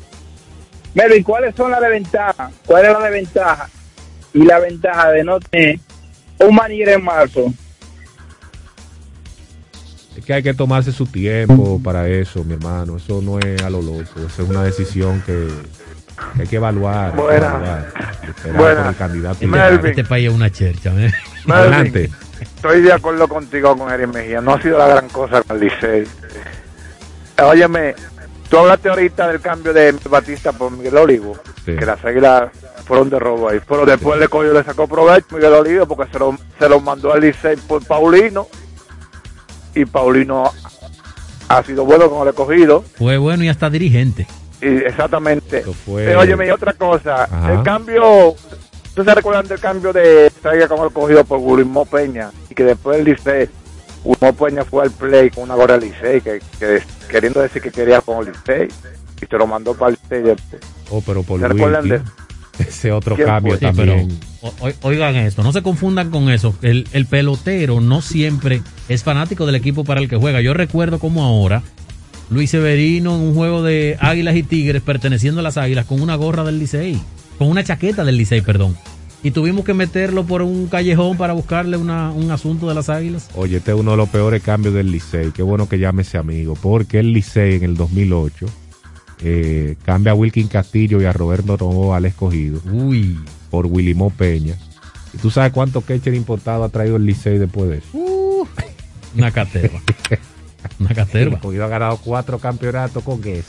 Melvin, 0.96 1.22
¿cuáles 1.22 1.54
son 1.56 1.70
las 1.70 1.80
desventajas? 1.80 2.52
¿Cuál 2.66 2.86
es 2.86 2.92
la 2.92 3.00
desventaja? 3.02 3.70
Y 4.34 4.44
la 4.46 4.58
ventaja 4.58 5.12
de 5.12 5.24
no 5.24 5.40
tener 5.40 5.80
un 6.40 6.56
manager 6.56 6.90
en 6.90 7.04
marzo. 7.04 7.54
Es 10.18 10.26
que 10.26 10.34
hay 10.34 10.42
que 10.42 10.56
tomarse 10.56 10.92
su 10.92 11.06
tiempo 11.06 11.80
para 11.84 12.08
eso, 12.08 12.44
mi 12.44 12.56
hermano. 12.56 12.98
Eso 12.98 13.22
no 13.22 13.38
es 13.38 13.62
a 13.62 13.70
lo 13.70 13.84
loco. 13.84 14.02
Eso 14.26 14.42
es 14.44 14.50
una 14.50 14.64
decisión 14.64 15.22
que, 15.24 15.48
que 16.36 16.42
hay 16.42 16.48
que 16.48 16.56
evaluar. 16.56 17.12
que 17.12 17.22
Buena. 17.22 17.48
evaluar, 17.48 17.94
Buena. 18.56 18.82
por 18.82 18.90
el 18.90 18.96
candidato. 18.98 19.38
Y 19.42 19.48
Melvin. 19.48 19.86
Este 19.92 20.04
país 20.04 20.30
es 20.30 20.34
una 20.34 20.50
chercha. 20.50 20.92
¿eh? 20.98 21.12
Adelante. 21.48 22.10
Estoy 22.42 22.82
de 22.82 22.92
acuerdo 22.94 23.28
contigo 23.28 23.78
con 23.78 23.92
Erin 23.92 24.10
Mejía. 24.10 24.42
No 24.42 24.56
ha 24.56 24.62
sido 24.64 24.80
la 24.80 24.88
gran 24.88 25.10
cosa 25.10 25.44
con 25.44 25.58
el 25.58 25.66
Licey. 25.66 26.06
Óyeme, 27.44 27.96
tú 28.50 28.58
hablaste 28.58 28.90
ahorita 28.90 29.28
del 29.28 29.42
cambio 29.42 29.74
de 29.74 29.94
Batista 30.10 30.52
por 30.52 30.72
Miguel 30.72 30.98
Olivo. 30.98 31.38
Sí. 31.66 31.76
Que 31.76 31.86
las 31.86 32.04
águilas 32.04 32.50
fueron 32.86 33.10
de 33.10 33.20
robo 33.20 33.50
ahí. 33.50 33.60
Pero 33.68 33.86
después 33.86 34.20
le 34.20 34.28
cogió, 34.28 34.54
le 34.54 34.64
sacó 34.64 34.88
provecho 34.88 35.28
Miguel 35.36 35.54
Olivo 35.54 35.86
porque 35.86 36.12
se 36.12 36.20
lo, 36.20 36.36
se 36.58 36.68
lo 36.70 36.80
mandó 36.80 37.14
al 37.14 37.22
Licey 37.22 37.56
por 37.68 37.86
Paulino. 37.86 38.48
Y 39.76 39.86
Paulino 39.86 40.52
ha 41.50 41.64
sido 41.64 41.86
bueno 41.86 42.10
con 42.10 42.24
el 42.24 42.30
escogido. 42.30 42.84
Fue 42.98 43.18
bueno 43.18 43.44
y 43.44 43.50
hasta 43.50 43.70
dirigente. 43.70 44.28
Y 44.62 44.68
exactamente. 44.78 45.64
fue- 45.86 46.12
Eh, 46.12 46.16
óyeme, 46.16 46.48
y 46.48 46.50
otra 46.52 46.74
cosa. 46.74 47.26
Ajá. 47.26 47.54
El 47.54 47.64
cambio. 47.64 48.30
¿Ustedes 48.32 49.10
se 49.10 49.16
recuerdan 49.16 49.48
del 49.48 49.60
cambio 49.60 49.94
de 49.94 50.32
Saiga 50.42 50.68
con 50.68 50.84
el 50.84 50.92
cogido 50.92 51.24
por 51.24 51.40
Guillermo 51.40 51.86
Peña? 51.86 52.32
Y 52.50 52.56
que 52.56 52.64
después 52.64 52.98
el 52.98 53.06
Licey, 53.06 53.48
Guillermo 54.08 54.34
Peña 54.46 54.64
fue 54.66 54.84
al 54.84 54.92
play 54.92 55.30
con 55.30 55.44
una 55.46 55.56
gorra 55.56 55.78
del 55.78 55.90
Licey, 55.90 56.22
que, 56.22 56.40
que 56.60 56.82
queriendo 57.10 57.42
decir 57.42 57.62
que 57.62 57.72
quería 57.72 58.02
con 58.02 58.26
el 58.26 58.34
Licey. 58.34 58.68
Y 59.22 59.26
se 59.26 59.38
lo 59.38 59.48
mandó 59.48 59.74
para 59.74 59.92
el 59.92 59.98
Licey. 60.10 60.36
Oh, 60.90 61.02
pero 61.06 61.24
por 61.24 61.40
¿Se 61.40 61.48
de 61.48 62.02
Ese 62.60 62.92
otro 62.92 63.16
¿Quién 63.16 63.28
cambio 63.28 63.52
fue? 63.58 63.60
Sí, 63.60 63.66
también. 63.66 64.08
pero 64.42 64.52
o- 64.62 64.68
o- 64.68 64.88
oigan 64.88 65.16
esto, 65.16 65.44
no 65.44 65.52
se 65.54 65.62
confundan 65.62 66.10
con 66.10 66.30
eso. 66.30 66.56
El, 66.64 66.88
el 66.92 67.06
pelotero 67.06 67.82
no 67.82 68.02
siempre 68.02 68.62
es 68.90 69.04
fanático 69.04 69.46
del 69.46 69.56
equipo 69.56 69.84
para 69.84 70.00
el 70.00 70.10
que 70.10 70.16
juega. 70.18 70.42
Yo 70.42 70.54
recuerdo 70.56 70.98
como 70.98 71.24
ahora 71.24 71.62
Luis 72.32 72.50
Severino 72.50 73.16
en 73.16 73.22
un 73.22 73.36
juego 73.36 73.62
de 73.62 73.96
Águilas 74.00 74.36
y 74.36 74.44
Tigres 74.44 74.82
perteneciendo 74.82 75.40
a 75.42 75.44
las 75.44 75.58
Águilas 75.58 75.86
con 75.86 76.02
una 76.02 76.16
gorra 76.16 76.44
del 76.44 76.58
Licey, 76.58 77.00
con 77.38 77.48
una 77.48 77.64
chaqueta 77.64 78.04
del 78.04 78.18
Licey, 78.18 78.42
perdón. 78.42 78.76
Y 79.24 79.32
tuvimos 79.32 79.66
que 79.66 79.74
meterlo 79.74 80.26
por 80.26 80.42
un 80.44 80.68
callejón 80.68 81.18
para 81.18 81.34
buscarle 81.34 81.76
una- 81.76 82.12
un 82.12 82.30
asunto 82.32 82.70
de 82.70 82.76
las 82.76 82.88
Águilas. 82.90 83.30
Oye, 83.36 83.58
este 83.58 83.72
es 83.72 83.78
uno 83.78 83.92
de 83.92 83.98
los 83.98 84.10
peores 84.10 84.44
cambios 84.44 84.74
del 84.76 84.92
Licey. 84.92 85.32
Qué 85.32 85.42
bueno 85.44 85.68
que 85.68 85.80
llame 85.80 86.04
ese 86.04 86.18
amigo. 86.18 86.54
Porque 86.62 87.00
el 87.00 87.12
Licey 87.14 87.56
en 87.56 87.64
el 87.64 87.76
2008 87.76 88.46
eh, 89.22 89.76
cambia 89.84 90.12
a 90.12 90.16
Wilkin 90.16 90.48
Castillo 90.48 91.02
y 91.02 91.06
a 91.06 91.14
Roberto 91.14 91.58
Novoa 91.60 91.98
al 91.98 92.06
escogido. 92.06 92.62
Uy. 92.72 93.18
Por 93.50 93.66
Willy 93.66 93.96
Mo 93.96 94.12
Peña. 94.12 94.56
¿Y 95.14 95.18
tú 95.18 95.32
sabes 95.32 95.52
cuánto 95.52 95.82
catcher 95.82 96.14
importado 96.14 96.64
ha 96.64 96.70
traído 96.70 96.98
el 96.98 97.06
Licey 97.06 97.40
después 97.40 97.70
de 97.70 97.78
eso? 97.80 97.88
Una 99.16 99.32
caterva. 99.32 99.80
Una 100.80 100.90
El 100.90 100.96
caterva. 100.96 101.36
escogido 101.38 101.66
ha 101.66 101.68
ganado 101.68 101.98
cuatro 101.98 102.38
campeonatos 102.38 103.04
con 103.04 103.20
ese. 103.26 103.44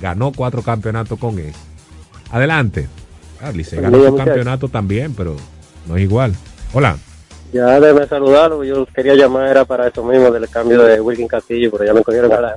Ganó 0.00 0.32
cuatro 0.32 0.62
campeonatos 0.62 1.18
con 1.18 1.38
ese. 1.38 1.52
Adelante. 2.30 2.88
Ah, 3.40 3.52
Licey 3.52 3.80
ganó 3.80 4.04
su 4.04 4.16
campeonato 4.16 4.68
también, 4.68 5.14
pero 5.14 5.36
no 5.86 5.96
es 5.96 6.02
igual. 6.02 6.34
Hola. 6.72 6.96
Ya 7.52 7.80
debe 7.80 8.06
saludarlo, 8.06 8.64
yo 8.64 8.86
quería 8.86 9.14
llamar 9.14 9.48
era 9.48 9.64
para 9.64 9.88
eso 9.88 10.04
mismo 10.04 10.30
del 10.30 10.48
cambio 10.48 10.82
de 10.82 11.00
Wilkin 11.00 11.28
Castillo, 11.28 11.70
pero 11.70 11.84
ya 11.84 11.94
me 11.94 12.02
cogieron 12.02 12.32
a 12.32 12.40
la... 12.40 12.56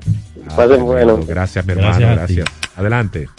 Pasen 0.56 0.84
bueno. 0.84 1.20
Gracias, 1.28 1.66
mi 1.66 1.74
hermano. 1.74 2.00
Gracias. 2.00 2.48
Adelante. 2.76 3.30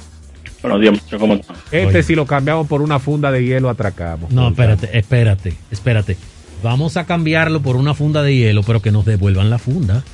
Buenos 0.62 0.80
días, 0.80 0.93
muchachos, 0.93 1.20
¿cómo 1.20 1.34
están? 1.34 1.57
Este, 1.72 1.86
Oye. 1.86 2.03
si 2.03 2.14
lo 2.14 2.26
cambiamos 2.26 2.66
por 2.66 2.82
una 2.82 2.99
funda 2.99 3.32
de 3.32 3.45
hielo, 3.45 3.68
atracamos. 3.68 4.30
No, 4.30 4.49
espérate, 4.49 4.97
espérate, 4.97 5.55
espérate. 5.70 6.16
Vamos 6.62 6.97
a 6.99 7.07
cambiarlo 7.07 7.61
por 7.61 7.76
una 7.76 7.95
funda 7.95 8.22
de 8.22 8.36
hielo, 8.36 8.62
pero 8.62 8.80
que 8.80 8.93
nos 8.93 9.05
devuelvan 9.07 9.49
la 9.49 9.59
funda. 9.59 10.05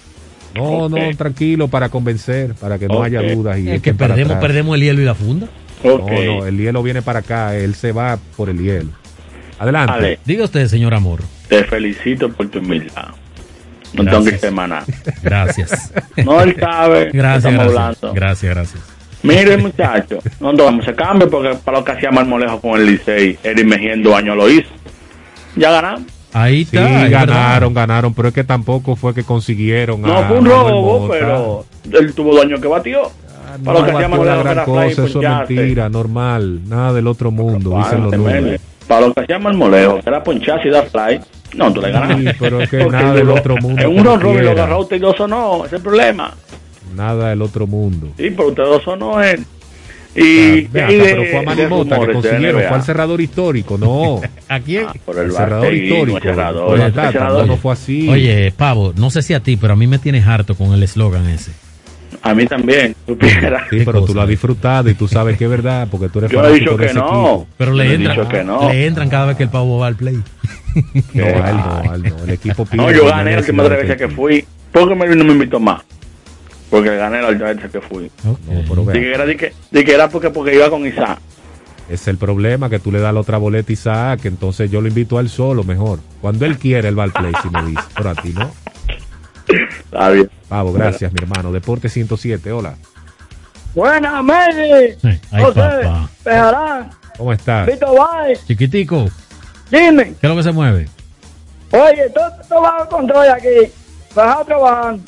No, 0.55 0.89
no, 0.89 0.97
tranquilo, 1.17 1.69
para 1.69 1.89
convencer, 1.89 2.55
para 2.55 2.79
que 2.79 2.89
no 2.89 3.03
haya 3.03 3.21
dudas. 3.23 3.59
Y 3.59 3.69
Es 3.69 3.83
que 3.83 3.93
perdemos, 3.93 4.39
perdemos 4.39 4.77
el 4.77 4.83
hielo 4.83 5.03
y 5.03 5.05
la 5.05 5.15
funda. 5.15 5.49
No, 5.85 5.99
no, 5.99 6.47
el 6.47 6.57
hielo 6.59 6.83
viene 6.83 7.03
para 7.03 7.21
acá, 7.21 7.55
él 7.57 7.75
se 7.75 7.93
va 7.93 8.19
por 8.37 8.49
el 8.49 8.59
hielo. 8.59 8.91
Adelante. 9.59 9.93
Ale. 9.93 10.19
Diga 10.25 10.45
usted, 10.45 10.67
señor 10.69 10.95
Amor. 10.95 11.21
Te 11.49 11.65
felicito 11.65 12.29
por 12.31 12.49
tu 12.49 12.59
humildad. 12.59 13.09
No 13.95 14.05
tengo 14.05 14.25
que 14.25 14.37
ser 14.39 14.53
maná. 14.53 14.85
Gracias. 15.23 15.93
No, 16.25 16.41
él 16.43 16.57
sabe. 16.59 17.11
Gracias, 17.13 17.53
estamos 17.53 17.73
gracias. 17.73 18.03
hablando. 18.03 18.13
Gracias, 18.15 18.55
gracias. 18.55 18.83
Mire, 19.23 19.57
muchacho, 19.57 20.19
no 20.41 20.55
tomamos 20.55 20.87
ese 20.87 20.95
cambio 20.95 21.29
porque 21.31 21.55
para 21.65 21.79
lo 21.79 21.85
que 21.85 21.93
hacía 21.93 22.11
Marmolejo 22.11 22.61
con 22.61 22.79
el 22.81 22.87
Licey, 22.87 23.39
Eric 23.43 23.65
Mejía 23.67 23.95
en 23.95 24.03
dos 24.03 24.15
años 24.15 24.37
lo 24.37 24.49
hizo. 24.51 24.69
Ya 25.57 25.71
ganamos. 25.71 26.03
Ahí 26.33 26.65
Sí, 26.67 26.77
está. 26.77 27.05
es 27.07 27.11
ganaron, 27.11 27.73
ganaron, 27.73 28.13
pero 28.13 28.29
es 28.29 28.35
que 28.35 28.45
tampoco 28.45 28.95
fue 28.95 29.15
que 29.15 29.25
consiguieron. 29.25 30.03
No 30.03 30.19
a 30.19 30.29
fue 30.29 30.39
un 30.39 30.45
robo, 30.45 31.09
pero 31.09 31.65
él 31.91 32.13
tuvo 32.15 32.35
dos 32.35 32.45
años 32.45 32.61
que 32.61 32.69
batió. 32.69 33.11
No 33.59 33.65
para 33.65 33.81
lo 33.81 33.87
que 33.87 33.93
la 33.93 34.37
gran 34.37 34.65
cosa, 34.65 34.65
fly, 34.65 34.93
eso 34.93 35.07
es 35.07 35.15
mentira, 35.17 35.89
normal, 35.89 36.61
nada 36.69 36.93
del 36.93 37.07
otro 37.07 37.31
mundo, 37.31 37.77
dicen 37.79 38.03
los 38.05 38.13
números. 38.17 38.61
Para 38.87 39.07
lo 39.09 39.15
que 39.15 39.21
hacía 39.21 39.39
Marmolejo, 39.39 40.01
que 40.01 40.09
era 40.09 40.23
poncharse 40.23 40.69
y 40.69 40.71
dar 40.71 40.87
fly. 40.89 41.21
No, 41.55 41.73
tú 41.73 41.81
le 41.81 41.91
ganas. 41.91 42.19
Sí, 42.19 42.27
pero 42.39 42.61
es 42.61 42.71
que 42.71 42.85
nada 42.87 43.15
del 43.15 43.31
otro 43.31 43.57
mundo 43.57 43.83
En 43.83 43.89
un 43.89 43.97
como 44.05 44.17
ron 44.17 44.37
y 44.37 44.43
lo 44.43 44.51
agarró 44.51 44.81
usted 44.81 44.97
y 44.97 45.01
dos 45.01 45.17
sonó, 45.17 45.59
ese 45.65 45.67
es 45.67 45.73
el 45.75 45.83
problema. 45.83 46.35
Nada 46.95 47.31
del 47.31 47.43
otro 47.43 47.67
mundo. 47.67 48.09
Sí, 48.17 48.31
pero 48.31 48.49
usted 48.49 48.63
dos 48.63 48.83
sonó 48.85 49.23
él. 49.23 49.45
Y, 50.15 50.21
y 50.21 50.63
de- 50.63 50.69
pero 50.89 51.25
fue 51.25 51.39
a 51.39 51.43
Manny 51.43 51.61
de 51.63 51.69
Mota 51.69 52.01
que 52.01 52.13
consiguieron, 52.13 52.63
fue 52.63 52.77
al 52.77 52.83
cerrador 52.83 53.21
histórico, 53.21 53.77
no. 53.77 54.21
¿A 54.49 54.61
quién? 54.61 54.87
por 55.05 55.19
el 55.19 55.27
el 55.27 55.33
cerrador 55.33 55.75
histórico. 55.75 56.19
el. 56.19 56.35
Pues, 56.35 56.81
El 56.83 56.93
cerrador. 56.95 57.47
no 57.47 57.57
fue 57.59 57.73
así. 57.75 58.09
Oye, 58.09 58.53
Pavo, 58.57 58.93
no 58.97 59.11
sé 59.11 59.21
si 59.21 59.35
a 59.35 59.41
ti, 59.41 59.57
pero 59.59 59.75
a 59.75 59.77
mí 59.77 59.87
me 59.87 59.99
tienes 59.99 60.27
harto 60.27 60.55
con 60.55 60.73
el 60.73 60.83
eslogan 60.83 61.29
ese. 61.29 61.53
A 62.31 62.35
mí 62.35 62.47
también, 62.47 62.95
supiera. 63.07 63.67
Sí, 63.71 63.83
pero 63.85 64.05
tú 64.05 64.15
lo 64.15 64.23
has 64.23 64.29
disfrutado 64.29 64.89
y 64.91 64.95
tú 64.95 65.07
sabes 65.09 65.37
que 65.39 65.45
es 65.45 65.51
verdad, 65.51 65.87
porque 65.91 66.09
tú 66.09 66.19
eres 66.19 66.31
Yo 66.31 66.45
he 66.45 66.53
dicho 66.55 66.73
de 66.73 66.77
que 66.79 66.85
ese 66.87 66.95
no. 66.95 67.05
equipo. 67.07 67.47
Pero 67.57 67.71
Yo 67.73 67.77
le 67.77 67.85
he 67.91 67.95
entran, 67.95 68.17
dicho 68.17 68.29
que 68.29 68.45
no. 68.45 68.69
le 68.69 68.87
entran 68.87 69.09
cada 69.09 69.27
vez 69.27 69.37
que 69.37 69.43
el 69.45 69.49
Pavo 69.51 69.79
va 69.79 69.87
al 69.87 69.97
play. 69.97 70.21
No, 71.15 71.25
a 71.25 71.51
él 71.51 71.57
no, 71.57 71.91
a 71.91 71.95
él 71.95 72.03
no. 72.03 72.25
El 72.25 72.31
equipo 72.31 72.65
No, 72.65 72.71
pierde 72.87 72.97
yo 72.99 73.07
gané 73.07 73.37
última 73.37 73.65
tres 73.65 73.79
necesidad 73.79 73.79
veces 73.79 73.97
que 73.97 74.09
fui. 74.15 74.45
¿Por 74.73 74.89
qué 74.89 74.95
Melvin 74.95 75.19
no 75.19 75.25
me 75.25 75.33
invitó 75.33 75.59
más? 75.61 75.83
Porque 76.69 76.97
gané 76.97 77.23
la 77.23 77.29
última 77.29 77.53
vez 77.53 77.71
que 77.71 77.81
fui. 77.81 78.11
No, 78.25 78.37
pero 78.69 78.85
vea, 78.85 78.95
Dije 78.95 79.07
que 79.07 79.15
era, 79.15 79.25
di 79.27 79.37
que, 79.37 79.53
di 79.71 79.85
que 79.85 79.93
era 79.95 80.09
porque, 80.09 80.31
porque 80.31 80.55
iba 80.55 80.69
con 80.69 80.87
Isaac. 80.87 81.19
es 81.89 82.09
el 82.09 82.17
problema 82.19 82.69
que 82.69 82.79
tú 82.81 82.91
le 82.91 82.99
das 82.99 83.15
la 83.15 83.21
otra 83.21 83.39
boleta 83.39 83.71
a 83.71 83.73
Isaac, 83.73 84.21
que 84.23 84.29
entonces 84.29 84.71
yo 84.71 84.81
lo 84.81 84.89
invito 84.89 85.17
a 85.17 85.21
él 85.21 85.29
solo 85.29 85.63
mejor. 85.65 86.01
Cuando 86.21 86.45
él 86.45 86.59
quiere, 86.59 86.89
él 86.89 86.99
va 86.99 87.05
al 87.05 87.13
play, 87.13 87.33
si 87.43 87.49
me 87.51 87.63
dice. 87.71 87.83
Pero 87.97 88.11
a 88.11 88.15
ti 88.17 88.35
no. 88.35 88.51
Está 89.49 90.11
bien. 90.11 90.31
Pavo, 90.49 90.73
gracias, 90.73 91.13
mi 91.13 91.19
hermano. 91.21 91.53
Deporte 91.53 91.89
107, 91.89 92.53
hola. 92.53 92.77
Buenas, 93.75 94.25
Melvin. 94.25 95.21
Ay, 95.31 95.43
José. 95.43 95.61
Pejarán, 96.25 96.91
¿Cómo 97.17 97.33
estás? 97.33 97.67
Vito 97.67 97.95
Bay, 97.95 98.35
Chiquitico, 98.47 99.07
dime. 99.71 100.15
¿qué 100.21 100.27
es 100.27 100.31
lo 100.31 100.37
que 100.37 100.43
se 100.43 100.53
mueve? 100.53 100.89
Oye, 101.73 102.09
todo 102.11 102.29
esto 102.41 102.63
va 102.63 102.83
a 102.83 102.87
control 102.87 103.29
aquí. 103.29 103.73
Vas 104.15 104.47
trabajando. 104.47 105.03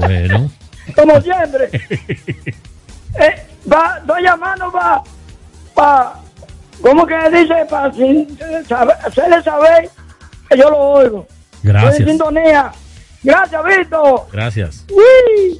Bueno, 0.00 0.50
Como 0.94 1.20
siempre. 1.20 1.68
eh, 3.18 3.46
va, 3.70 3.98
estoy 3.98 4.22
llamando 4.22 4.70
para. 4.70 5.02
Pa, 5.74 6.20
¿Cómo 6.82 7.06
que 7.06 7.16
dice? 7.30 7.54
Para 7.68 7.88
hacerle 9.04 9.42
saber 9.42 9.90
que 10.48 10.58
yo 10.58 10.70
lo 10.70 10.78
oigo. 10.78 11.26
Gracias. 11.62 11.92
Estoy 11.92 12.02
en 12.02 12.08
sintonía. 12.10 12.72
Gracias, 13.24 13.62
Vito. 13.64 14.28
Gracias. 14.32 14.84
Uy. 14.90 15.58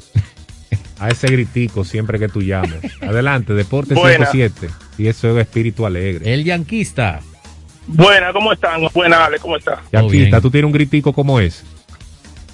A 0.98 1.08
ese 1.08 1.26
gritico 1.26 1.84
siempre 1.84 2.18
que 2.18 2.28
tú 2.28 2.42
llames. 2.42 2.80
Adelante, 3.02 3.54
Deporte 3.54 3.94
Buena. 3.94 4.26
107. 4.26 4.70
Y 4.98 5.08
eso 5.08 5.30
es 5.30 5.46
espíritu 5.46 5.86
alegre. 5.86 6.32
El 6.32 6.44
yanquista. 6.44 7.20
Buena, 7.86 8.32
¿cómo 8.32 8.52
están? 8.52 8.82
Buena, 8.94 9.24
Ale, 9.24 9.38
¿cómo 9.38 9.56
está? 9.56 9.82
Yanquista, 9.92 10.40
¿tú 10.40 10.50
tienes 10.50 10.66
un 10.66 10.72
gritico 10.72 11.12
como 11.12 11.40
ese? 11.40 11.64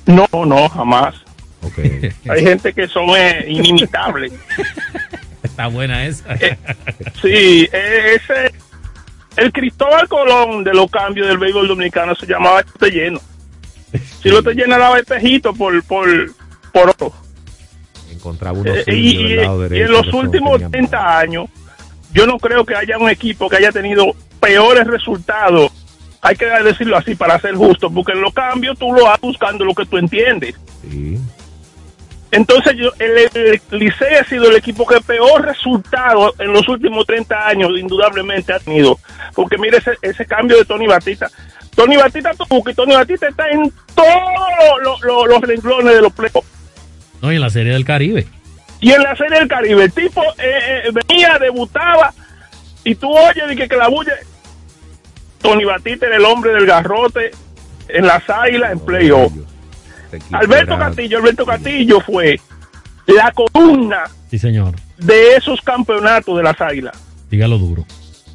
No, 0.07 0.27
no, 0.33 0.69
jamás. 0.69 1.15
Hay 2.29 2.43
gente 2.43 2.73
que 2.73 2.89
son 2.89 3.11
eh, 3.17 3.45
inimitables. 3.49 4.33
Está 5.43 5.67
buena 5.67 6.07
esa. 6.07 6.37
Sí, 7.21 7.69
eh, 7.73 8.17
ese. 8.17 8.53
El 9.37 9.53
Cristóbal 9.53 10.09
Colón 10.09 10.65
de 10.65 10.75
los 10.75 10.91
cambios 10.91 11.29
del 11.29 11.39
béisbol 11.39 11.69
dominicano 11.69 12.15
se 12.15 12.27
llamaba 12.27 12.63
Te 12.63 12.91
Lleno. 12.91 13.21
Si 14.23 14.29
lo 14.29 14.43
te 14.43 14.55
llena 14.55 14.77
daba 14.79 14.99
espejito 14.99 15.53
por, 15.55 15.83
por, 15.85 16.09
por 16.73 16.91
oro. 16.91 17.13
Encontraba 18.11 18.59
unos 18.59 18.77
Eh, 18.79 18.85
y, 18.95 19.29
del 19.35 19.37
lado 19.47 19.75
y 19.75 19.81
en 19.81 19.91
los 19.93 20.13
últimos 20.13 20.53
tenían- 20.55 20.71
30 20.71 21.19
años, 21.19 21.49
yo 22.13 22.27
no 22.27 22.39
creo 22.39 22.65
que 22.67 22.75
haya 22.75 22.99
un 22.99 23.09
equipo 23.09 23.49
que 23.49 23.57
haya 23.57 23.73
tenido 23.73 24.07
peores 24.41 24.87
resultados. 24.87 25.71
Hay 26.23 26.37
que 26.37 26.45
decirlo 26.47 26.97
así 26.99 27.15
para 27.15 27.39
ser 27.41 27.55
justo, 27.55 27.91
porque 27.91 28.13
en 28.13 28.21
los 28.21 28.35
cambios 28.35 28.79
tú 28.79 28.93
lo 28.93 29.05
vas 29.05 29.21
buscando 29.21 29.65
lo 29.65 29.75
que 29.75 29.87
tú 29.87 29.97
entiendes. 29.97 30.55
Entonces, 32.33 32.77
yo, 32.77 32.91
el, 33.01 33.29
el 33.35 33.61
Licey 33.71 34.15
ha 34.15 34.25
sido 34.25 34.49
el 34.51 34.57
equipo 34.57 34.87
que 34.87 35.01
peor 35.01 35.43
resultado 35.43 36.33
en 36.39 36.53
los 36.53 36.69
últimos 36.69 37.05
30 37.07 37.49
años, 37.49 37.71
indudablemente, 37.77 38.53
ha 38.53 38.61
tenido. 38.61 38.99
Porque 39.35 39.59
mire 39.59 39.79
ese, 39.79 39.93
ese 40.03 40.25
cambio 40.27 40.57
de 40.59 40.65
Tony 40.65 40.87
Batista. 40.87 41.29
Tony 41.75 41.97
Batista 41.97 42.33
tuvo 42.35 42.63
que 42.65 42.75
Tony 42.75 42.95
Batista 42.95 43.29
está 43.29 43.49
en 43.51 43.73
todos 43.95 44.13
los, 44.83 45.01
los- 45.03 45.29
los 45.29 45.41
renglones 45.41 45.95
de 45.95 46.01
los 46.03 46.13
playoffs. 46.13 46.49
No, 47.23 47.33
y 47.33 47.37
en 47.37 47.41
la 47.43 47.51
Serie 47.51 47.73
del 47.73 47.85
Caribe. 47.85 48.27
Y 48.81 48.93
en 48.93 49.03
la 49.03 49.15
Serie 49.17 49.39
del 49.39 49.49
Caribe, 49.49 49.85
el 49.85 49.93
tipo 49.93 50.23
eh, 50.39 50.83
eh, 50.87 50.91
venía, 51.09 51.39
debutaba, 51.39 52.13
y 52.85 52.95
tú 52.95 53.11
oyes 53.17 53.47
de 53.49 53.55
que, 53.57 53.69
que 53.69 53.77
la 53.77 53.89
bulla. 53.89 54.13
Tony 55.43 55.65
Batista 55.65 56.07
era 56.07 56.17
el 56.17 56.25
hombre 56.25 56.53
del 56.53 56.67
garrote 56.67 57.31
en 57.89 58.07
las 58.07 58.29
águilas 58.29 58.73
en 58.73 58.81
playoff. 58.81 59.33
Alberto 60.33 60.77
Castillo, 60.79 61.19
Alberto 61.19 61.47
Castillo 61.47 62.01
fue 62.01 62.41
la 63.07 63.33
columna 63.33 64.05
Sí, 64.31 64.39
señor. 64.39 64.75
de 64.99 65.37
esos 65.37 65.61
campeonatos 65.63 66.37
de 66.37 66.43
las 66.43 66.61
águilas. 66.61 66.97
Dígalo 67.31 67.59
duro. 67.59 67.87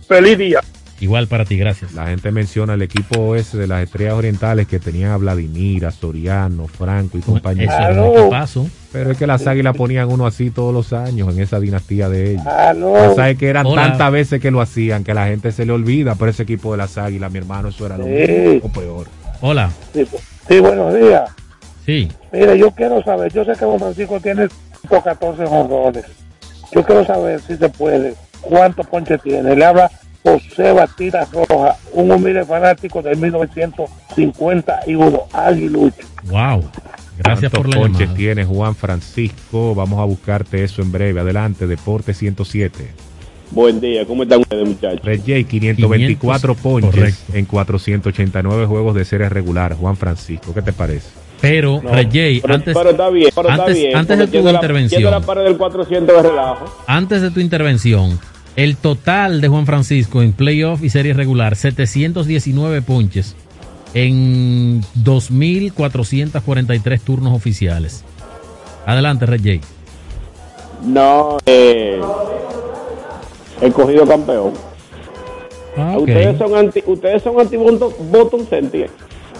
Feliz 0.08 0.38
día. 0.38 0.62
Igual 1.02 1.28
para 1.28 1.44
ti, 1.44 1.58
gracias. 1.58 1.94
La 1.94 2.08
gente 2.08 2.32
menciona 2.32 2.74
el 2.76 2.82
equipo 2.82 3.36
ese 3.36 3.58
de 3.58 3.68
las 3.68 3.84
estrellas 3.84 4.14
orientales 4.14 4.66
que 4.66 4.80
tenían 4.80 5.12
a 5.12 5.18
Vladimir, 5.18 5.86
a 5.86 5.92
Soriano, 5.92 6.68
Franco 6.68 7.18
y 7.18 7.22
compañía. 7.22 7.66
Eso 7.66 7.90
era 7.92 8.02
un 8.02 8.18
equipazo. 8.18 8.68
Pero 8.94 9.12
es 9.12 9.18
que 9.18 9.28
las 9.28 9.46
águilas 9.46 9.76
ponían 9.76 10.10
uno 10.10 10.26
así 10.26 10.52
todos 10.52 10.74
los 10.74 10.94
años 10.94 11.34
en 11.36 11.42
esa 11.42 11.60
dinastía 11.60 12.08
de 12.08 12.32
ellos. 12.32 12.44
O 12.82 13.14
sea, 13.14 13.30
es 13.30 13.38
que 13.38 13.50
eran 13.50 13.66
Hola. 13.66 13.90
tantas 13.90 14.10
veces 14.10 14.40
que 14.42 14.52
lo 14.52 14.62
hacían 14.62 15.04
que 15.04 15.12
a 15.12 15.16
la 15.16 15.28
gente 15.28 15.52
se 15.52 15.66
le 15.66 15.74
olvida, 15.74 16.16
pero 16.16 16.32
ese 16.32 16.44
equipo 16.44 16.72
de 16.72 16.78
las 16.78 16.98
águilas, 16.98 17.30
mi 17.30 17.40
hermano, 17.40 17.68
eso 17.70 17.86
era 17.86 17.98
lo 17.98 18.06
Sí. 18.06 18.10
mismo 18.12 18.60
o 18.64 18.70
peor. 18.70 19.08
Hola. 19.42 19.70
Sí, 19.94 20.08
sí, 20.48 20.60
buenos 20.62 20.94
días. 20.94 21.30
Sí. 21.86 22.10
Mire, 22.32 22.58
yo 22.58 22.72
quiero 22.72 23.04
saber, 23.04 23.34
yo 23.34 23.44
sé 23.44 23.52
que 23.60 23.66
Don 23.66 23.80
Francisco 23.80 24.18
tiene 24.22 24.48
114 24.88 25.44
honrones. 25.44 26.06
Yo 26.72 26.84
quiero 26.86 27.06
saber 27.06 27.42
si 27.42 27.58
se 27.58 27.68
puede, 27.68 28.16
cuántos 28.42 28.88
ponches 28.88 29.22
tiene. 29.22 29.56
Le 29.58 29.66
habla 29.66 29.92
José 30.26 30.72
Batista 30.72 31.28
Roja, 31.32 31.76
un 31.94 32.10
humilde 32.12 32.44
fanático 32.46 33.02
de 33.04 33.16
1951, 33.16 35.20
Aguilucho. 35.32 36.08
Wow. 36.24 36.64
Gracias 37.20 37.52
por 37.52 37.70
la 37.70 37.78
ponches 37.78 38.00
llamada. 38.02 38.18
tiene 38.18 38.44
Juan 38.44 38.76
Francisco? 38.76 39.74
Vamos 39.76 40.00
a 40.00 40.04
buscarte 40.06 40.64
eso 40.64 40.82
en 40.82 40.92
breve. 40.92 41.22
Adelante, 41.22 41.68
Deporte 41.68 42.14
107. 42.14 42.92
Buen 43.52 43.80
día, 43.80 44.06
¿cómo 44.06 44.24
están 44.24 44.42
ustedes, 44.42 44.68
muchachos? 44.68 45.06
Red 45.06 45.20
J, 45.20 45.44
524 45.48 46.56
ponches 46.56 46.92
correcto. 46.92 47.38
en 47.38 47.46
489 47.46 48.66
juegos 48.66 48.96
de 48.96 49.06
serie 49.06 49.30
regular. 49.30 49.76
Juan 49.76 49.96
Francisco, 49.96 50.54
¿qué 50.54 50.62
te 50.64 50.74
parece? 50.74 51.08
Pero, 51.40 51.80
No, 51.84 51.92
Red 51.92 52.08
J, 52.08 52.18
pero, 52.42 52.56
antes, 52.56 52.76
pero 52.76 52.90
está 52.90 53.10
bien, 53.10 53.30
pero 53.36 53.50
está 53.50 53.64
antes- 53.66 53.78
bien. 53.78 53.96
antes 53.96 54.18
de 54.18 54.28
tu 54.28 54.38
intervención. 54.50 55.00
tiene 55.02 55.12
la 55.12 55.22
pared 55.22 55.44
del 55.44 55.58
400 55.58 56.24
de 56.24 56.30
relajo. 56.30 56.66
antes 56.88 57.22
de 57.22 57.30
tu 57.32 57.40
intervención, 57.40 58.20
el 58.56 58.78
total 58.78 59.42
de 59.42 59.48
Juan 59.48 59.66
Francisco 59.66 60.22
en 60.22 60.34
playoff 60.34 60.84
y 60.84 60.90
serie 60.90 61.14
regular, 61.14 61.56
719 61.56 62.82
ponches 62.82 63.36
en 63.94 64.82
2.443 65.04 67.00
turnos 67.02 67.34
oficiales. 67.34 68.04
Adelante, 68.86 69.26
Red 69.26 69.42
J. 69.42 69.68
No, 70.84 71.38
eh, 71.46 72.00
el 73.62 73.74
cogido 73.74 74.06
campeón. 74.06 74.54
Ah. 75.78 75.96
Ustedes 75.98 76.38
son 76.38 76.56
anti, 76.56 76.84
ustedes 76.86 77.24
son 77.24 77.40
anti 77.40 77.58
Boston 77.58 78.46
Celtics. 78.48 78.92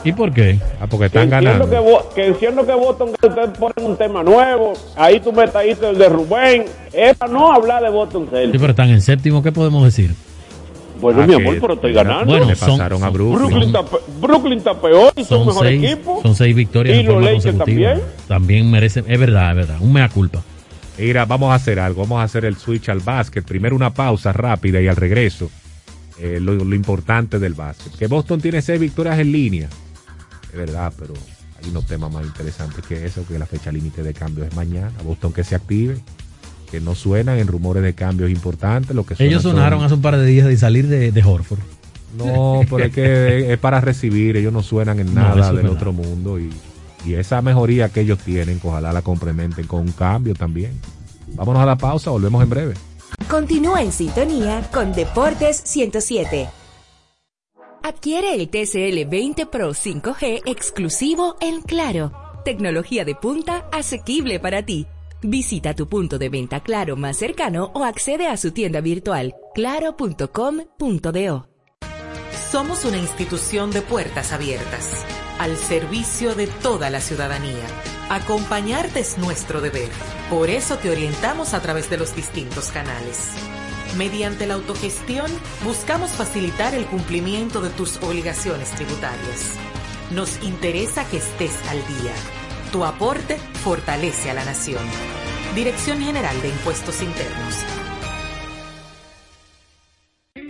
¿Y 0.06 0.14
por 0.14 0.32
qué? 0.32 0.60
Ah, 0.80 0.86
porque 0.88 1.10
Que 1.10 1.18
están 1.20 1.30
ganando. 1.30 1.70
que, 1.70 1.80
que 2.16 2.28
entiendo 2.28 2.66
que 2.66 2.74
Boston 2.74 3.10
ustedes 3.10 3.50
ponen 3.58 3.86
un 3.86 3.98
tema 3.98 4.24
nuevo. 4.24 4.74
Ahí 4.96 5.20
tú 5.20 5.34
me 5.34 5.48
traíste 5.48 5.90
el 5.90 5.98
de 5.98 6.08
Rubén. 6.10 6.66
Es 6.94 7.18
para 7.18 7.34
no 7.34 7.52
hablar 7.52 7.82
de 7.84 7.90
Boston 7.90 8.26
Sí, 8.30 8.36
Celtics. 8.36 8.62
pero 8.62 8.72
están 8.72 8.90
en 8.90 9.02
séptimo, 9.02 9.42
¿qué 9.44 9.52
podemos 9.52 9.84
decir? 9.84 10.14
Bueno, 11.02 11.24
Ah, 11.24 11.28
mi 11.28 11.34
amor, 11.34 11.58
pero 11.60 11.74
estoy 11.74 11.92
ganando. 11.94 12.26
Bueno, 12.26 12.46
le 12.46 12.56
son- 12.56 12.70
pasaron 12.78 13.04
a 13.04 13.10
Brooklyn. 13.10 13.38
Brooklyn, 13.50 13.64
está, 13.68 13.84
pe- 13.84 13.98
Brooklyn 14.22 14.58
está 14.60 14.80
peor 14.80 15.12
y 15.16 15.24
son, 15.26 15.40
Son 15.40 15.48
mejor 15.48 15.66
seis, 15.68 15.84
equipo. 15.84 16.20
son 16.22 16.36
seis 16.36 16.56
victorias 16.56 16.96
Y 16.96 17.00
en 17.02 17.06
los 17.08 17.16
forma 17.16 17.32
Lakers 17.32 17.58
también. 17.58 18.02
También 18.28 18.72
merecen, 18.72 19.04
es 19.08 19.20
verdad, 19.20 19.50
es 19.52 19.56
verdad, 19.58 19.78
un 19.82 19.92
mea 19.92 20.08
culpa. 20.08 20.42
Mira, 20.98 21.26
vamos 21.26 21.52
a 21.52 21.56
hacer 21.56 21.80
algo. 21.80 22.04
Vamos 22.04 22.20
a 22.20 22.24
hacer 22.24 22.46
el 22.46 22.56
switch 22.56 22.88
al 22.88 23.00
básquet. 23.00 23.44
Primero 23.44 23.76
una 23.76 23.94
pausa 23.94 24.32
rápida 24.32 24.80
y 24.82 24.88
al 24.88 24.96
regreso. 24.96 25.50
eh, 26.18 26.40
lo, 26.40 26.54
lo 26.54 26.76
importante 26.76 27.40
del 27.40 27.56
básquet. 27.56 27.92
Que 27.98 28.08
Boston 28.08 28.40
tiene 28.40 28.62
seis 28.62 28.80
victorias 28.80 29.20
en 29.20 29.34
línea. 29.34 29.68
Es 30.56 30.68
verdad, 30.68 30.94
pero 30.98 31.14
hay 31.62 31.70
unos 31.70 31.86
temas 31.86 32.12
más 32.14 32.26
interesantes 32.26 32.86
que 32.86 33.06
eso, 33.06 33.26
que 33.28 33.38
la 33.38 33.46
fecha 33.46 33.72
límite 33.74 34.04
de 34.04 34.14
cambio 34.14 34.46
es 34.46 34.56
mañana. 34.56 34.92
Boston 35.04 35.34
que 35.34 35.44
se 35.44 35.54
active. 35.56 35.98
Que 36.72 36.80
no 36.80 36.96
suenan 36.96 37.38
en 37.40 37.48
rumores 37.48 37.84
de 37.84 37.94
cambios 37.94 38.30
importantes. 38.32 38.96
Lo 38.96 39.06
que 39.06 39.16
Ellos 39.20 39.44
sonaron 39.44 39.80
son- 39.80 39.86
hace 39.86 39.94
un 39.96 40.02
par 40.02 40.18
de 40.18 40.26
días 40.26 40.48
de 40.48 40.56
salir 40.58 40.88
de, 40.88 41.12
de 41.12 41.24
Horford. 41.24 41.60
No, 42.18 42.62
pero 42.70 42.86
es 42.86 42.94
que 42.94 43.52
es 43.52 43.60
para 43.60 43.82
recibir. 43.82 44.38
Ellos 44.38 44.54
no 44.54 44.64
suenan 44.64 45.00
en 45.00 45.14
No, 45.14 45.22
nada 45.22 45.50
es 45.50 45.56
del 45.58 45.68
otro 45.68 45.92
mundo. 45.92 46.40
Y, 46.40 46.50
y 47.06 47.16
esa 47.16 47.42
mejoría 47.42 47.90
que 47.90 48.02
ellos 48.02 48.20
tienen, 48.20 48.60
ojalá 48.64 48.94
la 48.94 49.02
complementen 49.02 49.68
con 49.68 49.82
un 49.82 49.92
cambio 49.92 50.34
también. 50.36 50.72
Vámonos 51.36 51.62
a 51.62 51.66
la 51.66 51.76
pausa, 51.78 52.12
volvemos 52.12 52.42
en 52.42 52.50
breve. 52.50 52.74
Continúa 53.30 53.82
en 53.82 53.92
sintonía 53.92 54.68
con 54.74 54.94
Deportes 54.94 55.62
107. 55.66 56.48
Adquiere 57.88 58.34
el 58.34 58.50
TCL 58.50 59.08
20 59.08 59.46
Pro 59.46 59.70
5G 59.70 60.42
exclusivo 60.48 61.36
en 61.40 61.62
Claro. 61.62 62.12
Tecnología 62.44 63.06
de 63.06 63.14
punta 63.14 63.70
asequible 63.72 64.40
para 64.40 64.66
ti. 64.66 64.88
Visita 65.22 65.76
tu 65.76 65.88
punto 65.88 66.18
de 66.18 66.30
venta 66.30 66.62
Claro 66.62 66.96
más 66.96 67.18
cercano 67.18 67.70
o 67.76 67.84
accede 67.84 68.26
a 68.26 68.38
su 68.38 68.54
tienda 68.54 68.82
virtual 68.82 69.36
claro.com.do. 69.54 71.48
Somos 72.52 72.86
una 72.86 72.98
institución 72.98 73.70
de 73.70 73.84
puertas 73.84 74.34
abiertas, 74.34 75.06
al 75.38 75.56
servicio 75.56 76.34
de 76.34 76.48
toda 76.48 76.90
la 76.90 77.02
ciudadanía. 77.02 77.68
Acompañarte 78.10 79.02
es 79.02 79.20
nuestro 79.20 79.62
deber. 79.62 79.90
Por 80.32 80.50
eso 80.50 80.78
te 80.78 80.90
orientamos 80.90 81.54
a 81.54 81.62
través 81.62 81.88
de 81.92 81.98
los 81.98 82.16
distintos 82.16 82.72
canales. 82.72 83.36
Mediante 83.98 84.46
la 84.46 84.56
autogestión, 84.56 85.32
buscamos 85.64 86.12
facilitar 86.12 86.76
el 86.76 86.86
cumplimiento 86.86 87.62
de 87.62 87.70
tus 87.70 87.96
obligaciones 88.04 88.72
tributarias. 88.72 89.54
Nos 90.12 90.44
interesa 90.44 91.06
que 91.06 91.18
estés 91.18 91.56
al 91.70 91.78
día. 91.78 92.14
Tu 92.74 92.84
aporte 92.84 93.38
fortalece 93.64 94.30
a 94.32 94.34
la 94.34 94.44
nación. 94.44 94.84
Dirección 95.56 96.02
General 96.02 96.42
de 96.42 96.50
Impuestos 96.50 97.02
Internos. 97.02 97.85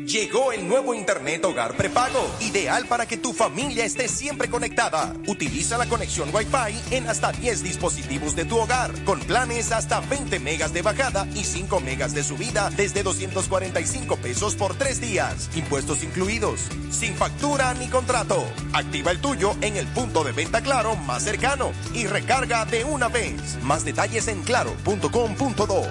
Llegó 0.04 0.52
el 0.52 0.68
nuevo 0.68 0.94
Internet 0.94 1.44
Hogar 1.46 1.76
Prepago, 1.78 2.30
ideal 2.42 2.86
para 2.86 3.06
que 3.06 3.18
tu 3.18 3.34
familia 3.34 3.86
esté 3.86 4.08
siempre 4.08 4.50
conectada. 4.50 5.16
Utiliza 5.26 5.78
la 5.78 5.88
conexión 5.88 6.30
Wi-Fi 6.34 6.96
en 6.96 7.08
hasta 7.08 7.32
10 7.32 7.64
dispositivos 7.64 8.36
de 8.36 8.46
tu 8.46 8.58
hogar, 8.60 8.92
con 9.06 9.20
planes 9.22 9.72
hasta 9.72 10.02
20 10.02 10.40
megas 10.40 10.74
de 10.74 10.82
bajada 10.82 11.28
y 11.34 11.44
5 11.46 11.80
megas 11.80 12.14
de 12.14 12.24
subida 12.24 12.70
desde 12.72 13.04
245 13.04 14.18
pesos 14.18 14.56
por 14.56 14.76
3 14.76 15.00
días, 15.00 15.50
impuestos 15.56 16.04
incluidos, 16.04 16.62
sin 16.92 17.16
factura 17.16 17.74
ni 17.74 17.88
contrato. 17.88 18.44
Activa 18.74 19.12
el 19.12 19.22
tuyo 19.22 19.56
en 19.62 19.78
el 19.78 19.88
punto 19.88 20.24
de 20.24 20.34
venta 20.34 20.62
Claro 20.62 20.96
más 20.96 21.24
cercano 21.24 21.72
y 21.94 22.06
recarga 22.06 22.66
de 22.66 22.84
una 22.84 23.08
vez. 23.08 23.58
Más 23.64 23.86
detalles 23.86 24.28
en 24.28 24.44
claro.com.do. 24.44 25.84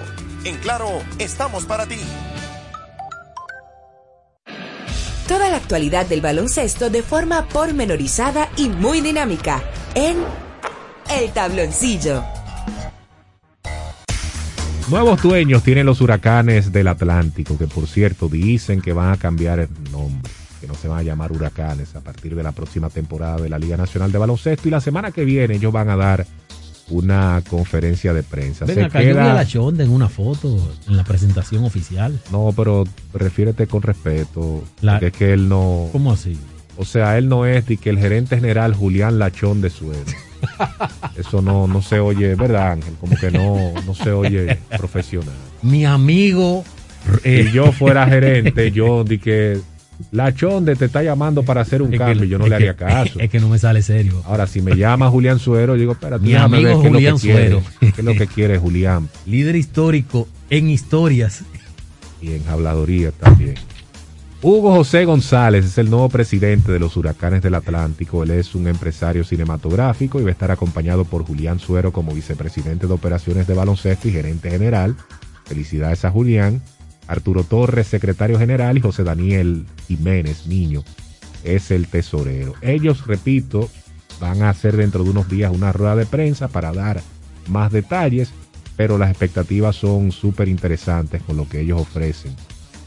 En 0.43 0.57
Claro, 0.57 1.01
estamos 1.17 1.65
para 1.65 1.87
ti. 1.87 1.99
Toda 5.27 5.49
la 5.49 5.57
actualidad 5.57 6.05
del 6.05 6.21
baloncesto 6.21 6.91
de 6.91 7.01
forma 7.01 7.47
pormenorizada 7.47 8.47
y 8.57 8.69
muy 8.69 9.01
dinámica 9.01 9.63
en 9.95 10.17
El 11.09 11.31
Tabloncillo. 11.31 12.23
Nuevos 14.87 15.23
dueños 15.23 15.63
tienen 15.63 15.87
los 15.87 15.99
huracanes 16.01 16.71
del 16.71 16.87
Atlántico, 16.87 17.57
que 17.57 17.65
por 17.65 17.87
cierto 17.87 18.29
dicen 18.29 18.81
que 18.81 18.93
van 18.93 19.13
a 19.13 19.17
cambiar 19.17 19.57
el 19.57 19.69
nombre, 19.91 20.31
que 20.61 20.67
no 20.67 20.75
se 20.75 20.87
van 20.87 20.99
a 20.99 21.03
llamar 21.03 21.31
huracanes 21.31 21.95
a 21.95 22.01
partir 22.01 22.35
de 22.35 22.43
la 22.43 22.51
próxima 22.51 22.91
temporada 22.91 23.37
de 23.37 23.49
la 23.49 23.57
Liga 23.57 23.77
Nacional 23.77 24.11
de 24.11 24.19
Baloncesto. 24.19 24.67
Y 24.67 24.71
la 24.71 24.79
semana 24.79 25.09
que 25.09 25.25
viene 25.25 25.55
ellos 25.55 25.73
van 25.73 25.89
a 25.89 25.95
dar 25.95 26.27
una 26.89 27.41
conferencia 27.49 28.13
de 28.13 28.21
prensa. 28.23 28.65
Ven 28.65 28.75
Se 28.75 28.83
acá, 28.83 29.01
yo 29.01 29.07
vi 29.09 29.13
queda- 29.13 29.31
a 29.31 29.35
la 29.35 29.45
Chonda 29.45 29.83
en 29.83 29.89
una 29.91 30.07
foto 30.09 30.57
en 30.87 30.95
la 30.97 31.03
presentación 31.03 31.63
oficial. 31.65 32.19
No, 32.31 32.53
pero 32.55 32.83
refiérete 33.13 33.67
con 33.67 33.81
respeto. 33.81 34.63
La- 34.81 34.93
porque 34.93 35.07
es 35.07 35.13
que 35.13 35.33
él 35.33 35.49
no. 35.49 35.89
¿Cómo 35.91 36.11
así? 36.11 36.37
O 36.77 36.85
sea, 36.85 37.17
él 37.17 37.29
no 37.29 37.45
es 37.45 37.65
de 37.67 37.77
que 37.77 37.89
el 37.89 37.97
gerente 37.99 38.35
general 38.35 38.73
Julián 38.75 39.17
Lachón 39.17 39.61
de 39.61 39.69
Suero. 39.69 40.03
Eso 41.17 41.41
no, 41.41 41.67
no 41.67 41.81
se 41.81 41.99
oye, 41.99 42.35
¿verdad, 42.35 42.73
Ángel? 42.73 42.93
Como 42.99 43.15
que 43.15 43.31
no, 43.31 43.73
no 43.85 43.95
se 43.95 44.11
oye 44.11 44.59
profesional. 44.77 45.33
Mi 45.61 45.85
amigo. 45.85 46.63
eh, 47.23 47.45
Si 47.47 47.51
yo 47.53 47.71
fuera 47.71 48.05
gerente, 48.07 48.71
yo 48.71 49.03
di 49.03 49.19
que 49.19 49.59
Lachón 50.11 50.65
de 50.65 50.75
te 50.75 50.85
está 50.85 51.01
llamando 51.03 51.43
para 51.43 51.61
hacer 51.61 51.81
un 51.81 51.93
Es 51.93 51.99
que- 51.99 52.05
cambio, 52.05 52.23
yo 52.25 52.37
no 52.37 52.45
le 52.45 52.49
que- 52.49 52.55
haría 52.55 52.73
caso. 52.75 53.19
Es 53.19 53.29
que 53.29 53.39
no 53.39 53.49
me 53.49 53.57
sale 53.59 53.81
serio. 53.81 54.21
Ahora, 54.25 54.45
si 54.47 54.61
me 54.61 54.75
llama 54.75 55.09
Julián 55.09 55.39
Suero, 55.39 55.75
yo 55.75 55.79
digo, 55.79 55.91
espérate, 55.93 56.23
Mi 56.23 56.31
déjame 56.33 56.57
amigo 56.57 56.69
ver 56.69 56.81
qué 56.81 56.87
es 56.87 56.91
lo 56.91 56.97
Julián 56.99 57.15
que 57.15 57.21
quiere, 57.21 57.49
Suero. 57.49 57.63
¿Qué 57.79 57.87
es 58.01 58.03
lo 58.03 58.13
que 58.15 58.27
quiere 58.27 58.57
Julián? 58.57 59.09
Líder 59.25 59.55
histórico 59.55 60.27
en 60.49 60.69
historias. 60.69 61.43
y 62.21 62.31
en 62.33 62.47
habladoría 62.49 63.11
también. 63.11 63.55
Hugo 64.41 64.75
José 64.75 65.05
González 65.05 65.65
es 65.65 65.77
el 65.79 65.89
nuevo 65.89 66.07
presidente 66.09 66.71
de 66.71 66.77
los 66.79 66.95
Huracanes 66.97 67.41
del 67.41 67.55
Atlántico. 67.55 68.21
Él 68.23 68.31
es 68.31 68.53
un 68.53 68.67
empresario 68.67 69.23
cinematográfico 69.23 70.19
y 70.19 70.23
va 70.23 70.29
a 70.29 70.31
estar 70.33 70.51
acompañado 70.51 71.03
por 71.05 71.23
Julián 71.25 71.59
Suero 71.59 71.91
como 71.91 72.13
vicepresidente 72.13 72.85
de 72.85 72.93
operaciones 72.93 73.47
de 73.47 73.53
baloncesto 73.55 74.07
y 74.07 74.11
gerente 74.11 74.51
general. 74.51 74.95
Felicidades 75.45 76.05
a 76.05 76.11
Julián. 76.11 76.61
Arturo 77.07 77.43
Torres, 77.43 77.87
secretario 77.87 78.39
general, 78.39 78.77
y 78.77 78.81
José 78.81 79.03
Daniel 79.03 79.65
Jiménez, 79.87 80.47
niño, 80.47 80.83
es 81.43 81.71
el 81.71 81.87
tesorero. 81.87 82.53
Ellos, 82.61 83.05
repito, 83.05 83.69
van 84.19 84.43
a 84.43 84.49
hacer 84.49 84.77
dentro 84.77 85.03
de 85.03 85.09
unos 85.09 85.29
días 85.29 85.51
una 85.53 85.71
rueda 85.71 85.95
de 85.95 86.05
prensa 86.05 86.47
para 86.47 86.71
dar 86.71 87.01
más 87.47 87.71
detalles, 87.71 88.31
pero 88.75 88.97
las 88.97 89.09
expectativas 89.09 89.75
son 89.75 90.11
súper 90.11 90.47
interesantes 90.47 91.21
con 91.21 91.37
lo 91.37 91.47
que 91.47 91.61
ellos 91.61 91.81
ofrecen, 91.81 92.35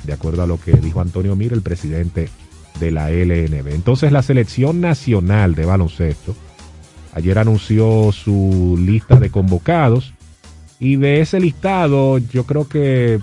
de 0.04 0.12
acuerdo 0.12 0.42
a 0.42 0.46
lo 0.46 0.60
que 0.60 0.72
dijo 0.72 1.00
Antonio 1.00 1.36
Mir, 1.36 1.52
el 1.52 1.62
presidente 1.62 2.28
de 2.80 2.90
la 2.90 3.10
LNB. 3.10 3.68
Entonces 3.68 4.12
la 4.12 4.22
selección 4.22 4.80
nacional 4.80 5.54
de 5.54 5.64
baloncesto 5.64 6.34
ayer 7.14 7.38
anunció 7.38 8.12
su 8.12 8.76
lista 8.78 9.16
de 9.16 9.30
convocados 9.30 10.12
y 10.78 10.96
de 10.96 11.20
ese 11.20 11.40
listado 11.40 12.18
yo 12.18 12.44
creo 12.44 12.68
que 12.68 13.18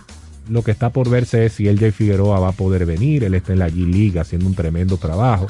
lo 0.49 0.61
que 0.63 0.71
está 0.71 0.89
por 0.91 1.09
verse 1.09 1.45
es 1.45 1.53
si 1.53 1.67
el 1.67 1.79
Jay 1.79 1.91
Figueroa 1.91 2.39
va 2.39 2.49
a 2.49 2.53
poder 2.53 2.85
venir, 2.85 3.23
él 3.23 3.33
está 3.33 3.53
en 3.53 3.59
la 3.59 3.69
G-League 3.69 4.19
haciendo 4.19 4.47
un 4.47 4.55
tremendo 4.55 4.97
trabajo. 4.97 5.47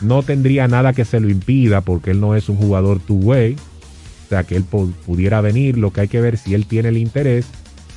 No 0.00 0.22
tendría 0.22 0.66
nada 0.66 0.92
que 0.92 1.04
se 1.04 1.20
lo 1.20 1.30
impida 1.30 1.80
porque 1.80 2.10
él 2.10 2.20
no 2.20 2.34
es 2.34 2.48
un 2.48 2.56
jugador 2.56 2.98
two-way, 2.98 3.54
o 3.54 4.28
sea 4.28 4.42
que 4.44 4.56
él 4.56 4.64
pu- 4.68 4.92
pudiera 5.06 5.40
venir, 5.40 5.78
lo 5.78 5.92
que 5.92 6.02
hay 6.02 6.08
que 6.08 6.20
ver 6.20 6.36
si 6.36 6.54
él 6.54 6.66
tiene 6.66 6.88
el 6.88 6.98
interés 6.98 7.46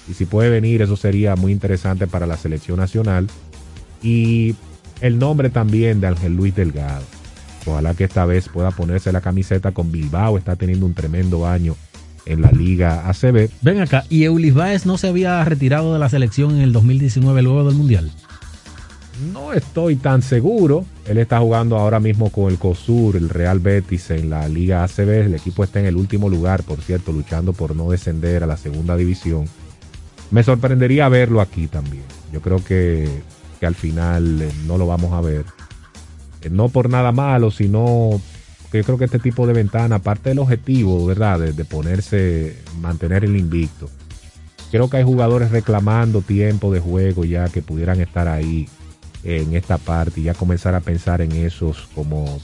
y 0.10 0.14
si 0.14 0.26
puede 0.26 0.50
venir, 0.50 0.82
eso 0.82 0.96
sería 0.96 1.36
muy 1.36 1.52
interesante 1.52 2.08
para 2.08 2.28
la 2.28 2.38
selección 2.38 2.78
nacional. 2.78 3.28
Y 4.04 4.56
el 5.02 5.18
nombre 5.18 5.50
también 5.50 6.00
de 6.00 6.08
Ángel 6.08 6.36
Luis 6.36 6.56
Delgado. 6.56 7.04
Ojalá 7.66 7.94
que 7.96 8.06
esta 8.06 8.26
vez 8.26 8.48
pueda 8.48 8.72
ponerse 8.72 9.12
la 9.12 9.20
camiseta 9.22 9.72
con 9.74 9.92
Bilbao, 9.92 10.38
está 10.38 10.56
teniendo 10.56 10.86
un 10.86 10.94
tremendo 10.94 11.46
año 11.46 11.76
en 12.28 12.42
la 12.42 12.52
Liga 12.52 13.10
ACB. 13.10 13.50
Ven 13.62 13.82
acá, 13.82 14.06
¿y 14.10 14.24
Eulis 14.24 14.54
Baez 14.54 14.86
no 14.86 14.98
se 14.98 15.08
había 15.08 15.44
retirado 15.44 15.94
de 15.94 16.00
la 16.00 16.10
selección 16.10 16.56
en 16.56 16.62
el 16.62 16.74
2019 16.74 17.42
luego 17.42 17.64
del 17.64 17.76
Mundial? 17.76 18.12
No 19.34 19.52
estoy 19.52 19.96
tan 19.96 20.22
seguro. 20.22 20.86
Él 21.08 21.18
está 21.18 21.40
jugando 21.40 21.78
ahora 21.78 22.00
mismo 22.00 22.30
con 22.30 22.52
el 22.52 22.60
COSUR, 22.60 23.16
el 23.16 23.30
Real 23.30 23.60
Betis 23.60 24.12
en 24.12 24.30
la 24.30 24.48
Liga 24.48 24.84
ACB. 24.84 25.26
El 25.26 25.36
equipo 25.36 25.64
está 25.64 25.80
en 25.80 25.88
el 25.88 25.96
último 25.96 26.30
lugar, 26.30 26.64
por 26.64 26.82
cierto, 26.82 27.12
luchando 27.12 27.54
por 27.54 27.76
no 27.76 27.90
descender 27.90 28.44
a 28.44 28.48
la 28.48 28.58
segunda 28.58 28.96
división. 28.96 29.46
Me 30.30 30.44
sorprendería 30.44 31.10
verlo 31.10 31.42
aquí 31.42 31.68
también. 31.68 32.04
Yo 32.32 32.42
creo 32.42 32.64
que, 32.64 33.10
que 33.60 33.66
al 33.66 33.76
final 33.76 34.42
eh, 34.42 34.52
no 34.68 34.78
lo 34.78 34.86
vamos 34.86 35.14
a 35.14 35.22
ver. 35.22 35.46
Eh, 36.42 36.50
no 36.52 36.70
por 36.70 36.90
nada 36.90 37.12
malo, 37.12 37.50
sino 37.50 38.22
yo 38.74 38.84
creo 38.84 38.98
que 38.98 39.06
este 39.06 39.20
tipo 39.20 39.48
de 39.48 39.54
ventana, 39.54 39.98
aparte 39.98 40.30
del 40.30 40.40
objetivo, 40.40 41.06
¿verdad? 41.06 41.40
De, 41.40 41.54
de 41.54 41.66
ponerse, 41.66 42.58
mantener 42.80 43.24
el 43.24 43.36
invicto. 43.36 43.90
Creo 44.72 44.90
que 44.90 44.98
hay 44.98 45.04
jugadores 45.04 45.52
reclamando 45.52 46.22
tiempo 46.22 46.72
de 46.72 46.80
juego 46.80 47.24
ya 47.24 47.48
que 47.50 47.62
pudieran 47.62 48.02
estar 48.02 48.28
ahí 48.28 48.68
en 49.24 49.56
esta 49.56 49.78
parte 49.78 50.22
y 50.22 50.24
ya 50.24 50.34
comenzar 50.34 50.76
a 50.76 50.82
pensar 50.82 51.22
en 51.22 51.32
esos 51.32 51.88
como 51.96 52.40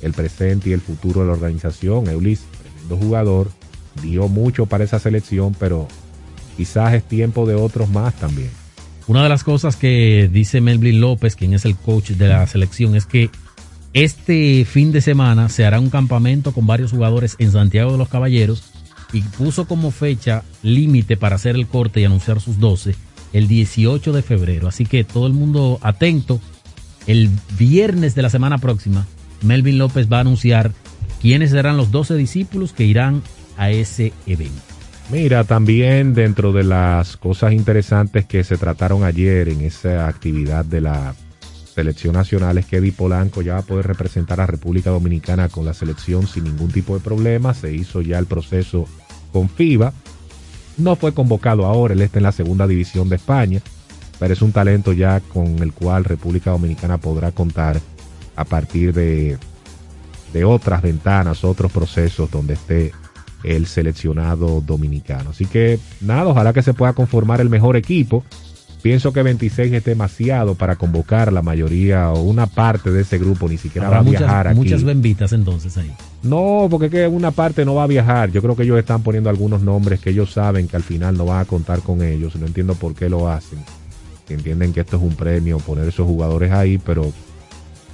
el 0.00 0.12
presente 0.12 0.70
y 0.70 0.72
el 0.72 0.80
futuro 0.80 1.20
de 1.20 1.26
la 1.26 1.32
organización. 1.32 2.08
Eulis, 2.08 2.42
tremendo 2.62 2.96
jugador, 2.96 3.50
dio 4.02 4.28
mucho 4.28 4.66
para 4.66 4.84
esa 4.84 4.98
selección, 4.98 5.54
pero 5.58 5.88
quizás 6.56 6.94
es 6.94 7.04
tiempo 7.04 7.46
de 7.46 7.54
otros 7.54 7.88
más 7.88 8.14
también. 8.14 8.50
Una 9.06 9.22
de 9.22 9.28
las 9.28 9.42
cosas 9.42 9.76
que 9.76 10.28
dice 10.30 10.60
Melvin 10.60 11.00
López, 11.00 11.34
quien 11.34 11.54
es 11.54 11.64
el 11.64 11.76
coach 11.76 12.10
de 12.10 12.28
la 12.28 12.46
selección, 12.46 12.94
es 12.94 13.06
que 13.06 13.30
este 13.94 14.64
fin 14.64 14.92
de 14.92 15.00
semana 15.00 15.48
se 15.48 15.64
hará 15.64 15.80
un 15.80 15.90
campamento 15.90 16.52
con 16.52 16.66
varios 16.66 16.92
jugadores 16.92 17.36
en 17.38 17.52
Santiago 17.52 17.92
de 17.92 17.98
los 17.98 18.08
Caballeros 18.08 18.72
y 19.12 19.22
puso 19.22 19.66
como 19.66 19.90
fecha 19.90 20.44
límite 20.62 21.16
para 21.16 21.36
hacer 21.36 21.54
el 21.54 21.66
corte 21.66 22.00
y 22.00 22.04
anunciar 22.04 22.40
sus 22.40 22.58
12 22.58 22.94
el 23.32 23.48
18 23.48 24.12
de 24.12 24.22
febrero. 24.22 24.68
Así 24.68 24.84
que 24.84 25.04
todo 25.04 25.26
el 25.26 25.32
mundo 25.32 25.78
atento. 25.82 26.40
El 27.06 27.30
viernes 27.58 28.14
de 28.14 28.20
la 28.20 28.28
semana 28.28 28.58
próxima, 28.58 29.06
Melvin 29.42 29.78
López 29.78 30.12
va 30.12 30.18
a 30.18 30.20
anunciar 30.20 30.72
quiénes 31.22 31.50
serán 31.52 31.78
los 31.78 31.90
12 31.90 32.16
discípulos 32.16 32.74
que 32.74 32.84
irán 32.84 33.22
a 33.56 33.70
ese 33.70 34.12
evento. 34.26 34.60
Mira, 35.10 35.44
también 35.44 36.12
dentro 36.12 36.52
de 36.52 36.64
las 36.64 37.16
cosas 37.16 37.54
interesantes 37.54 38.26
que 38.26 38.44
se 38.44 38.58
trataron 38.58 39.04
ayer 39.04 39.48
en 39.48 39.62
esa 39.62 40.06
actividad 40.06 40.66
de 40.66 40.82
la 40.82 41.14
selección 41.78 42.14
nacional 42.14 42.58
es 42.58 42.66
que 42.66 42.78
Eddie 42.78 42.90
Polanco 42.90 43.40
ya 43.40 43.52
va 43.52 43.60
a 43.60 43.62
poder 43.62 43.86
representar 43.86 44.40
a 44.40 44.46
República 44.46 44.90
Dominicana 44.90 45.48
con 45.48 45.64
la 45.64 45.74
selección 45.74 46.26
sin 46.26 46.42
ningún 46.42 46.72
tipo 46.72 46.94
de 46.94 47.00
problema. 47.00 47.54
Se 47.54 47.72
hizo 47.72 48.02
ya 48.02 48.18
el 48.18 48.26
proceso 48.26 48.86
con 49.32 49.48
FIBA. 49.48 49.92
No 50.76 50.96
fue 50.96 51.14
convocado 51.14 51.66
ahora, 51.66 51.94
él 51.94 52.02
está 52.02 52.18
en 52.18 52.24
la 52.24 52.32
segunda 52.32 52.66
división 52.66 53.08
de 53.08 53.14
España, 53.14 53.60
pero 54.18 54.32
es 54.32 54.42
un 54.42 54.50
talento 54.50 54.92
ya 54.92 55.20
con 55.20 55.62
el 55.62 55.72
cual 55.72 56.04
República 56.04 56.50
Dominicana 56.50 56.98
podrá 56.98 57.30
contar 57.30 57.80
a 58.34 58.44
partir 58.44 58.92
de, 58.92 59.38
de 60.32 60.44
otras 60.44 60.82
ventanas, 60.82 61.44
otros 61.44 61.70
procesos 61.70 62.28
donde 62.28 62.54
esté 62.54 62.90
el 63.44 63.68
seleccionado 63.68 64.60
dominicano. 64.62 65.30
Así 65.30 65.46
que 65.46 65.78
nada, 66.00 66.26
ojalá 66.26 66.52
que 66.52 66.62
se 66.62 66.74
pueda 66.74 66.92
conformar 66.92 67.40
el 67.40 67.50
mejor 67.50 67.76
equipo. 67.76 68.24
Pienso 68.82 69.12
que 69.12 69.22
26 69.22 69.72
es 69.72 69.84
demasiado 69.84 70.54
para 70.54 70.76
convocar 70.76 71.32
la 71.32 71.42
mayoría 71.42 72.10
o 72.12 72.22
una 72.22 72.46
parte 72.46 72.92
de 72.92 73.00
ese 73.02 73.18
grupo, 73.18 73.48
ni 73.48 73.58
siquiera 73.58 73.88
Habrá 73.88 74.02
va 74.02 74.06
a 74.06 74.10
viajar 74.10 74.48
aquí. 74.48 74.56
muchas 74.56 74.84
bembitas 74.84 75.32
entonces 75.32 75.76
ahí. 75.76 75.90
No, 76.22 76.68
porque 76.70 76.86
es 76.86 76.92
que 76.92 77.06
una 77.08 77.32
parte 77.32 77.64
no 77.64 77.74
va 77.74 77.84
a 77.84 77.88
viajar. 77.88 78.30
Yo 78.30 78.40
creo 78.40 78.54
que 78.54 78.62
ellos 78.62 78.78
están 78.78 79.02
poniendo 79.02 79.30
algunos 79.30 79.62
nombres 79.62 80.00
que 80.00 80.10
ellos 80.10 80.32
saben 80.32 80.68
que 80.68 80.76
al 80.76 80.84
final 80.84 81.16
no 81.16 81.26
van 81.26 81.40
a 81.40 81.44
contar 81.44 81.80
con 81.80 82.02
ellos. 82.02 82.36
No 82.36 82.46
entiendo 82.46 82.74
por 82.74 82.94
qué 82.94 83.08
lo 83.08 83.28
hacen. 83.28 83.58
Entienden 84.28 84.72
que 84.72 84.80
esto 84.80 84.96
es 84.96 85.02
un 85.02 85.16
premio 85.16 85.58
poner 85.58 85.88
esos 85.88 86.06
jugadores 86.06 86.52
ahí, 86.52 86.78
pero 86.78 87.10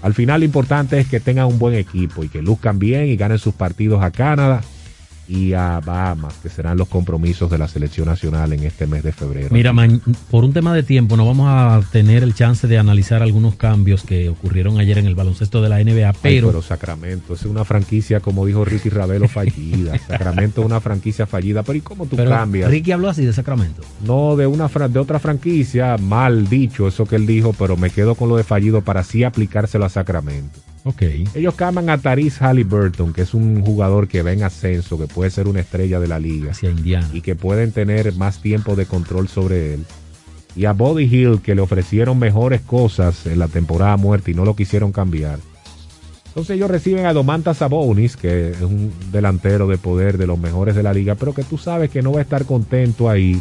al 0.02 0.12
final 0.12 0.40
lo 0.40 0.44
importante 0.44 0.98
es 0.98 1.08
que 1.08 1.20
tengan 1.20 1.46
un 1.46 1.58
buen 1.58 1.74
equipo 1.74 2.24
y 2.24 2.28
que 2.28 2.42
luzcan 2.42 2.78
bien 2.78 3.06
y 3.06 3.16
ganen 3.16 3.38
sus 3.38 3.54
partidos 3.54 4.02
a 4.02 4.10
Canadá 4.10 4.60
y 5.28 5.52
a 5.54 5.80
Bahamas, 5.80 6.34
que 6.42 6.48
serán 6.48 6.76
los 6.78 6.88
compromisos 6.88 7.50
de 7.50 7.58
la 7.58 7.68
selección 7.68 8.06
nacional 8.06 8.52
en 8.52 8.64
este 8.64 8.86
mes 8.86 9.02
de 9.02 9.12
febrero. 9.12 9.48
Mira, 9.50 9.72
ma- 9.72 9.88
por 10.30 10.44
un 10.44 10.52
tema 10.52 10.74
de 10.74 10.82
tiempo 10.82 11.16
no 11.16 11.26
vamos 11.26 11.48
a 11.48 11.80
tener 11.90 12.22
el 12.22 12.34
chance 12.34 12.66
de 12.66 12.78
analizar 12.78 13.22
algunos 13.22 13.54
cambios 13.56 14.02
que 14.02 14.28
ocurrieron 14.28 14.78
ayer 14.78 14.98
en 14.98 15.06
el 15.06 15.14
baloncesto 15.14 15.62
de 15.62 15.68
la 15.68 15.78
NBA, 15.82 16.08
Ay, 16.10 16.16
pero, 16.22 16.48
pero 16.48 16.62
Sacramento 16.62 17.34
es 17.34 17.44
una 17.44 17.64
franquicia, 17.64 18.20
como 18.20 18.44
dijo 18.46 18.64
Ricky 18.64 18.88
Ravelo, 18.90 19.28
fallida. 19.28 19.98
Sacramento 20.06 20.60
es 20.60 20.66
una 20.66 20.80
franquicia 20.80 21.26
fallida. 21.26 21.62
Pero 21.62 21.78
¿y 21.78 21.80
cómo 21.80 22.06
tú 22.06 22.16
pero 22.16 22.30
cambias? 22.30 22.70
Ricky 22.70 22.92
habló 22.92 23.08
así 23.08 23.24
de 23.24 23.32
Sacramento. 23.32 23.82
No, 24.04 24.36
de 24.36 24.46
una 24.46 24.68
de 24.68 24.98
otra 24.98 25.18
franquicia, 25.18 25.96
mal 25.98 26.48
dicho 26.48 26.88
eso 26.88 27.06
que 27.06 27.16
él 27.16 27.26
dijo, 27.26 27.54
pero 27.58 27.76
me 27.76 27.90
quedo 27.90 28.14
con 28.14 28.28
lo 28.28 28.36
de 28.36 28.44
fallido 28.44 28.82
para 28.82 29.00
así 29.00 29.24
aplicárselo 29.24 29.84
a 29.84 29.88
Sacramento. 29.88 30.58
Ok. 30.84 31.02
Ellos 31.34 31.54
caman 31.54 31.88
a 31.88 31.98
Taris 31.98 32.40
Halliburton, 32.42 33.14
que 33.14 33.22
es 33.22 33.32
un 33.32 33.62
jugador 33.62 34.06
que 34.06 34.22
va 34.22 34.32
en 34.32 34.42
ascenso, 34.42 34.98
que 34.98 35.06
puede 35.06 35.30
ser 35.30 35.48
una 35.48 35.60
estrella 35.60 35.98
de 35.98 36.08
la 36.08 36.18
liga. 36.18 36.52
Hacia 36.52 36.70
Indiana. 36.70 37.08
Y 37.12 37.22
que 37.22 37.34
pueden 37.34 37.72
tener 37.72 38.14
más 38.14 38.40
tiempo 38.40 38.76
de 38.76 38.86
control 38.86 39.28
sobre 39.28 39.74
él. 39.74 39.84
y 40.56 40.66
a 40.66 40.72
Body 40.72 41.04
Hill 41.04 41.40
que 41.42 41.54
le 41.54 41.62
ofrecieron 41.62 42.18
mejores 42.18 42.60
cosas 42.60 43.26
en 43.26 43.40
la 43.40 43.48
temporada 43.48 43.96
muerta 43.96 44.30
y 44.30 44.34
no 44.34 44.44
lo 44.44 44.54
quisieron 44.54 44.92
cambiar. 44.92 45.40
Entonces 46.26 46.56
ellos 46.56 46.70
reciben 46.70 47.06
a 47.06 47.12
Domantas 47.12 47.58
Sabonis, 47.58 48.16
que 48.16 48.50
es 48.50 48.60
un 48.60 48.92
delantero 49.10 49.66
de 49.66 49.78
poder 49.78 50.18
de 50.18 50.26
los 50.26 50.38
mejores 50.38 50.74
de 50.74 50.82
la 50.82 50.92
liga, 50.92 51.14
pero 51.14 51.32
que 51.34 51.44
tú 51.44 51.58
sabes 51.58 51.90
que 51.90 52.02
no 52.02 52.12
va 52.12 52.18
a 52.18 52.22
estar 52.22 52.44
contento 52.44 53.08
ahí 53.08 53.40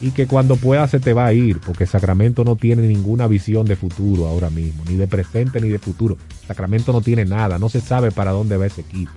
y 0.00 0.12
que 0.12 0.26
cuando 0.26 0.56
pueda 0.56 0.86
se 0.88 0.98
te 0.98 1.12
va 1.12 1.26
a 1.26 1.32
ir, 1.32 1.60
porque 1.60 1.86
Sacramento 1.86 2.44
no 2.44 2.56
tiene 2.56 2.82
ninguna 2.82 3.26
visión 3.26 3.66
de 3.66 3.76
futuro 3.76 4.26
ahora 4.26 4.50
mismo, 4.50 4.82
ni 4.88 4.96
de 4.96 5.06
presente 5.06 5.60
ni 5.60 5.68
de 5.68 5.78
futuro. 5.78 6.16
Sacramento 6.46 6.92
no 6.92 7.00
tiene 7.00 7.24
nada, 7.24 7.58
no 7.58 7.68
se 7.68 7.80
sabe 7.80 8.10
para 8.10 8.32
dónde 8.32 8.56
va 8.56 8.66
ese 8.66 8.80
equipo. 8.80 9.12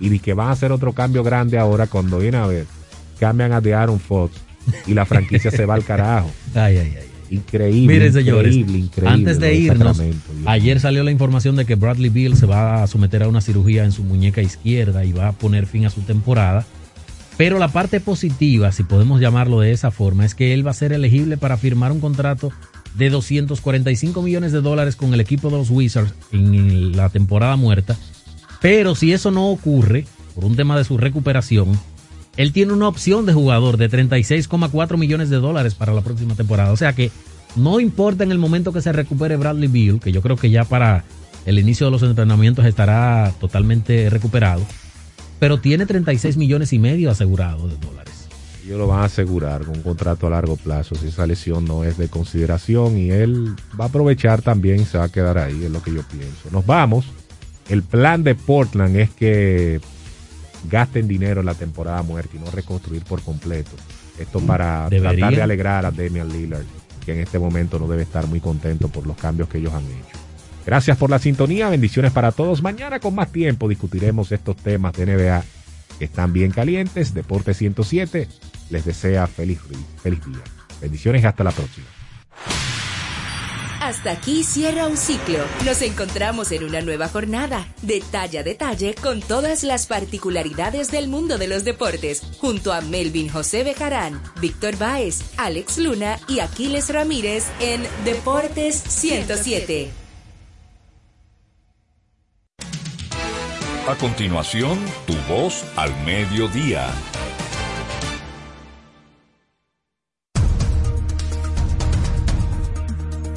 Y 0.00 0.10
de 0.10 0.20
que 0.20 0.34
van 0.34 0.48
a 0.48 0.52
hacer 0.52 0.70
otro 0.70 0.92
cambio 0.92 1.24
grande 1.24 1.58
ahora 1.58 1.88
cuando 1.88 2.18
viene 2.18 2.38
a 2.38 2.46
ver, 2.46 2.66
cambian 3.18 3.52
a 3.52 3.60
de 3.60 3.74
Aaron 3.74 3.98
Fox 3.98 4.34
y 4.86 4.94
la 4.94 5.04
franquicia 5.06 5.50
se 5.50 5.66
va 5.66 5.74
al 5.74 5.84
carajo. 5.84 6.30
Ay, 6.54 6.78
ay, 6.78 6.94
ay. 6.98 7.08
Increíble, 7.30 7.92
Miren, 7.92 8.12
señores, 8.12 8.56
increíble, 8.56 8.86
increíble 8.86 9.14
antes 9.14 9.38
de 9.38 9.54
irnos, 9.54 10.00
ayer 10.46 10.80
salió 10.80 11.04
la 11.04 11.10
información 11.10 11.56
de 11.56 11.66
que 11.66 11.74
Bradley 11.74 12.08
Beal 12.08 12.36
se 12.36 12.46
va 12.46 12.82
a 12.82 12.86
someter 12.86 13.22
a 13.22 13.28
una 13.28 13.42
cirugía 13.42 13.84
en 13.84 13.92
su 13.92 14.02
muñeca 14.02 14.40
izquierda 14.40 15.04
y 15.04 15.12
va 15.12 15.28
a 15.28 15.32
poner 15.32 15.66
fin 15.66 15.84
a 15.84 15.90
su 15.90 16.00
temporada. 16.00 16.64
Pero 17.38 17.60
la 17.60 17.68
parte 17.68 18.00
positiva, 18.00 18.72
si 18.72 18.82
podemos 18.82 19.20
llamarlo 19.20 19.60
de 19.60 19.70
esa 19.70 19.92
forma, 19.92 20.26
es 20.26 20.34
que 20.34 20.52
él 20.52 20.66
va 20.66 20.72
a 20.72 20.74
ser 20.74 20.92
elegible 20.92 21.36
para 21.36 21.56
firmar 21.56 21.92
un 21.92 22.00
contrato 22.00 22.50
de 22.96 23.10
245 23.10 24.20
millones 24.22 24.50
de 24.50 24.60
dólares 24.60 24.96
con 24.96 25.14
el 25.14 25.20
equipo 25.20 25.48
de 25.48 25.58
los 25.58 25.70
Wizards 25.70 26.12
en 26.32 26.96
la 26.96 27.10
temporada 27.10 27.54
muerta. 27.54 27.96
Pero 28.60 28.96
si 28.96 29.12
eso 29.12 29.30
no 29.30 29.50
ocurre, 29.50 30.04
por 30.34 30.44
un 30.46 30.56
tema 30.56 30.76
de 30.76 30.82
su 30.82 30.98
recuperación, 30.98 31.78
él 32.36 32.52
tiene 32.52 32.72
una 32.72 32.88
opción 32.88 33.24
de 33.24 33.32
jugador 33.32 33.76
de 33.76 33.88
36,4 33.88 34.98
millones 34.98 35.30
de 35.30 35.36
dólares 35.36 35.76
para 35.76 35.94
la 35.94 36.00
próxima 36.00 36.34
temporada. 36.34 36.72
O 36.72 36.76
sea 36.76 36.92
que 36.92 37.12
no 37.54 37.78
importa 37.78 38.24
en 38.24 38.32
el 38.32 38.38
momento 38.38 38.72
que 38.72 38.82
se 38.82 38.92
recupere 38.92 39.36
Bradley 39.36 39.68
Beal, 39.68 40.00
que 40.00 40.10
yo 40.10 40.22
creo 40.22 40.34
que 40.34 40.50
ya 40.50 40.64
para 40.64 41.04
el 41.46 41.60
inicio 41.60 41.86
de 41.86 41.92
los 41.92 42.02
entrenamientos 42.02 42.64
estará 42.64 43.32
totalmente 43.38 44.10
recuperado, 44.10 44.66
pero 45.38 45.58
tiene 45.58 45.86
36 45.86 46.36
millones 46.36 46.72
y 46.72 46.78
medio 46.78 47.10
asegurados 47.10 47.70
de 47.70 47.86
dólares. 47.86 48.28
Ellos 48.64 48.78
lo 48.78 48.86
van 48.86 49.00
a 49.00 49.04
asegurar 49.04 49.64
con 49.64 49.76
un 49.76 49.82
contrato 49.82 50.26
a 50.26 50.30
largo 50.30 50.56
plazo 50.56 50.94
si 50.94 51.08
esa 51.08 51.26
lesión 51.26 51.64
no 51.64 51.84
es 51.84 51.96
de 51.96 52.08
consideración 52.08 52.98
y 52.98 53.10
él 53.10 53.56
va 53.80 53.86
a 53.86 53.88
aprovechar 53.88 54.42
también 54.42 54.80
y 54.80 54.84
se 54.84 54.98
va 54.98 55.04
a 55.04 55.08
quedar 55.08 55.38
ahí, 55.38 55.64
es 55.64 55.70
lo 55.70 55.82
que 55.82 55.94
yo 55.94 56.02
pienso. 56.02 56.50
Nos 56.52 56.66
vamos. 56.66 57.06
El 57.68 57.82
plan 57.82 58.24
de 58.24 58.34
Portland 58.34 58.96
es 58.96 59.10
que 59.10 59.80
gasten 60.70 61.08
dinero 61.08 61.40
en 61.40 61.46
la 61.46 61.54
temporada 61.54 62.02
muerta 62.02 62.36
y 62.36 62.40
no 62.40 62.50
reconstruir 62.50 63.04
por 63.04 63.22
completo. 63.22 63.70
Esto 64.18 64.40
para 64.40 64.88
tratar 64.90 65.34
de 65.34 65.42
alegrar 65.42 65.86
a 65.86 65.90
Damian 65.90 66.28
Lillard, 66.28 66.64
que 67.06 67.12
en 67.12 67.20
este 67.20 67.38
momento 67.38 67.78
no 67.78 67.86
debe 67.86 68.02
estar 68.02 68.26
muy 68.26 68.40
contento 68.40 68.88
por 68.88 69.06
los 69.06 69.16
cambios 69.16 69.48
que 69.48 69.58
ellos 69.58 69.72
han 69.72 69.84
hecho. 69.84 70.18
Gracias 70.66 70.96
por 70.96 71.10
la 71.10 71.18
sintonía, 71.18 71.68
bendiciones 71.70 72.12
para 72.12 72.32
todos. 72.32 72.62
Mañana 72.62 73.00
con 73.00 73.14
más 73.14 73.32
tiempo 73.32 73.68
discutiremos 73.68 74.32
estos 74.32 74.56
temas 74.56 74.92
de 74.94 75.06
NBA 75.06 75.44
que 75.98 76.04
están 76.04 76.32
bien 76.32 76.50
calientes. 76.50 77.14
Deporte 77.14 77.54
107 77.54 78.28
les 78.70 78.84
desea 78.84 79.26
feliz, 79.26 79.60
feliz 80.02 80.24
día. 80.24 80.42
Bendiciones 80.80 81.22
y 81.22 81.26
hasta 81.26 81.44
la 81.44 81.50
próxima. 81.50 81.86
Hasta 83.80 84.10
aquí 84.10 84.42
cierra 84.44 84.86
un 84.86 84.96
ciclo. 84.96 85.38
Nos 85.64 85.80
encontramos 85.82 86.52
en 86.52 86.64
una 86.64 86.82
nueva 86.82 87.08
jornada, 87.08 87.68
detalle 87.80 88.40
a 88.40 88.42
detalle, 88.42 88.94
con 88.94 89.20
todas 89.20 89.62
las 89.62 89.86
particularidades 89.86 90.90
del 90.90 91.08
mundo 91.08 91.38
de 91.38 91.48
los 91.48 91.64
deportes, 91.64 92.22
junto 92.38 92.72
a 92.72 92.80
Melvin 92.80 93.28
José 93.30 93.64
Bejarán, 93.64 94.20
Víctor 94.40 94.76
Báez, 94.76 95.20
Alex 95.38 95.78
Luna 95.78 96.18
y 96.28 96.40
Aquiles 96.40 96.90
Ramírez 96.90 97.46
en 97.60 97.82
Deportes 98.04 98.76
107. 98.76 100.07
A 103.88 103.96
continuación, 103.96 104.78
tu 105.06 105.14
voz 105.32 105.64
al 105.74 105.90
mediodía. 106.04 106.86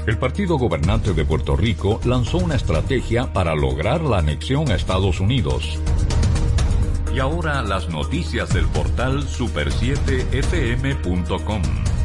El 0.05 0.17
partido 0.17 0.57
gobernante 0.57 1.13
de 1.13 1.23
Puerto 1.23 1.55
Rico 1.55 2.01
lanzó 2.03 2.39
una 2.39 2.55
estrategia 2.55 3.31
para 3.31 3.55
lograr 3.55 4.01
la 4.01 4.17
anexión 4.17 4.69
a 4.69 4.75
Estados 4.75 5.21
Unidos. 5.21 5.79
Y 7.15 7.19
ahora 7.19 7.61
las 7.61 7.87
noticias 7.87 8.49
del 8.49 8.65
portal 8.65 9.25
super7fm.com. 9.25 11.61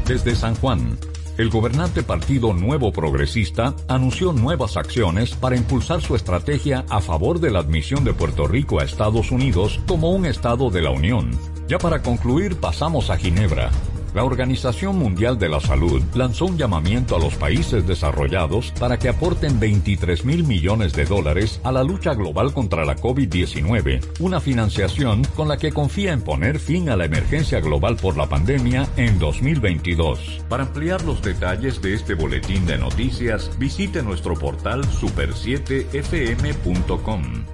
Desde 0.07 0.36
San 0.36 0.55
Juan, 0.55 0.97
el 1.39 1.51
gobernante 1.51 2.03
Partido 2.03 2.53
Nuevo 2.55 2.93
Progresista 2.93 3.74
anunció 3.89 4.32
nuevas 4.32 4.76
acciones 4.76 5.34
para 5.34 5.57
impulsar 5.57 6.01
su 6.01 6.16
estrategia 6.16 6.84
a 6.89 7.01
favor 7.01 7.41
de 7.41 7.51
la 7.51 7.59
admisión 7.61 8.05
de 8.05 8.14
Puerto 8.14 8.47
Rico 8.47 8.80
a 8.80 8.84
Estados 8.84 9.30
Unidos 9.30 9.80
como 9.87 10.11
un 10.11 10.26
Estado 10.26 10.70
de 10.70 10.82
la 10.82 10.91
Unión. 10.91 11.30
Ya 11.68 11.78
para 11.78 12.03
concluir, 12.03 12.57
pasamos 12.57 13.11
a 13.11 13.16
Ginebra. 13.16 13.70
La 14.17 14.25
Organización 14.25 14.99
Mundial 14.99 15.39
de 15.39 15.49
la 15.51 15.61
Salud 15.61 16.03
lanzó 16.14 16.47
un 16.47 16.57
llamamiento 16.57 17.17
a 17.17 17.19
los 17.19 17.35
países 17.35 17.87
desarrollados 17.87 18.73
para 18.81 18.99
que 18.99 19.11
aporten 19.11 19.61
23 19.61 20.25
mil 20.25 20.45
millones 20.45 20.95
de 20.95 21.05
dólares 21.05 21.61
a 21.64 21.71
la 21.71 21.85
lucha 21.85 22.14
global 22.14 22.55
contra 22.55 22.87
la 22.87 22.97
COVID-19, 22.97 24.01
una 24.21 24.41
financiación 24.41 25.23
con 25.37 25.49
la 25.49 25.59
que 25.59 25.71
confía 25.71 26.14
en 26.14 26.23
poner 26.23 26.59
fin 26.59 26.89
a 26.89 26.97
la 26.97 27.05
emergencia 27.05 27.61
global 27.61 27.97
por 27.97 28.17
la 28.17 28.27
pandemia 28.27 28.89
en 28.97 29.19
2022. 29.19 30.47
Para 30.49 30.62
ampliar 30.62 31.05
los 31.05 31.21
detalles 31.21 31.83
de 31.83 31.93
este 31.93 32.14
boletín 32.14 32.64
de 32.64 32.79
noticias, 32.79 33.51
visite 33.59 34.03
nuestro 34.03 34.33
portal 34.33 34.83
super7fm.com. 34.85 37.45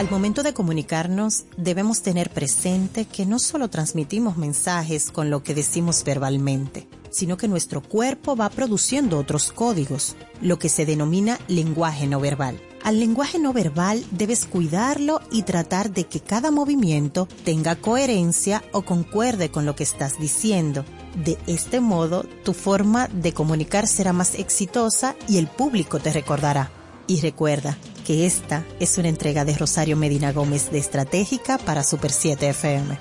Al 0.00 0.10
momento 0.10 0.42
de 0.42 0.54
comunicarnos, 0.54 1.44
debemos 1.58 2.00
tener 2.00 2.30
presente 2.30 3.04
que 3.04 3.26
no 3.26 3.38
solo 3.38 3.68
transmitimos 3.68 4.38
mensajes 4.38 5.10
con 5.10 5.28
lo 5.28 5.42
que 5.42 5.54
decimos 5.54 6.04
verbalmente, 6.04 6.88
sino 7.10 7.36
que 7.36 7.48
nuestro 7.48 7.82
cuerpo 7.82 8.34
va 8.34 8.48
produciendo 8.48 9.18
otros 9.18 9.52
códigos, 9.52 10.16
lo 10.40 10.58
que 10.58 10.70
se 10.70 10.86
denomina 10.86 11.38
lenguaje 11.48 12.06
no 12.06 12.18
verbal. 12.18 12.58
Al 12.82 12.98
lenguaje 12.98 13.38
no 13.38 13.52
verbal 13.52 14.02
debes 14.10 14.46
cuidarlo 14.46 15.20
y 15.30 15.42
tratar 15.42 15.90
de 15.90 16.04
que 16.04 16.20
cada 16.20 16.50
movimiento 16.50 17.28
tenga 17.44 17.76
coherencia 17.76 18.64
o 18.72 18.80
concuerde 18.80 19.50
con 19.50 19.66
lo 19.66 19.76
que 19.76 19.82
estás 19.82 20.18
diciendo. 20.18 20.86
De 21.22 21.36
este 21.46 21.80
modo, 21.80 22.24
tu 22.42 22.54
forma 22.54 23.08
de 23.08 23.34
comunicar 23.34 23.86
será 23.86 24.14
más 24.14 24.34
exitosa 24.34 25.14
y 25.28 25.36
el 25.36 25.46
público 25.46 25.98
te 25.98 26.10
recordará. 26.10 26.70
Y 27.10 27.20
recuerda 27.20 27.76
que 28.06 28.24
esta 28.24 28.64
es 28.78 28.96
una 28.96 29.08
entrega 29.08 29.44
de 29.44 29.56
Rosario 29.56 29.96
Medina 29.96 30.30
Gómez 30.30 30.70
de 30.70 30.78
Estratégica 30.78 31.58
para 31.58 31.82
Super 31.82 32.12
7 32.12 32.50
FM. 32.50 33.00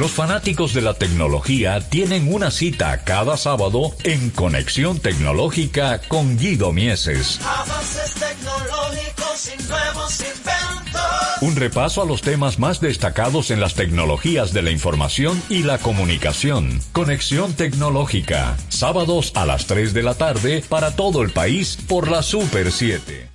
Los 0.00 0.10
fanáticos 0.10 0.74
de 0.74 0.80
la 0.80 0.94
tecnología 0.94 1.78
tienen 1.88 2.34
una 2.34 2.50
cita 2.50 3.04
cada 3.04 3.36
sábado 3.36 3.94
en 4.02 4.30
Conexión 4.30 4.98
Tecnológica 4.98 6.00
con 6.08 6.36
Guido 6.36 6.72
Mieses. 6.72 7.38
Avances 7.46 8.14
tecnológicos 8.14 9.09
y 9.46 9.62
nuevos 9.68 10.20
inventos. 10.20 11.00
Un 11.40 11.56
repaso 11.56 12.02
a 12.02 12.06
los 12.06 12.20
temas 12.20 12.58
más 12.58 12.80
destacados 12.80 13.50
en 13.50 13.60
las 13.60 13.74
tecnologías 13.74 14.52
de 14.52 14.62
la 14.62 14.70
información 14.70 15.42
y 15.48 15.62
la 15.62 15.78
comunicación. 15.78 16.80
Conexión 16.92 17.54
Tecnológica, 17.54 18.56
sábados 18.68 19.32
a 19.34 19.46
las 19.46 19.66
3 19.66 19.94
de 19.94 20.02
la 20.02 20.14
tarde 20.14 20.62
para 20.68 20.94
todo 20.94 21.22
el 21.22 21.30
país 21.30 21.78
por 21.88 22.10
la 22.10 22.22
Super 22.22 22.70
7. 22.70 23.30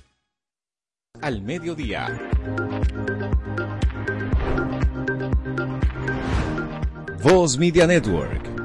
Al 1.20 1.42
mediodía. 1.42 2.16
Voz 7.22 7.58
Media 7.58 7.86
Network. 7.86 8.55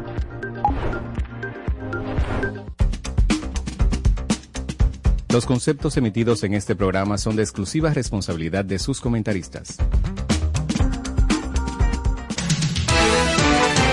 Los 5.31 5.45
conceptos 5.45 5.95
emitidos 5.95 6.43
en 6.43 6.53
este 6.53 6.75
programa 6.75 7.17
son 7.17 7.37
de 7.37 7.41
exclusiva 7.41 7.93
responsabilidad 7.93 8.65
de 8.65 8.77
sus 8.77 8.99
comentaristas. 8.99 9.77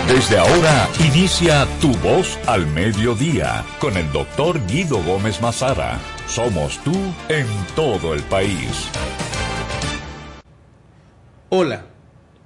Desde 0.09 0.37
ahora 0.37 0.89
inicia 0.99 1.69
Tu 1.81 1.93
Voz 1.99 2.37
al 2.47 2.67
Mediodía 2.67 3.65
con 3.79 3.97
el 3.97 4.11
doctor 4.11 4.61
Guido 4.67 5.01
Gómez 5.05 5.41
Mazara. 5.41 6.01
Somos 6.27 6.83
tú 6.83 6.93
en 7.29 7.47
todo 7.77 8.15
el 8.15 8.23
país. 8.25 8.89
Hola, 11.51 11.87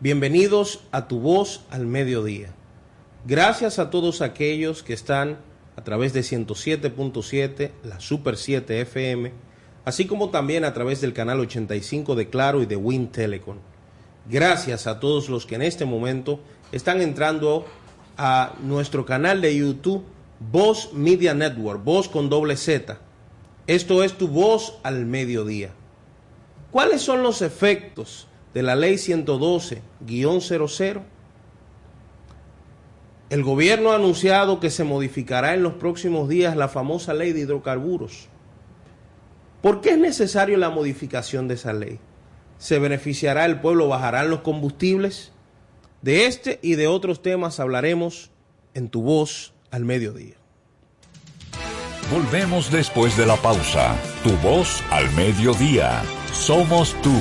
bienvenidos 0.01 0.81
a 0.93 1.09
Tu 1.09 1.19
Voz 1.19 1.65
al 1.71 1.87
Mediodía. 1.87 2.51
Gracias 3.25 3.79
a 3.79 3.89
todos 3.89 4.21
aquellos 4.21 4.83
que 4.83 4.93
están 4.93 5.39
a 5.77 5.85
través 5.85 6.13
de 6.13 6.21
107.7, 6.21 7.71
la 7.85 8.01
Super 8.01 8.37
7 8.37 8.81
FM, 8.83 9.33
así 9.85 10.07
como 10.07 10.31
también 10.31 10.65
a 10.65 10.75
través 10.75 11.01
del 11.01 11.13
canal 11.13 11.41
85 11.41 12.15
de 12.15 12.29
Claro 12.29 12.63
y 12.63 12.67
de 12.67 12.77
Win 12.77 13.09
Telecom. 13.09 13.57
Gracias 14.29 14.87
a 14.87 15.01
todos 15.01 15.29
los 15.29 15.47
que 15.47 15.57
en 15.57 15.63
este 15.63 15.85
momento 15.85 16.39
están 16.71 17.01
entrando 17.01 17.67
a 18.17 18.55
nuestro 18.63 19.05
canal 19.05 19.41
de 19.41 19.57
YouTube, 19.57 20.05
Voz 20.39 20.93
Media 20.93 21.35
Network, 21.35 21.83
Voz 21.83 22.09
con 22.09 22.29
doble 22.29 22.57
Z. 22.57 23.01
Esto 23.67 24.05
es 24.05 24.17
tu 24.19 24.29
voz 24.29 24.79
al 24.83 25.07
mediodía. 25.07 25.71
¿Cuáles 26.71 27.03
son 27.03 27.23
los 27.23 27.43
efectos 27.43 28.29
de 28.55 28.63
la 28.63 28.77
ley 28.77 28.95
112-00? 28.95 31.03
El 33.33 33.45
gobierno 33.45 33.93
ha 33.93 33.95
anunciado 33.95 34.61
que 34.61 34.69
se 34.69 34.85
modificará 34.85 35.55
en 35.55 35.63
los 35.63 35.73
próximos 35.73 36.29
días 36.29 36.55
la 36.55 36.69
famosa 36.69 37.15
ley 37.15 37.33
de 37.33 37.41
hidrocarburos. 37.41 38.29
¿Por 39.63 39.81
qué 39.81 39.93
es 39.93 39.99
necesario 39.99 40.59
la 40.59 40.69
modificación 40.69 41.49
de 41.49 41.55
esa 41.55 41.73
ley? 41.73 41.99
¿Se 42.59 42.79
beneficiará 42.79 43.47
el 43.47 43.59
pueblo? 43.59 43.89
¿Bajarán 43.89 44.29
los 44.29 44.41
combustibles? 44.41 45.33
De 46.03 46.27
este 46.27 46.59
y 46.61 46.75
de 46.75 46.89
otros 46.89 47.23
temas 47.23 47.59
hablaremos 47.59 48.31
en 48.75 48.91
tu 48.91 49.01
voz 49.01 49.55
al 49.71 49.87
mediodía. 49.87 50.35
Volvemos 52.13 52.71
después 52.71 53.17
de 53.17 53.25
la 53.25 53.37
pausa. 53.37 53.97
Tu 54.23 54.37
voz 54.47 54.83
al 54.91 55.11
mediodía. 55.13 56.03
Somos 56.35 56.95
tú. 57.01 57.17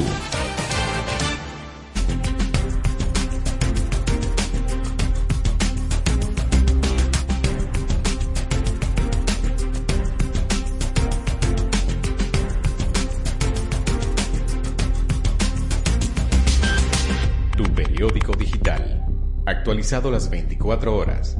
Las 19.89 20.29
24 20.29 20.95
horas. 20.95 21.38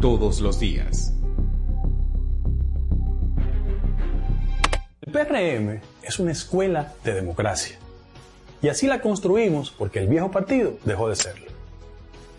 Todos 0.00 0.40
los 0.40 0.58
días. 0.58 1.12
El 5.02 5.12
PRM 5.12 5.78
es 6.02 6.18
una 6.18 6.32
escuela 6.32 6.94
de 7.04 7.12
democracia. 7.12 7.78
Y 8.62 8.68
así 8.68 8.86
la 8.86 9.02
construimos 9.02 9.70
porque 9.70 9.98
el 9.98 10.08
viejo 10.08 10.30
partido 10.30 10.78
dejó 10.86 11.10
de 11.10 11.16
serlo. 11.16 11.46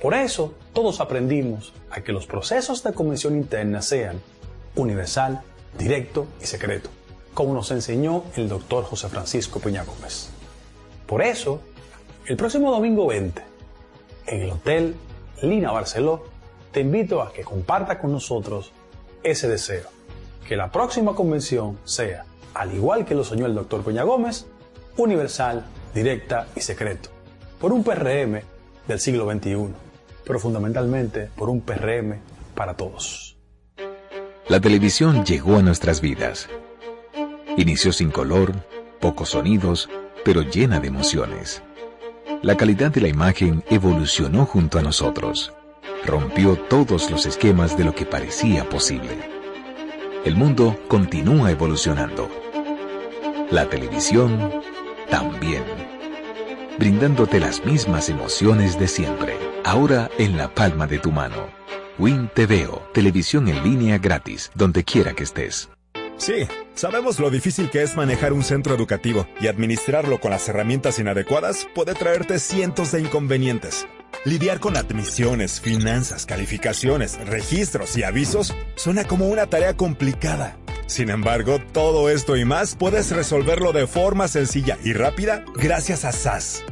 Por 0.01 0.15
eso 0.15 0.55
todos 0.73 0.99
aprendimos 0.99 1.73
a 1.91 2.01
que 2.01 2.11
los 2.11 2.25
procesos 2.25 2.83
de 2.83 2.93
convención 2.93 3.35
interna 3.35 3.83
sean 3.83 4.19
universal, 4.75 5.41
directo 5.77 6.25
y 6.41 6.47
secreto, 6.47 6.89
como 7.35 7.53
nos 7.53 7.69
enseñó 7.69 8.23
el 8.35 8.49
doctor 8.49 8.83
José 8.83 9.09
Francisco 9.09 9.59
Peña 9.59 9.83
Gómez. 9.83 10.31
Por 11.05 11.21
eso, 11.21 11.61
el 12.25 12.35
próximo 12.35 12.71
domingo 12.71 13.05
20, 13.05 13.41
en 14.25 14.41
el 14.41 14.49
Hotel 14.49 14.95
Lina 15.41 15.71
Barceló, 15.71 16.25
te 16.71 16.81
invito 16.81 17.21
a 17.21 17.31
que 17.33 17.43
comparta 17.43 17.99
con 17.99 18.11
nosotros 18.11 18.71
ese 19.23 19.47
deseo, 19.47 19.89
que 20.47 20.55
la 20.55 20.71
próxima 20.71 21.15
convención 21.15 21.77
sea, 21.83 22.25
al 22.53 22.73
igual 22.73 23.05
que 23.05 23.15
lo 23.15 23.23
soñó 23.23 23.45
el 23.45 23.55
doctor 23.55 23.83
Peña 23.83 24.03
Gómez, 24.03 24.47
universal, 24.97 25.65
directa 25.93 26.47
y 26.55 26.61
secreto, 26.61 27.09
por 27.59 27.73
un 27.73 27.83
PRM 27.83 28.41
del 28.87 28.99
siglo 28.99 29.29
XXI, 29.31 29.69
pero 30.25 30.39
fundamentalmente 30.39 31.29
por 31.35 31.49
un 31.49 31.61
PRM 31.61 32.19
para 32.55 32.75
todos. 32.75 33.37
La 34.47 34.59
televisión 34.59 35.23
llegó 35.25 35.57
a 35.57 35.61
nuestras 35.61 36.01
vidas. 36.01 36.49
Inició 37.55 37.93
sin 37.93 38.09
color, 38.09 38.53
pocos 38.99 39.29
sonidos, 39.29 39.89
pero 40.25 40.41
llena 40.41 40.79
de 40.79 40.87
emociones. 40.87 41.61
La 42.41 42.55
calidad 42.55 42.89
de 42.89 43.01
la 43.01 43.09
imagen 43.09 43.65
evolucionó 43.69 44.45
junto 44.45 44.79
a 44.79 44.81
nosotros. 44.81 45.51
Rompió 46.05 46.55
todos 46.55 47.11
los 47.11 47.25
esquemas 47.25 47.77
de 47.77 47.83
lo 47.83 47.93
que 47.93 48.05
parecía 48.05 48.67
posible. 48.69 49.29
El 50.23 50.37
mundo 50.37 50.79
continúa 50.87 51.51
evolucionando. 51.51 52.29
La 53.51 53.67
televisión 53.67 54.53
también. 55.09 55.63
Brindándote 56.77 57.41
las 57.41 57.65
mismas 57.65 58.07
emociones 58.07 58.79
de 58.79 58.87
siempre. 58.87 59.35
Ahora 59.65 60.09
en 60.17 60.37
la 60.37 60.53
palma 60.55 60.87
de 60.87 60.99
tu 60.99 61.11
mano. 61.11 61.47
Win 61.97 62.29
TVO, 62.33 62.83
televisión 62.93 63.49
en 63.49 63.61
línea 63.63 63.97
gratis, 63.97 64.49
donde 64.55 64.85
quiera 64.85 65.13
que 65.13 65.23
estés. 65.23 65.69
Sí, 66.19 66.45
sabemos 66.75 67.17
lo 67.17 67.29
difícil 67.29 67.69
que 67.69 67.81
es 67.81 67.95
manejar 67.95 68.33
un 68.33 68.43
centro 68.43 68.75
educativo 68.75 69.25
y 69.39 69.47
administrarlo 69.47 70.19
con 70.19 70.31
las 70.31 70.49
herramientas 70.49 70.99
inadecuadas 70.99 71.65
puede 71.73 71.93
traerte 71.93 72.39
cientos 72.39 72.91
de 72.91 72.99
inconvenientes. 72.99 73.87
Lidiar 74.25 74.59
con 74.59 74.75
admisiones, 74.75 75.61
finanzas, 75.61 76.25
calificaciones, 76.25 77.17
registros 77.25 77.95
y 77.95 78.03
avisos 78.03 78.53
suena 78.75 79.05
como 79.05 79.29
una 79.29 79.47
tarea 79.47 79.77
complicada. 79.77 80.57
Sin 80.87 81.09
embargo, 81.09 81.59
todo 81.71 82.09
esto 82.09 82.35
y 82.35 82.43
más 82.43 82.75
puedes 82.75 83.11
resolverlo 83.11 83.71
de 83.71 83.87
forma 83.87 84.27
sencilla 84.27 84.77
y 84.83 84.91
rápida 84.91 85.45
gracias 85.55 86.03
a 86.03 86.11
SAS. 86.11 86.65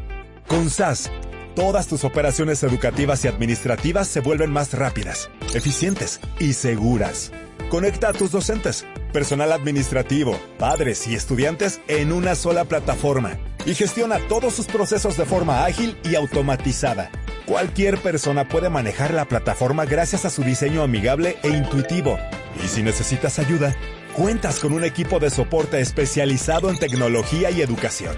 Con 0.48 0.70
SAS, 0.70 1.10
todas 1.56 1.88
tus 1.88 2.04
operaciones 2.04 2.64
educativas 2.64 3.24
y 3.24 3.30
administrativas 3.30 4.10
se 4.10 4.20
vuelven 4.20 4.52
más 4.52 4.74
rápidas, 4.74 5.30
eficientes 5.54 6.20
y 6.38 6.52
seguras. 6.52 7.32
Conecta 7.70 8.10
a 8.10 8.14
tus 8.14 8.32
docentes, 8.32 8.86
personal 9.18 9.52
administrativo, 9.52 10.40
padres 10.60 11.08
y 11.08 11.16
estudiantes 11.16 11.82
en 11.88 12.12
una 12.12 12.36
sola 12.36 12.66
plataforma 12.66 13.40
y 13.66 13.74
gestiona 13.74 14.20
todos 14.28 14.54
sus 14.54 14.68
procesos 14.68 15.18
de 15.18 15.26
forma 15.26 15.66
ágil 15.66 15.98
y 16.04 16.14
automatizada. 16.14 17.10
Cualquier 17.48 17.98
persona 17.98 18.48
puede 18.48 18.70
manejar 18.70 19.16
la 19.16 19.26
plataforma 19.26 19.86
gracias 19.86 20.26
a 20.26 20.30
su 20.30 20.44
diseño 20.44 20.84
amigable 20.84 21.36
e 21.42 21.48
intuitivo. 21.48 22.20
Y 22.64 22.68
si 22.68 22.84
necesitas 22.84 23.40
ayuda, 23.40 23.76
cuentas 24.16 24.60
con 24.60 24.72
un 24.72 24.84
equipo 24.84 25.18
de 25.18 25.32
soporte 25.32 25.82
especializado 25.82 26.70
en 26.70 26.78
tecnología 26.78 27.50
y 27.50 27.64
educación. 27.64 28.16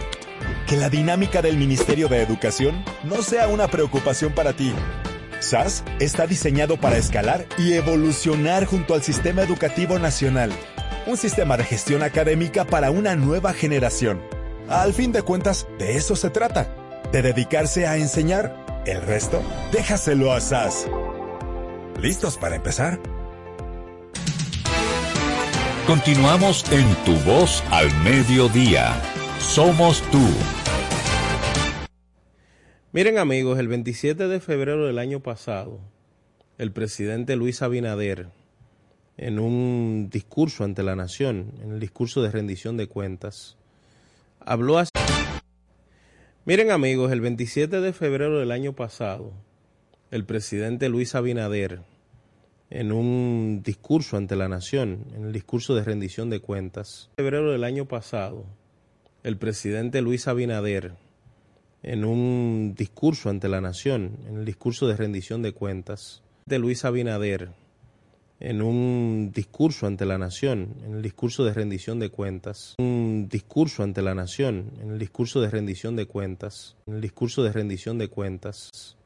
Que 0.68 0.76
la 0.76 0.90
dinámica 0.90 1.42
del 1.42 1.56
Ministerio 1.56 2.10
de 2.10 2.22
Educación 2.22 2.84
no 3.06 3.22
sea 3.22 3.48
una 3.48 3.70
preocupación 3.70 4.34
para 4.34 4.52
ti. 4.52 4.74
SAS 5.40 5.86
está 6.02 6.28
diseñado 6.28 6.76
para 6.76 6.98
escalar 6.98 7.46
y 7.58 7.72
evolucionar 7.72 8.66
junto 8.66 8.96
al 8.96 9.02
sistema 9.02 9.44
educativo 9.44 9.98
nacional. 9.98 10.52
Un 11.10 11.18
sistema 11.18 11.58
de 11.58 11.64
gestión 11.64 12.04
académica 12.04 12.66
para 12.66 12.92
una 12.92 13.16
nueva 13.16 13.52
generación. 13.52 14.22
Al 14.68 14.94
fin 14.94 15.12
de 15.12 15.24
cuentas, 15.24 15.68
de 15.80 15.96
eso 15.96 16.16
se 16.16 16.30
trata, 16.30 16.72
de 17.12 17.24
dedicarse 17.24 17.88
a 17.88 17.98
enseñar. 17.98 18.84
El 18.86 19.02
resto, 19.02 19.42
déjaselo 19.72 20.32
a 20.32 20.40
SAS. 20.40 20.88
¿Listos 22.00 22.38
para 22.38 22.56
empezar? 22.56 23.00
Continuamos 25.88 26.64
en 26.72 26.86
Tu 27.06 27.16
Voz 27.28 27.64
al 27.72 27.92
Mediodía. 28.04 28.94
Somos 29.40 30.04
tú. 30.12 30.24
Miren 32.92 33.18
amigos, 33.18 33.58
el 33.58 33.68
27 33.68 34.28
de 34.28 34.40
febrero 34.40 34.86
del 34.86 35.00
año 35.00 35.22
pasado, 35.22 35.80
el 36.60 36.72
presidente 36.72 37.36
Luis 37.36 37.64
Abinader, 37.64 38.30
en 39.20 39.38
un 39.38 40.10
discurso 40.10 40.64
ante 40.64 40.82
la 40.82 40.96
nación, 40.96 41.52
en 41.62 41.74
el 41.74 41.80
discurso 41.82 42.22
de 42.22 42.32
rendición 42.32 42.78
de 42.78 42.88
cuentas, 42.88 43.58
habló 44.40 44.78
así. 44.78 44.92
Miren 46.46 46.72
amigos, 46.72 47.12
el 47.12 47.20
27 47.20 47.82
de 47.82 47.92
febrero 47.92 48.40
del 48.40 48.52
año 48.52 48.72
pasado, 48.74 49.34
el 50.10 50.24
presidente 50.24 50.88
Luis 50.88 51.16
Abinader, 51.16 51.82
en 52.70 52.94
un 52.94 53.62
discurso 53.62 54.16
ante 54.16 54.38
la 54.38 54.48
nación, 54.48 55.04
en 55.14 55.26
el 55.26 55.34
discurso 55.34 55.76
de 55.76 55.84
rendición 55.84 56.30
de 56.30 56.40
cuentas, 56.40 57.10
en 57.18 57.26
febrero 57.26 57.52
del 57.52 57.66
año 57.66 57.86
pasado, 57.86 58.46
el 59.24 59.36
presidente 59.36 60.02
Luis 60.02 60.30
Abinader, 60.30 60.94
en 61.84 62.06
un 62.06 62.74
discurso 62.74 63.30
ante 63.30 63.50
la 63.50 63.60
nación, 63.60 64.18
en 64.30 64.38
el 64.38 64.46
discurso 64.46 64.88
de 64.88 64.96
rendición 64.96 65.42
de 65.42 65.52
cuentas, 65.52 66.22
de 66.46 66.58
Luis 66.58 66.86
Abinader, 66.86 67.50
en 68.40 68.62
un 68.62 69.32
discurso 69.34 69.86
ante 69.88 70.06
la 70.06 70.18
nación, 70.18 70.76
en 70.86 70.96
el 70.96 71.02
discurso 71.02 71.44
de 71.44 71.54
rendición 71.54 72.00
de 72.00 72.10
cuentas, 72.10 72.76
un 72.78 73.28
discurso 73.30 73.84
ante 73.84 74.02
la 74.02 74.16
nación, 74.16 74.72
en 74.82 74.92
el 74.92 75.00
discurso 75.00 75.42
de 75.42 75.50
rendición 75.50 75.96
de 75.96 76.06
cuentas, 76.06 76.76
en 76.88 76.96
el 76.96 77.02
discurso 77.02 77.44
de 77.44 77.52
rendición 77.52 77.98
de 77.98 78.08
cuentas, 78.08 78.96